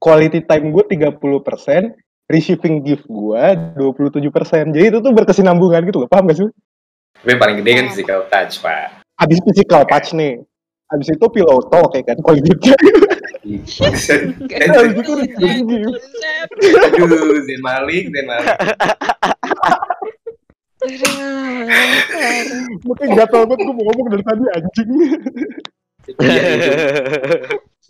[0.01, 1.83] Quality time gue 30 persen.
[2.31, 3.45] Receiving gift gue
[3.75, 4.65] 27 persen.
[4.71, 6.09] Jadi itu tuh berkesinambungan gitu loh.
[6.11, 6.51] Paham gak sih?
[7.21, 9.03] Tapi yang paling gede kan physical touch pak.
[9.19, 10.41] Habis physical touch nih.
[10.91, 12.79] Habis itu pil auto kayak kan quality time.
[13.71, 16.03] Habis itu receiving gift.
[16.99, 18.57] Aduh, Zen Malik, Zen Malik.
[22.89, 24.91] Makanya gatel banget gue mau ngomong dari tadi anjing.
[26.17, 26.73] Iya, itu.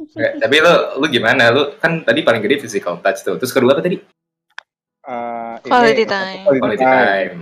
[0.17, 1.53] Nggak, Tapi lu lu gimana?
[1.53, 3.37] Lu kan tadi paling gede physical touch tuh.
[3.37, 4.01] Terus kedua apa tadi?
[4.01, 6.41] Eh, ini, Quality time.
[6.49, 6.99] Quality, Quality time.
[6.99, 7.35] time.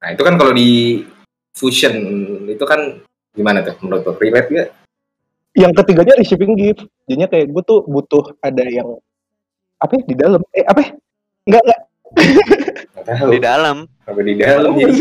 [0.00, 1.02] Nah, itu kan kalau di
[1.56, 1.94] fusion
[2.48, 3.00] itu kan
[3.36, 4.12] gimana tuh menurut lu?
[4.16, 4.68] Relate gak?
[5.56, 6.88] Yang ketiganya receiving gift.
[7.08, 8.96] Jadinya kayak gue tuh butuh ada yang
[9.76, 10.40] apa ya, di dalam?
[10.56, 10.80] Eh apa?
[10.80, 10.90] ya?
[11.46, 11.80] Enggak enggak.
[13.06, 13.86] Di dalam.
[14.06, 14.92] Apa di dalam jadi.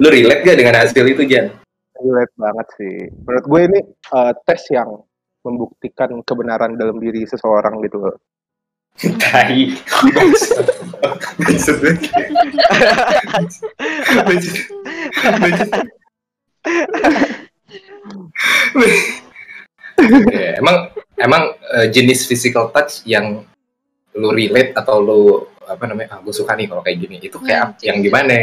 [0.00, 1.52] Lu relate gak dengan hasil itu, Jan?
[2.00, 2.96] Relate banget sih.
[3.28, 4.88] Menurut gue ini eh, tes yang
[5.44, 8.16] membuktikan kebenaran dalam diri seseorang gitu loh.
[9.00, 9.60] Tai.
[20.32, 20.88] Ya, emang
[21.20, 23.44] emang eh, jenis physical touch yang
[24.16, 25.20] lu relate atau lu
[25.64, 26.16] apa namanya?
[26.16, 27.16] Ah, gue suka nih kalau kayak gini.
[27.22, 27.86] Itu kayak Anjing.
[27.86, 28.36] yang gimana?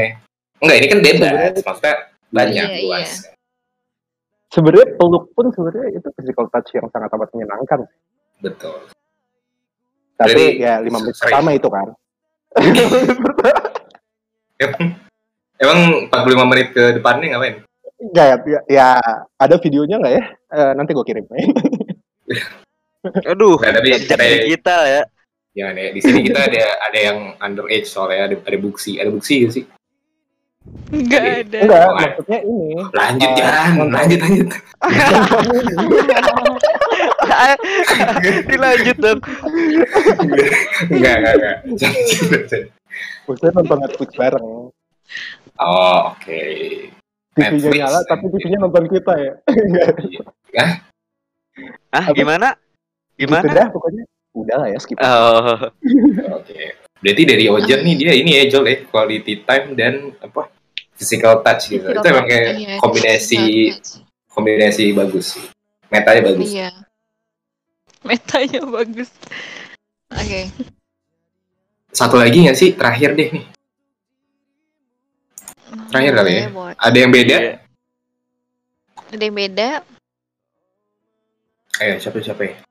[0.63, 1.53] Enggak, ini kan bebas.
[1.61, 1.95] Maksudnya
[2.27, 3.11] banyak Iya, luas.
[4.47, 7.79] Sebenarnya peluk pun sebenarnya itu physical touch yang sangat amat menyenangkan.
[8.39, 8.79] Betul.
[10.17, 11.87] Tapi Jadi, ya lima menit pertama itu kan.
[14.57, 14.89] Emang,
[15.61, 15.79] emang
[16.09, 17.61] 45 menit ke depannya ngapain?
[18.01, 18.87] Enggak ya, ya, ya
[19.37, 20.23] ada videonya nggak ya?
[20.33, 21.29] Eh, nanti gue kirim.
[23.29, 23.93] Aduh, tapi
[24.49, 25.01] kita ya.
[25.57, 29.33] Jangan ya, di sini kita ada ada yang underage soalnya ada ada buksi, ada buksi
[29.41, 29.65] gak sih?
[30.93, 31.57] Enggak Jadi, ada.
[31.63, 32.67] Enggak, Oh, maksudnya ini.
[32.93, 34.49] Lanjut Eh, Jan, lanjut lanjut.
[38.47, 39.19] Dilanjut dong.
[40.91, 41.55] Enggak, enggak, enggak.
[43.27, 44.45] Maksudnya nonton Netflix bareng.
[45.57, 46.39] Oh, oke.
[47.33, 47.77] TV-nya Netflix.
[47.77, 49.33] nyala, tapi TV-nya nonton kita ya.
[49.49, 50.69] Enggak.
[51.89, 52.13] Ah, Apa?
[52.13, 52.47] gimana?
[53.17, 53.49] Gitu Gimana?
[53.49, 54.03] dah pokoknya.
[54.37, 55.01] Udah lah ya skip.
[55.01, 55.73] Oh,
[56.37, 56.77] Oke.
[57.01, 60.49] Berarti dari Ojan nih dia ini ya Jol ya, quality time dan apa?
[60.97, 61.85] Physical touch gitu.
[61.85, 63.41] Physical Itu emang kayak iya, kombinasi
[64.33, 65.45] kombinasi bagus sih.
[65.89, 66.49] Metanya bagus.
[66.49, 66.69] Iya.
[68.05, 69.09] Metanya bagus.
[70.13, 70.41] Oke.
[71.93, 72.73] Satu lagi nggak sih?
[72.77, 73.45] Terakhir deh nih.
[75.89, 76.43] Terakhir kali ya.
[76.77, 77.37] Ada yang beda?
[77.37, 77.53] Iya.
[79.07, 79.69] Ada yang beda?
[81.77, 82.66] Ayo, siapa siapa ya?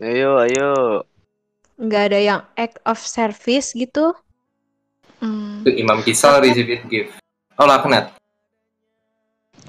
[0.00, 0.70] Ayo, ayo.
[1.80, 4.12] Nggak ada yang act of service gitu.
[5.20, 5.64] Hmm.
[5.64, 7.16] Itu Imam Kisal receive gift.
[7.56, 8.16] Oh, laknat.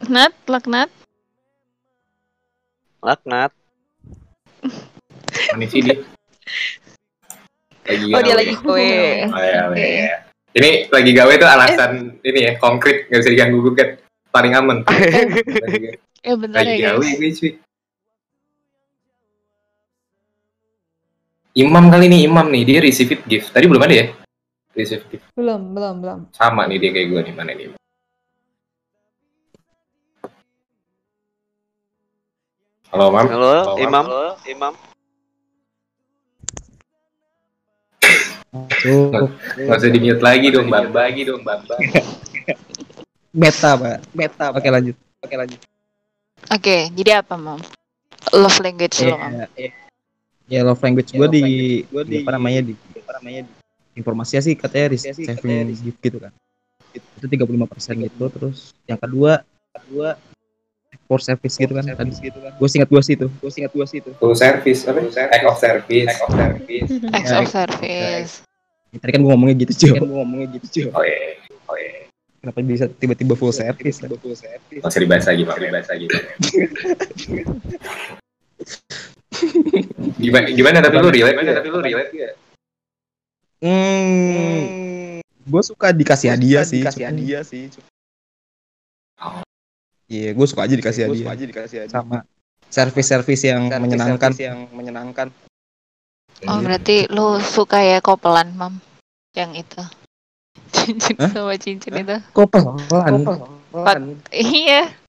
[0.07, 0.87] Nat, laknat.
[3.03, 3.51] Laknat.
[5.55, 5.99] Ini sih dia.
[7.87, 9.27] Lagi Oh, dia lagi kue.
[9.27, 9.83] Oh, iya, Oke.
[9.83, 10.15] iya.
[10.51, 11.91] Ini lagi gawe tuh alasan
[12.23, 14.03] ini ya, konkret, nggak bisa diganggu gugat.
[14.31, 14.77] Paling aman.
[15.67, 17.51] Lagi, Eh, bentar lagi ya, gawe gue cuy.
[21.51, 23.51] Imam kali nih, Imam nih, dia receive it gift.
[23.51, 24.05] Tadi belum ada ya?
[24.71, 25.27] Receive gift.
[25.35, 26.19] Belum, belum, belum.
[26.31, 27.75] Sama nih dia kayak gue nih, mana nih?
[32.95, 33.27] Halo, Mam.
[33.27, 34.05] Halo, Halo, Imam.
[34.47, 34.73] Imam.
[39.59, 40.87] Nggak usah di-mute lagi dong, Bam.
[40.95, 41.67] Lagi dong, Bam.
[43.35, 44.07] Beta, Pak.
[44.15, 44.45] Beta.
[44.55, 44.95] Oke, lanjut.
[45.19, 45.59] Oke, lanjut.
[46.47, 47.59] Oke, jadi apa, Mam?
[48.31, 49.51] Love language lo, Mam.
[49.59, 49.75] Ya,
[50.51, 50.59] ya.
[50.59, 51.43] Ya, love language gue di,
[51.87, 53.51] di apa namanya di apa namanya di
[53.95, 56.35] informasinya sih katanya receiving gift gitu kan.
[56.91, 60.19] Itu 35% gitu terus yang kedua kedua
[61.07, 64.11] for service gitu kan tadi gue singkat gue sih itu gue singkat gue sih itu
[64.19, 64.99] Full service, apa?
[65.31, 66.07] Act of service.
[66.07, 66.89] Act of service.
[67.27, 68.43] Ya, of service.
[68.91, 71.39] tadi kan gue ngomongnya gitu Jo gue ngomongnya gitu Jo Oh iya.
[71.71, 72.11] Oh iya.
[72.43, 75.55] kenapa bisa tiba-tiba full service tiba full service usah dibahas lagi, Pak.
[75.59, 76.07] Dibahas lagi.
[80.23, 82.33] gimana, gimana tapi lu relate gimana tapi lu relate gak?
[83.63, 84.61] hmm
[85.41, 87.71] gue suka dikasih hadiah sih dikasih hadiah sih.
[90.11, 91.93] iya gue suka aja dikasih hadiah suka aja dikasih hadiah.
[91.95, 92.17] sama
[92.71, 95.27] service-service yang menyenangkan yang menyenangkan.
[96.47, 98.79] Oh, berarti lu suka ya kopelan, Mam?
[99.35, 99.81] Yang itu.
[100.75, 101.29] Cincin Hah?
[101.29, 102.17] sama cincin itu.
[102.31, 104.01] kok pelan
[104.31, 105.00] Iya.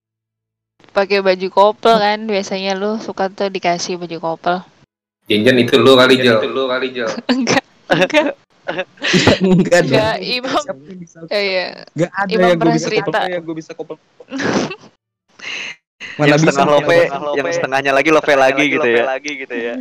[0.92, 4.56] Pakai baju kopel kan biasanya lu suka tuh dikasih baju kopel.
[5.24, 6.36] Jenjen itu lu kali, Jel.
[6.36, 7.08] Itu lu kali, Jel.
[7.32, 8.36] Enggak, enggak.
[9.40, 10.62] enggak Enggak, Imam.
[11.00, 11.82] Bisa Oh, iya.
[11.96, 13.08] Gak ada Imam yang gue pernah bisa cerita.
[13.08, 13.32] kopel.
[13.32, 13.96] yang gue bisa kopel.
[16.20, 17.00] Mana yang bisa setengah kopel.
[17.08, 19.04] lope, yang setengahnya lagi lope lagi gitu ya.
[19.08, 19.74] lagi gitu ya.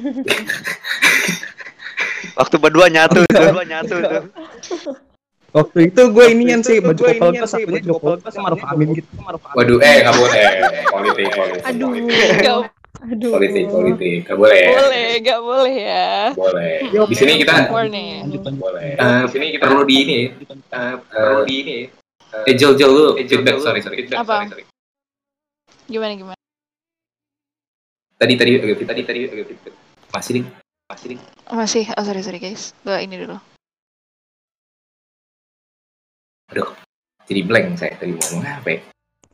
[2.40, 3.44] Waktu berdua nyatu tuh.
[3.52, 4.24] Berdua nyatu tuh.
[5.52, 9.10] Waktu itu gue inian sih baju couple gue satunya juga couple gue Maruf Amin gitu.
[9.52, 10.44] Waduh, eh nggak boleh.
[10.88, 11.62] Politik, politik.
[11.68, 11.90] Aduh.
[12.40, 12.56] Nggak
[13.02, 13.32] Aduh.
[13.34, 14.18] Politik, politik.
[14.30, 14.66] Nggak boleh.
[14.78, 16.12] boleh, nggak boleh ya.
[16.38, 16.76] Boleh.
[16.88, 18.30] Di sini kita Warning.
[18.56, 18.90] boleh.
[18.96, 20.20] Eh, di sini kita perlu di ini.
[20.72, 21.78] Eh, perlu di ini.
[22.48, 24.06] Eh, Jel, Jel lu feedback, sorry, sorry.
[24.06, 24.48] Feedback, Apa?
[24.48, 24.64] sorry, sorry.
[25.92, 26.40] Gimana gimana?
[28.16, 29.74] Tadi, tadi, tadi, tadi, feedback.
[30.16, 30.46] Masih, ding.
[30.88, 31.20] Masih, ding.
[31.52, 32.72] Masih, oh sorry sorry guys.
[32.88, 33.51] Gua ini dulu.
[36.52, 36.68] Aduh,
[37.26, 38.80] jadi blank saya tadi mau ngomong apa ya?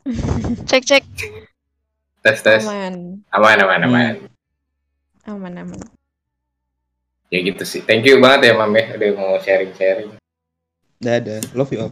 [0.69, 1.03] Cek cek.
[2.21, 2.61] Tes, tes.
[2.63, 3.25] Aman.
[3.33, 4.13] Aman, aman, aman.
[5.27, 5.81] Aman, aman.
[7.27, 7.83] Ya gitu sih.
[7.83, 8.95] Thank you banget ya, Mam ya.
[8.95, 10.15] Udah mau sharing-sharing.
[11.03, 11.91] Dadah, love you all.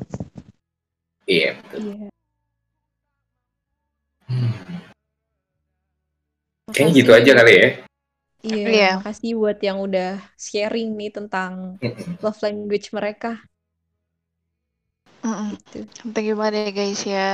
[1.27, 1.79] Iya, betul.
[1.81, 2.07] Iya.
[6.71, 7.67] Kayaknya gitu aja kali ya.
[8.45, 8.89] Iya, Iya.
[9.01, 11.81] makasih buat yang udah sharing nih tentang
[12.21, 13.41] love language mereka.
[15.25, 15.57] Mm-mm.
[15.73, 16.05] Gitu.
[16.13, 17.29] Thank you banget ya guys ya.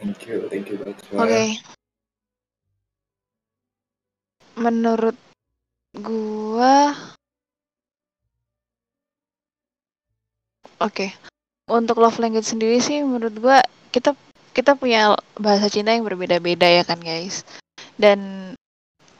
[0.00, 0.96] Thank you, thank you banget.
[1.12, 1.44] Oke.
[4.56, 5.16] Menurut
[5.92, 6.96] gua
[10.80, 11.12] Oke.
[11.68, 13.60] Untuk love language sendiri sih menurut gua
[13.92, 14.16] kita
[14.56, 17.44] kita punya bahasa cinta yang berbeda-beda ya kan guys.
[18.00, 18.52] Dan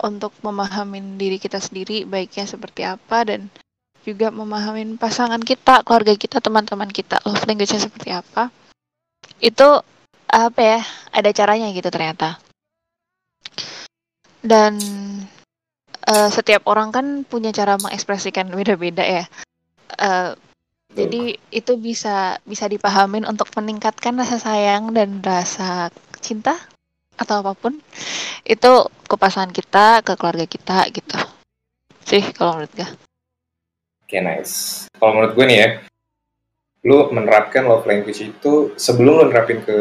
[0.01, 3.53] untuk memahami diri kita sendiri baiknya seperti apa dan
[4.05, 8.53] juga memahami pasangan kita, keluarga kita, teman-teman kita, love language-nya seperti apa.
[9.41, 9.81] Itu
[10.29, 10.81] apa ya?
[11.11, 12.37] Ada caranya gitu ternyata.
[14.45, 14.77] Dan
[16.05, 19.25] eh, setiap orang kan punya cara mengekspresikan beda-beda ya.
[19.97, 20.33] Eh,
[20.95, 25.91] jadi itu bisa bisa dipahamin untuk meningkatkan rasa sayang dan rasa
[26.23, 26.55] cinta
[27.19, 27.75] atau apa pun
[28.47, 28.73] itu
[29.09, 31.19] ke pasangan kita, ke keluarga kita gitu.
[32.05, 32.89] Sih kalau menurut gue.
[34.05, 34.85] Oke, nice.
[35.01, 35.69] Kalau menurut gue nih ya,
[36.85, 39.77] lu menerapkan love language itu sebelum lu nerapin ke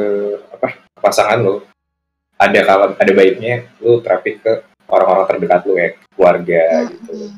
[0.48, 1.60] apa pasangan lu,
[2.40, 7.36] ada kalau ada baiknya lu terapin ke orang-orang terdekat lu ya, keluarga gitu,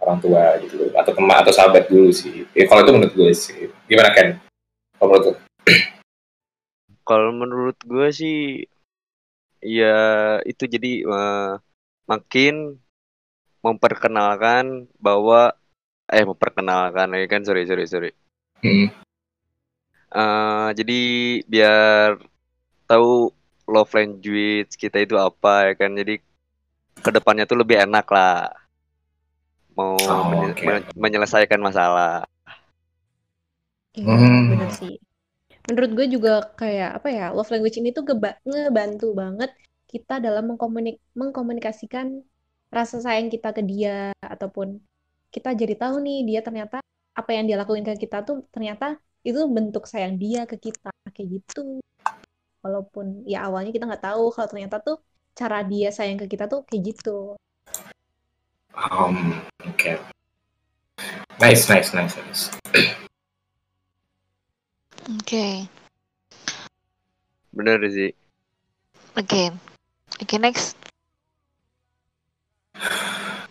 [0.00, 2.48] orang tua gitu, atau teman atau sahabat dulu sih.
[2.56, 3.68] Ya, kalau itu menurut gue sih.
[3.84, 4.40] Gimana kan?
[4.96, 5.32] Kalau menurut lu?
[7.04, 8.64] Kalau menurut gue sih
[9.60, 11.52] ya itu jadi eh,
[12.08, 12.80] makin
[13.60, 15.52] memperkenalkan bahwa
[16.08, 18.10] eh memperkenalkan ya kan sorry sorry sorry
[18.64, 18.88] Hmm.
[20.14, 21.00] Eh, jadi
[21.44, 22.16] biar
[22.86, 23.28] tahu
[23.66, 26.20] love language kita itu apa ya kan jadi
[27.04, 28.48] ke depannya tuh lebih enak lah
[29.74, 32.24] mau Oh, menye- men- menyelesaikan masalah
[33.94, 34.50] Iya, Hmm.
[34.50, 34.94] bener sih.
[35.70, 39.50] Menurut gue juga kayak apa ya, love language ini tuh geba- ngebantu banget
[39.86, 42.06] kita dalam mengkomunik mengkomunikasikan
[42.74, 44.82] rasa sayang kita ke dia ataupun
[45.34, 46.78] kita jadi tahu nih dia ternyata
[47.18, 51.42] apa yang dia lakuin ke kita tuh ternyata itu bentuk sayang dia ke kita kayak
[51.42, 51.82] gitu.
[52.62, 55.02] Walaupun ya awalnya kita nggak tahu kalau ternyata tuh
[55.34, 57.34] cara dia sayang ke kita tuh kayak gitu.
[58.78, 59.98] Um, oke.
[61.42, 62.54] Nice, nice, nice, nice.
[65.18, 65.66] Oke.
[67.54, 68.10] bener sih
[69.14, 69.54] Oke.
[70.18, 70.74] Oke, next.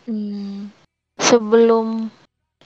[0.03, 0.67] Hmm,
[1.23, 2.11] sebelum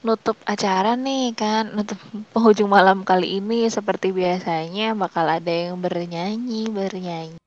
[0.01, 1.97] nutup acara nih kan, nutup
[2.33, 7.37] penghujung malam kali ini seperti biasanya bakal ada yang bernyanyi, bernyanyi.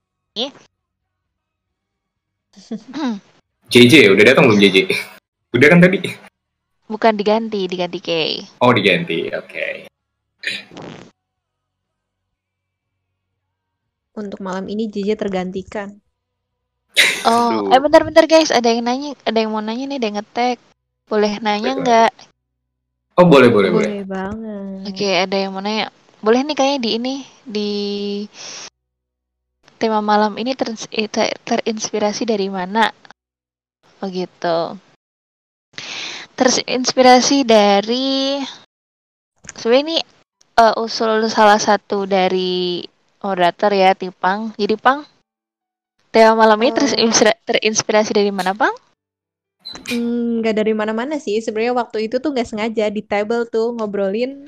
[3.71, 4.79] JJ, udah datang belum JJ?
[5.55, 5.99] Udah kan tadi?
[6.91, 8.11] Bukan diganti, diganti K.
[8.59, 9.31] Oh, diganti.
[9.31, 9.87] Oke.
[14.19, 16.03] Untuk malam ini JJ tergantikan.
[17.23, 17.71] Oh, Aduh.
[17.71, 20.59] eh bentar-bentar guys, ada yang nanya, ada yang mau nanya nih, ada yang ngetek.
[21.11, 22.13] Boleh nanya nggak?
[23.19, 23.91] Oh, boleh, boleh, boleh.
[23.91, 24.95] Boleh banget.
[24.95, 25.91] Oke, ada yang mau nanya.
[26.23, 27.71] Boleh nih kayaknya di ini di
[29.81, 30.77] tema malam ini ter-
[31.11, 32.95] ter- terinspirasi dari mana?
[34.01, 34.79] Oh gitu.
[36.39, 38.41] Terinspirasi dari
[39.53, 39.99] sebenarnya ini
[40.57, 42.85] eh, usul salah satu dari
[43.21, 44.57] moderator ya, Tipang.
[44.57, 45.05] Jadi Pang,
[46.15, 48.73] tema malam ini terinspira- terinspirasi dari mana, Pang?
[49.91, 51.39] Hmm, nggak dari mana-mana sih.
[51.43, 54.47] Sebenarnya waktu itu tuh nggak sengaja di table tuh ngobrolin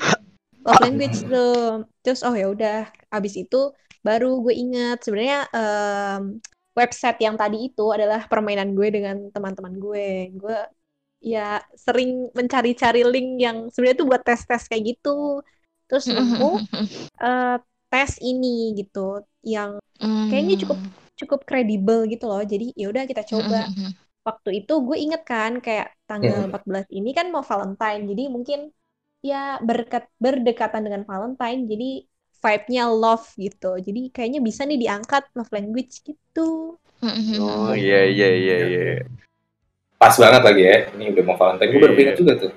[0.66, 1.86] love language tuh.
[2.02, 3.70] Terus oh ya udah, abis itu
[4.02, 6.42] baru gue ingat sebenarnya em,
[6.74, 10.34] website yang tadi itu adalah permainan gue dengan teman-teman gue.
[10.34, 10.58] Gue
[11.22, 15.42] ya sering mencari-cari link yang sebenarnya tuh buat tes-tes kayak gitu.
[15.86, 16.50] Terus nemu
[17.22, 17.56] eh,
[17.92, 19.78] tes ini gitu yang
[20.30, 20.78] kayaknya cukup
[21.18, 22.42] cukup kredibel gitu loh.
[22.42, 23.70] Jadi ya udah kita coba
[24.22, 28.60] waktu itu gue inget kan kayak tanggal 14 ini kan mau Valentine jadi mungkin
[29.22, 32.06] ya berkat berdekatan dengan Valentine jadi
[32.42, 33.78] vibe-nya love gitu.
[33.78, 36.74] Jadi kayaknya bisa nih diangkat love language gitu.
[37.38, 38.82] Oh iya iya iya iya.
[39.98, 40.76] Pas banget lagi ya.
[40.98, 41.70] Ini udah mau Valentine.
[41.70, 42.50] Gue baru ingat juga tuh.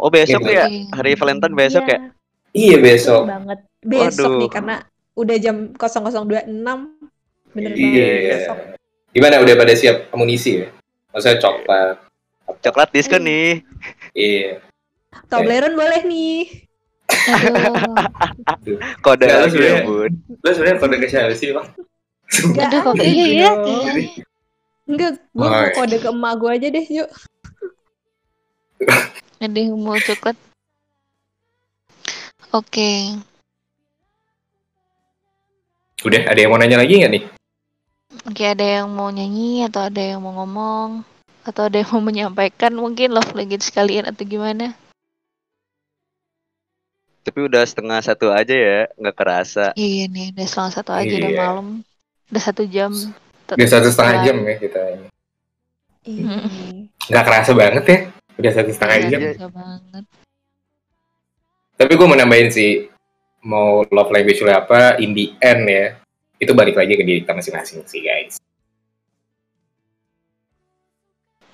[0.00, 0.66] Oh besok Iya, ya
[0.96, 1.98] hari Valentine besok Iya, ya.
[2.56, 3.22] Iya betul besok.
[3.28, 3.58] banget.
[3.84, 4.40] Besok Waduh.
[4.40, 4.74] nih karena
[5.20, 6.78] udah jam 00.26
[7.52, 8.04] bener Iya.
[8.08, 8.79] banget besok.
[9.10, 10.68] Gimana udah pada siap amunisi ya?
[11.10, 11.96] Maksudnya coklat.
[12.60, 13.62] Coklat diskon nih.
[14.12, 14.62] Iya.
[15.26, 16.38] Toblerone boleh nih.
[18.46, 18.78] Aduh.
[19.04, 20.12] Kode Ya, lu ya sebenarnya- bun.
[20.38, 21.66] Lo sebenarnya kode ke siapa sih bang?
[22.30, 23.64] Enggak Aduh kok ada iya ya dong.
[23.66, 24.22] kayaknya.
[24.86, 25.74] Enggak, gue Oh, mau iya.
[25.74, 27.10] kode ke emak gue aja deh, yuk.
[29.40, 30.36] Ada yang mau coklat.
[32.52, 32.90] Oke.
[36.00, 37.22] Udah ada yang mau nanya lagi nggak nih?
[38.28, 41.00] Oke, ada yang mau nyanyi atau ada yang mau ngomong
[41.40, 44.76] atau ada yang mau menyampaikan mungkin love language sekalian atau gimana?
[47.24, 49.72] Tapi udah setengah satu aja ya, nggak kerasa.
[49.76, 51.40] Iya nih, udah setengah satu aja udah Iya.
[51.40, 51.68] malam.
[52.32, 52.92] Udah satu jam.
[53.50, 55.06] Udah satu setengah jam ya kita ini.
[56.04, 56.24] Iya.
[57.10, 57.98] Nggak kerasa banget ya.
[58.40, 59.48] Udah satu setengah Iya, jam.
[59.52, 60.04] banget.
[61.76, 62.88] Tapi gue mau nambahin sih,
[63.40, 65.96] mau love language lo apa, in the end ya,
[66.40, 68.40] itu balik lagi ke diri kita masing-masing sih guys.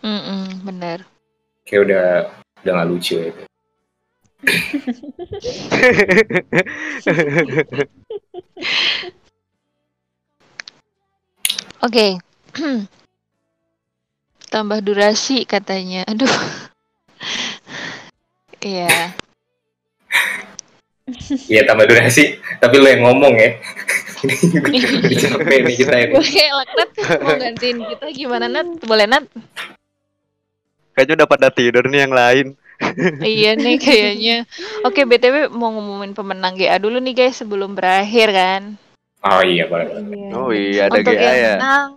[0.06, 1.02] Mm-mm, bener.
[1.66, 2.30] Kayak udah
[2.62, 3.34] udah nggak lucu ya.
[11.82, 12.22] Oke.
[14.54, 16.06] Tambah durasi katanya.
[16.06, 16.30] Aduh.
[18.66, 19.14] Iya.
[21.46, 23.62] Iya tambah durasi, tapi lo yang ngomong ya.
[25.22, 26.14] Capek nih kita ini.
[26.20, 26.90] Kayak laknat
[27.22, 28.68] mau gantiin kita gimana Nat?
[28.84, 29.24] Boleh Nat?
[30.96, 32.46] Kayaknya udah pada tidur nih yang lain.
[33.24, 34.36] iya nih kayaknya.
[34.84, 38.62] Oke, BTW mau ngumumin pemenang GA dulu nih guys sebelum berakhir kan.
[39.24, 39.86] Oh iya boleh.
[40.36, 41.52] Oh iya ada Untuk GA yang ya.
[41.56, 41.88] menang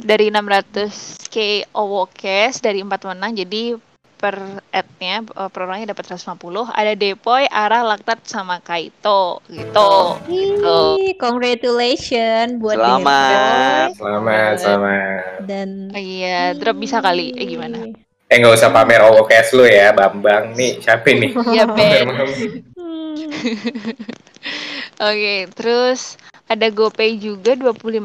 [0.00, 1.36] dari 600k
[1.76, 3.76] OWO cash dari empat menang jadi
[4.20, 4.36] per
[4.68, 10.20] ad-nya eh, per orangnya dapat 150 ada Depoy, Ara, Laktat sama Kaito gitu.
[10.28, 10.78] gitu.
[11.16, 13.96] Congratulations buat Selamat.
[13.96, 15.22] Selamat, selamat.
[15.48, 17.32] Dan Oh, iya, drop bisa kali.
[17.34, 17.80] Eh gimana?
[18.30, 20.78] Eh nggak usah pamer OWO cash lo ya, Bambang nih.
[20.78, 21.32] Siapa nih?
[21.56, 22.06] Iya, Ben.
[22.76, 23.16] Hmm.
[25.10, 27.98] Oke, terus ada GoPay juga 25.000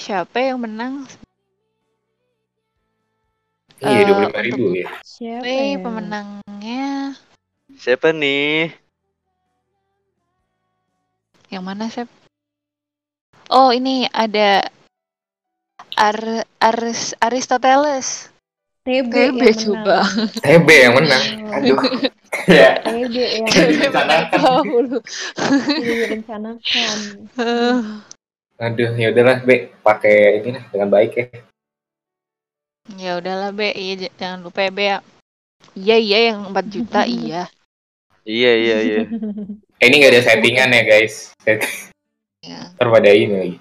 [0.00, 1.06] Siapa yang menang?
[3.80, 4.90] Iya Eh, dua puluh ribu ya.
[5.00, 5.78] Siapa GoPay ya?
[5.80, 6.84] pemenangnya
[7.72, 8.76] Siapa nih?
[11.48, 12.06] yang mana, Sep?
[13.50, 14.62] Oh, ini ada
[15.98, 18.30] Ar Aris Aristoteles.
[18.80, 19.98] TB TB yang coba.
[20.06, 20.10] menang.
[20.38, 21.24] TB yang menang.
[21.52, 21.78] Aduh.
[22.46, 22.78] Ya.
[22.80, 24.38] TB yang Direncanakan.
[25.82, 26.96] direncanakan.
[28.62, 31.26] Aduh, ya udahlah, Be, pakai ini lah dengan baik ya.
[32.96, 33.70] Ya udahlah, Be.
[33.70, 34.84] Iya, jangan lupa ya, Be.
[34.86, 34.98] ya.
[35.76, 37.42] Iya, iya yang 4 juta, iya.
[38.22, 39.00] Iya iya iya.
[39.80, 41.32] Eh, ini nggak ada settingan ya, guys.
[41.40, 41.92] Set-
[42.40, 42.72] Ya.
[42.72, 43.56] Ini lagi.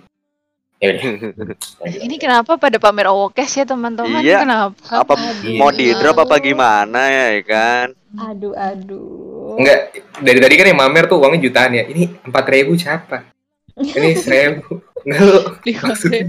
[0.79, 0.95] Ya.
[2.07, 4.23] Ini kenapa pada pamer Owokes ya, teman-teman?
[4.23, 4.39] Iya.
[4.39, 5.03] Kenapa?
[5.03, 5.59] Apa Iya.
[5.59, 7.91] mau di drop apa gimana ya kan?
[8.15, 9.59] Aduh, aduh.
[9.59, 9.91] Enggak,
[10.23, 11.83] dari tadi kan yang mamer tuh uangnya jutaan ya.
[11.83, 13.27] Ini empat ribu siapa?
[13.75, 14.79] Ini seribu.
[15.03, 15.39] Enggak lu
[15.83, 16.23] maksudnya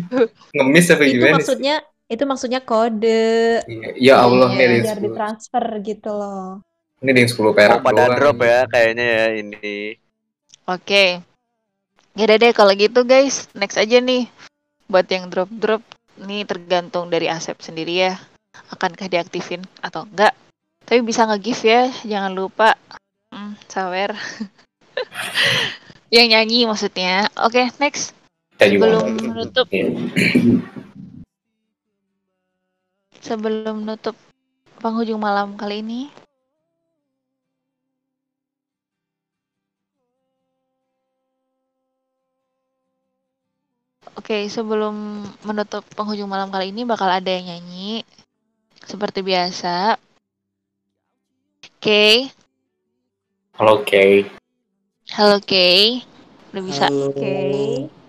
[0.51, 1.35] ngemis apa Itu gimana sih?
[1.39, 1.75] maksudnya
[2.11, 5.07] itu maksudnya kode Iya, Ya Allah, nih yang biar 10.
[5.07, 6.59] ditransfer gitu loh.
[6.99, 9.95] Ini yang 10 perak Mau pada drop ya kayaknya ya ini.
[10.67, 11.23] Oke.
[12.13, 14.27] Ya udah deh kalau gitu guys, next aja nih.
[14.85, 15.81] Buat yang drop-drop
[16.19, 18.19] nih tergantung dari Asep sendiri ya.
[18.69, 20.35] Akankah diaktifin atau enggak?
[20.83, 22.75] Tapi bisa nge-give ya, jangan lupa.
[23.31, 24.11] Hmm, sawer.
[26.11, 27.31] yang nyanyi maksudnya.
[27.39, 28.11] Oke, next.
[28.53, 29.89] Kita juga Sebelum nggak- menutup, Iya.
[33.21, 34.17] Sebelum menutup
[34.81, 36.03] penghujung malam kali ini,
[44.17, 48.03] Oke, sebelum menutup penghujung malam kali ini bakal ada yang nyanyi
[48.85, 49.97] seperti biasa.
[51.81, 52.29] Oke,
[53.61, 54.25] Halo, Oke.
[55.13, 56.01] halo Kay,
[56.53, 56.85] udah bisa.
[56.89, 57.13] Halo.
[57.13, 57.37] Oke.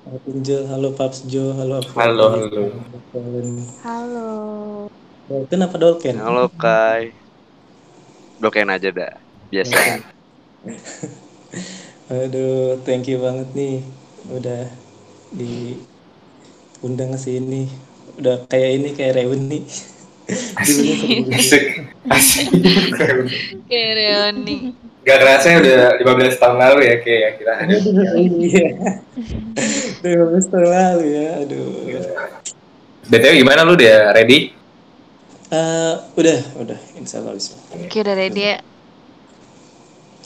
[0.08, 1.92] Halo Punjo, halo Paps Jo, halo apa?
[2.00, 2.64] Halo, halo.
[3.84, 4.30] Halo.
[5.32, 6.20] Dolken apa Dolken?
[6.20, 7.16] Halo Kai.
[8.44, 9.16] Doken aja dah.
[9.48, 10.03] Biasa.
[12.12, 13.80] Aduh, thank you banget nih
[14.28, 14.68] udah
[15.32, 17.72] diundang ke sini.
[18.20, 19.64] Udah kayak ini kayak reuni.
[20.60, 21.32] Asik.
[21.32, 21.64] Asik.
[22.12, 22.48] Asik.
[23.72, 24.36] Kayak.
[25.08, 25.80] Gak kerasa ya udah
[26.28, 27.53] 15 tahun lalu ya kayak ya kita.
[28.20, 28.68] Iya.
[30.03, 31.72] Udah 15 tahun lalu ya, aduh.
[33.08, 34.61] BTW gimana lu udah ready?
[35.52, 37.60] Eh, udah, udah, insya Allah bisa.
[37.76, 38.64] Oke, udah ready ya?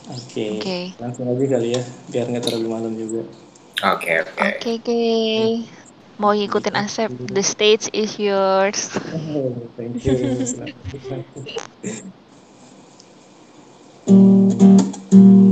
[0.06, 0.94] Oke, Oke.
[1.02, 1.82] langsung aja kali ya,
[2.14, 3.26] biar nggak terlalu malam juga.
[3.90, 4.38] Oke, oke.
[4.38, 5.02] Oke, oke.
[6.22, 8.94] Mau ngikutin Asep, the stage is yours.
[9.34, 10.14] Oh, thank you.
[10.46, 10.78] Selamat.
[14.06, 15.45] Mengejar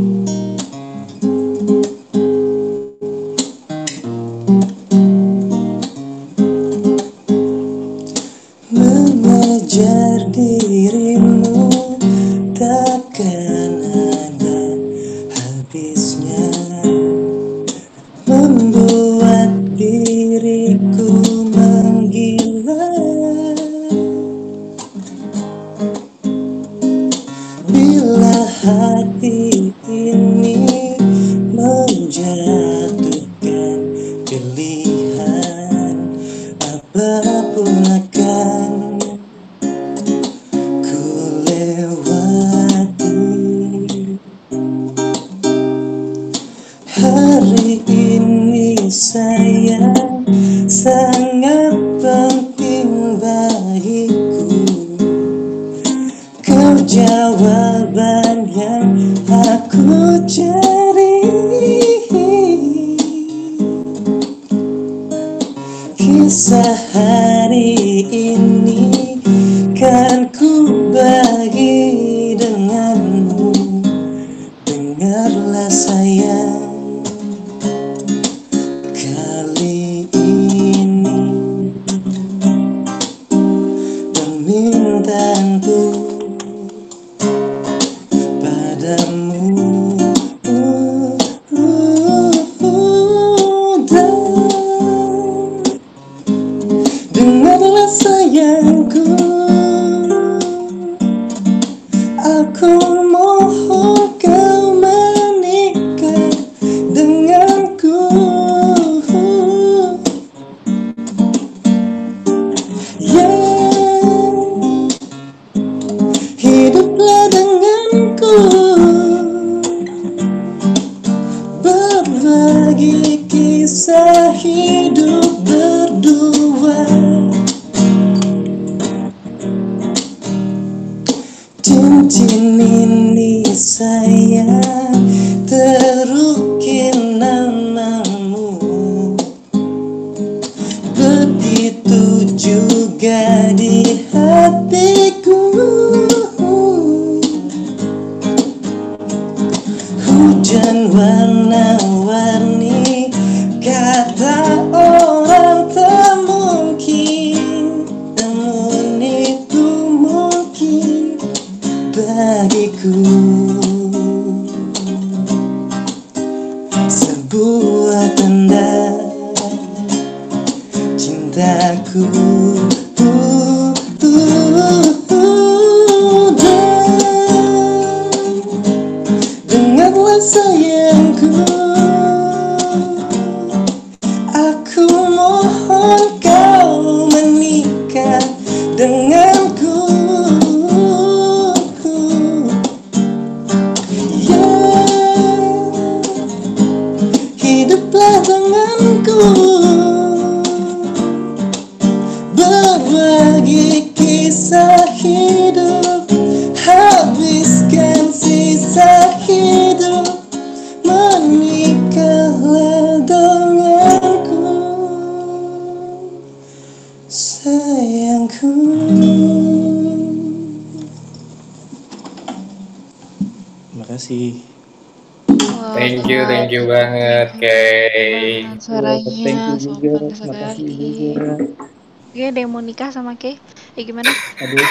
[232.74, 233.38] nikah sama Kay?
[233.78, 234.10] Eh gimana?
[234.42, 234.66] Aduh.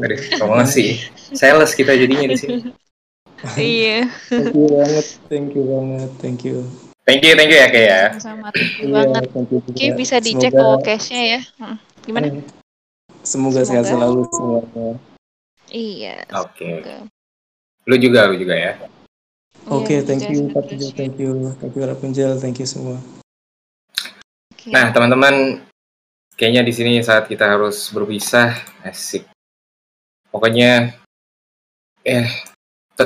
[0.00, 1.04] Aduh, promosi.
[1.36, 2.56] Sales kita jadinya di sini.
[3.60, 4.08] iya.
[4.32, 5.06] Thank you banget.
[5.28, 6.10] Thank you banget.
[6.18, 6.56] Thank you.
[7.04, 8.02] Thank you, thank you ya, Kay ya.
[8.16, 9.22] Sama thank you Iya, banget.
[9.28, 9.56] juga.
[9.68, 11.40] Oke, bisa dicek Semoga- kok cash-nya ya.
[11.60, 12.26] Hmm, Gimana?
[13.20, 13.92] Semoga sehat Semoga.
[13.92, 14.88] selalu semuanya.
[15.68, 16.16] Iya.
[16.32, 16.64] Oke.
[16.80, 16.96] semoga.
[17.84, 18.72] Lu juga, lu juga ya.
[19.68, 20.90] Oke, Iya, thank you Pak ya.
[20.96, 22.96] thank you, thank you Rapunzel, thank you semua.
[24.66, 25.62] Nah, teman-teman,
[26.36, 28.54] kayaknya di sini saat kita harus berpisah.
[28.84, 29.24] Asik.
[30.28, 30.92] Pokoknya
[32.06, 32.28] eh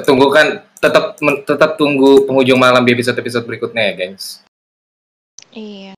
[0.05, 1.17] tunggu kan tetap
[1.47, 4.43] tetap tunggu penghujung malam di episode-episode berikutnya ya, guys.
[5.55, 5.95] Iya.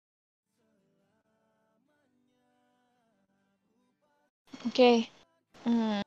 [4.62, 5.10] Oke.
[5.66, 6.02] Hmm,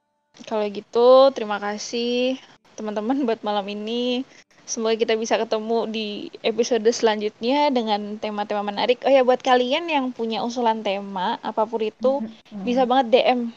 [0.48, 2.40] kalau gitu terima kasih
[2.76, 4.24] teman-teman buat malam ini.
[4.66, 8.98] Semoga kita bisa ketemu di episode selanjutnya dengan tema-tema menarik.
[9.06, 12.26] Oh ya buat kalian yang punya usulan tema apa pun itu
[12.66, 13.54] bisa banget DM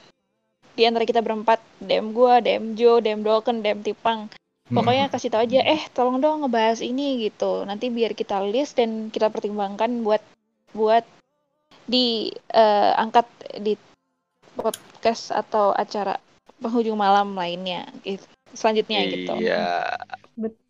[0.77, 1.65] di antara kita berempat.
[1.81, 4.29] DM gua, DM Jo, DM Dolken, DM Tipang.
[4.69, 7.65] Pokoknya kasih tahu aja, eh tolong dong ngebahas ini gitu.
[7.65, 10.21] Nanti biar kita list dan kita pertimbangkan buat
[10.77, 11.09] buat
[11.89, 13.25] di eh, angkat
[13.65, 13.81] di
[14.53, 16.21] podcast atau acara
[16.61, 18.29] penghujung malam lainnya gitu.
[18.53, 19.33] Selanjutnya gitu.
[19.41, 19.97] Iya.
[20.37, 20.68] Betul.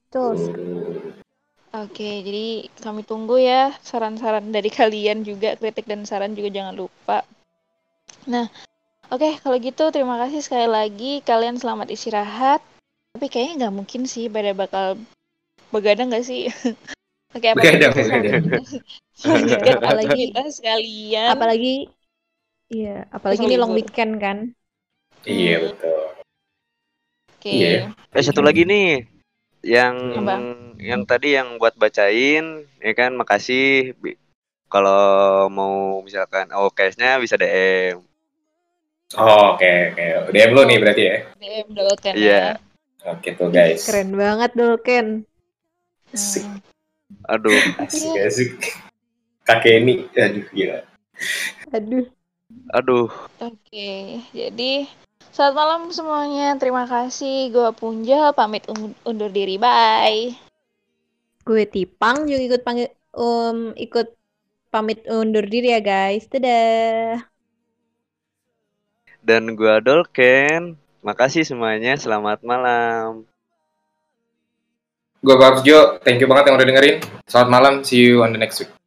[1.68, 7.28] Oke, jadi kami tunggu ya saran-saran dari kalian juga, kritik dan saran juga jangan lupa.
[8.24, 8.48] Nah,
[9.12, 11.12] oke kalau gitu terima kasih sekali lagi.
[11.20, 12.64] Kalian selamat istirahat.
[13.12, 14.97] Tapi kayaknya nggak mungkin sih pada bakal
[15.68, 16.48] begadang nggak sih?
[17.36, 18.43] Oke, apa Begadang, begadang.
[19.85, 21.28] Apalagi kita sekalian.
[21.36, 21.74] apalagi
[22.72, 24.39] iya, apalagi ini long weekend kan.
[25.28, 25.98] Iya, betul.
[27.36, 27.52] Oke.
[27.52, 27.93] Iya.
[28.16, 29.18] Eh satu lagi nih
[29.69, 30.36] yang Apa?
[30.81, 33.93] yang tadi yang buat bacain ya kan makasih
[34.66, 38.01] kalau mau misalkan oh case-nya bisa DM.
[39.16, 40.32] Oh, oke, oke.
[40.36, 41.16] DM lu nih berarti ya.
[41.40, 42.40] DM Dolken Iya.
[42.53, 42.55] ya.
[43.09, 43.89] Oke tuh, guys.
[43.89, 45.24] Keren banget Dolken.
[46.12, 46.45] Asik,
[47.24, 47.57] Aduh.
[47.81, 48.53] asik, asik.
[49.45, 50.78] Kakek ini, aduh gila.
[51.73, 52.05] Aduh.
[52.73, 53.09] Aduh.
[53.40, 54.89] Oke, jadi
[55.39, 56.59] selamat malam semuanya.
[56.59, 57.55] Terima kasih.
[57.55, 59.55] Gua Punjal pamit un- undur diri.
[59.55, 60.35] Bye.
[61.47, 64.19] Gue Tipang juga ikut panggil um, ikut
[64.74, 66.27] pamit undur diri ya guys.
[66.27, 67.23] Dadah.
[69.23, 70.74] Dan gua Dolken.
[71.06, 71.94] Makasih semuanya.
[71.94, 73.23] Selamat malam.
[75.23, 76.97] Gue Babs Jo, thank you banget yang udah dengerin.
[77.27, 78.77] Selamat malam, see you on the next week.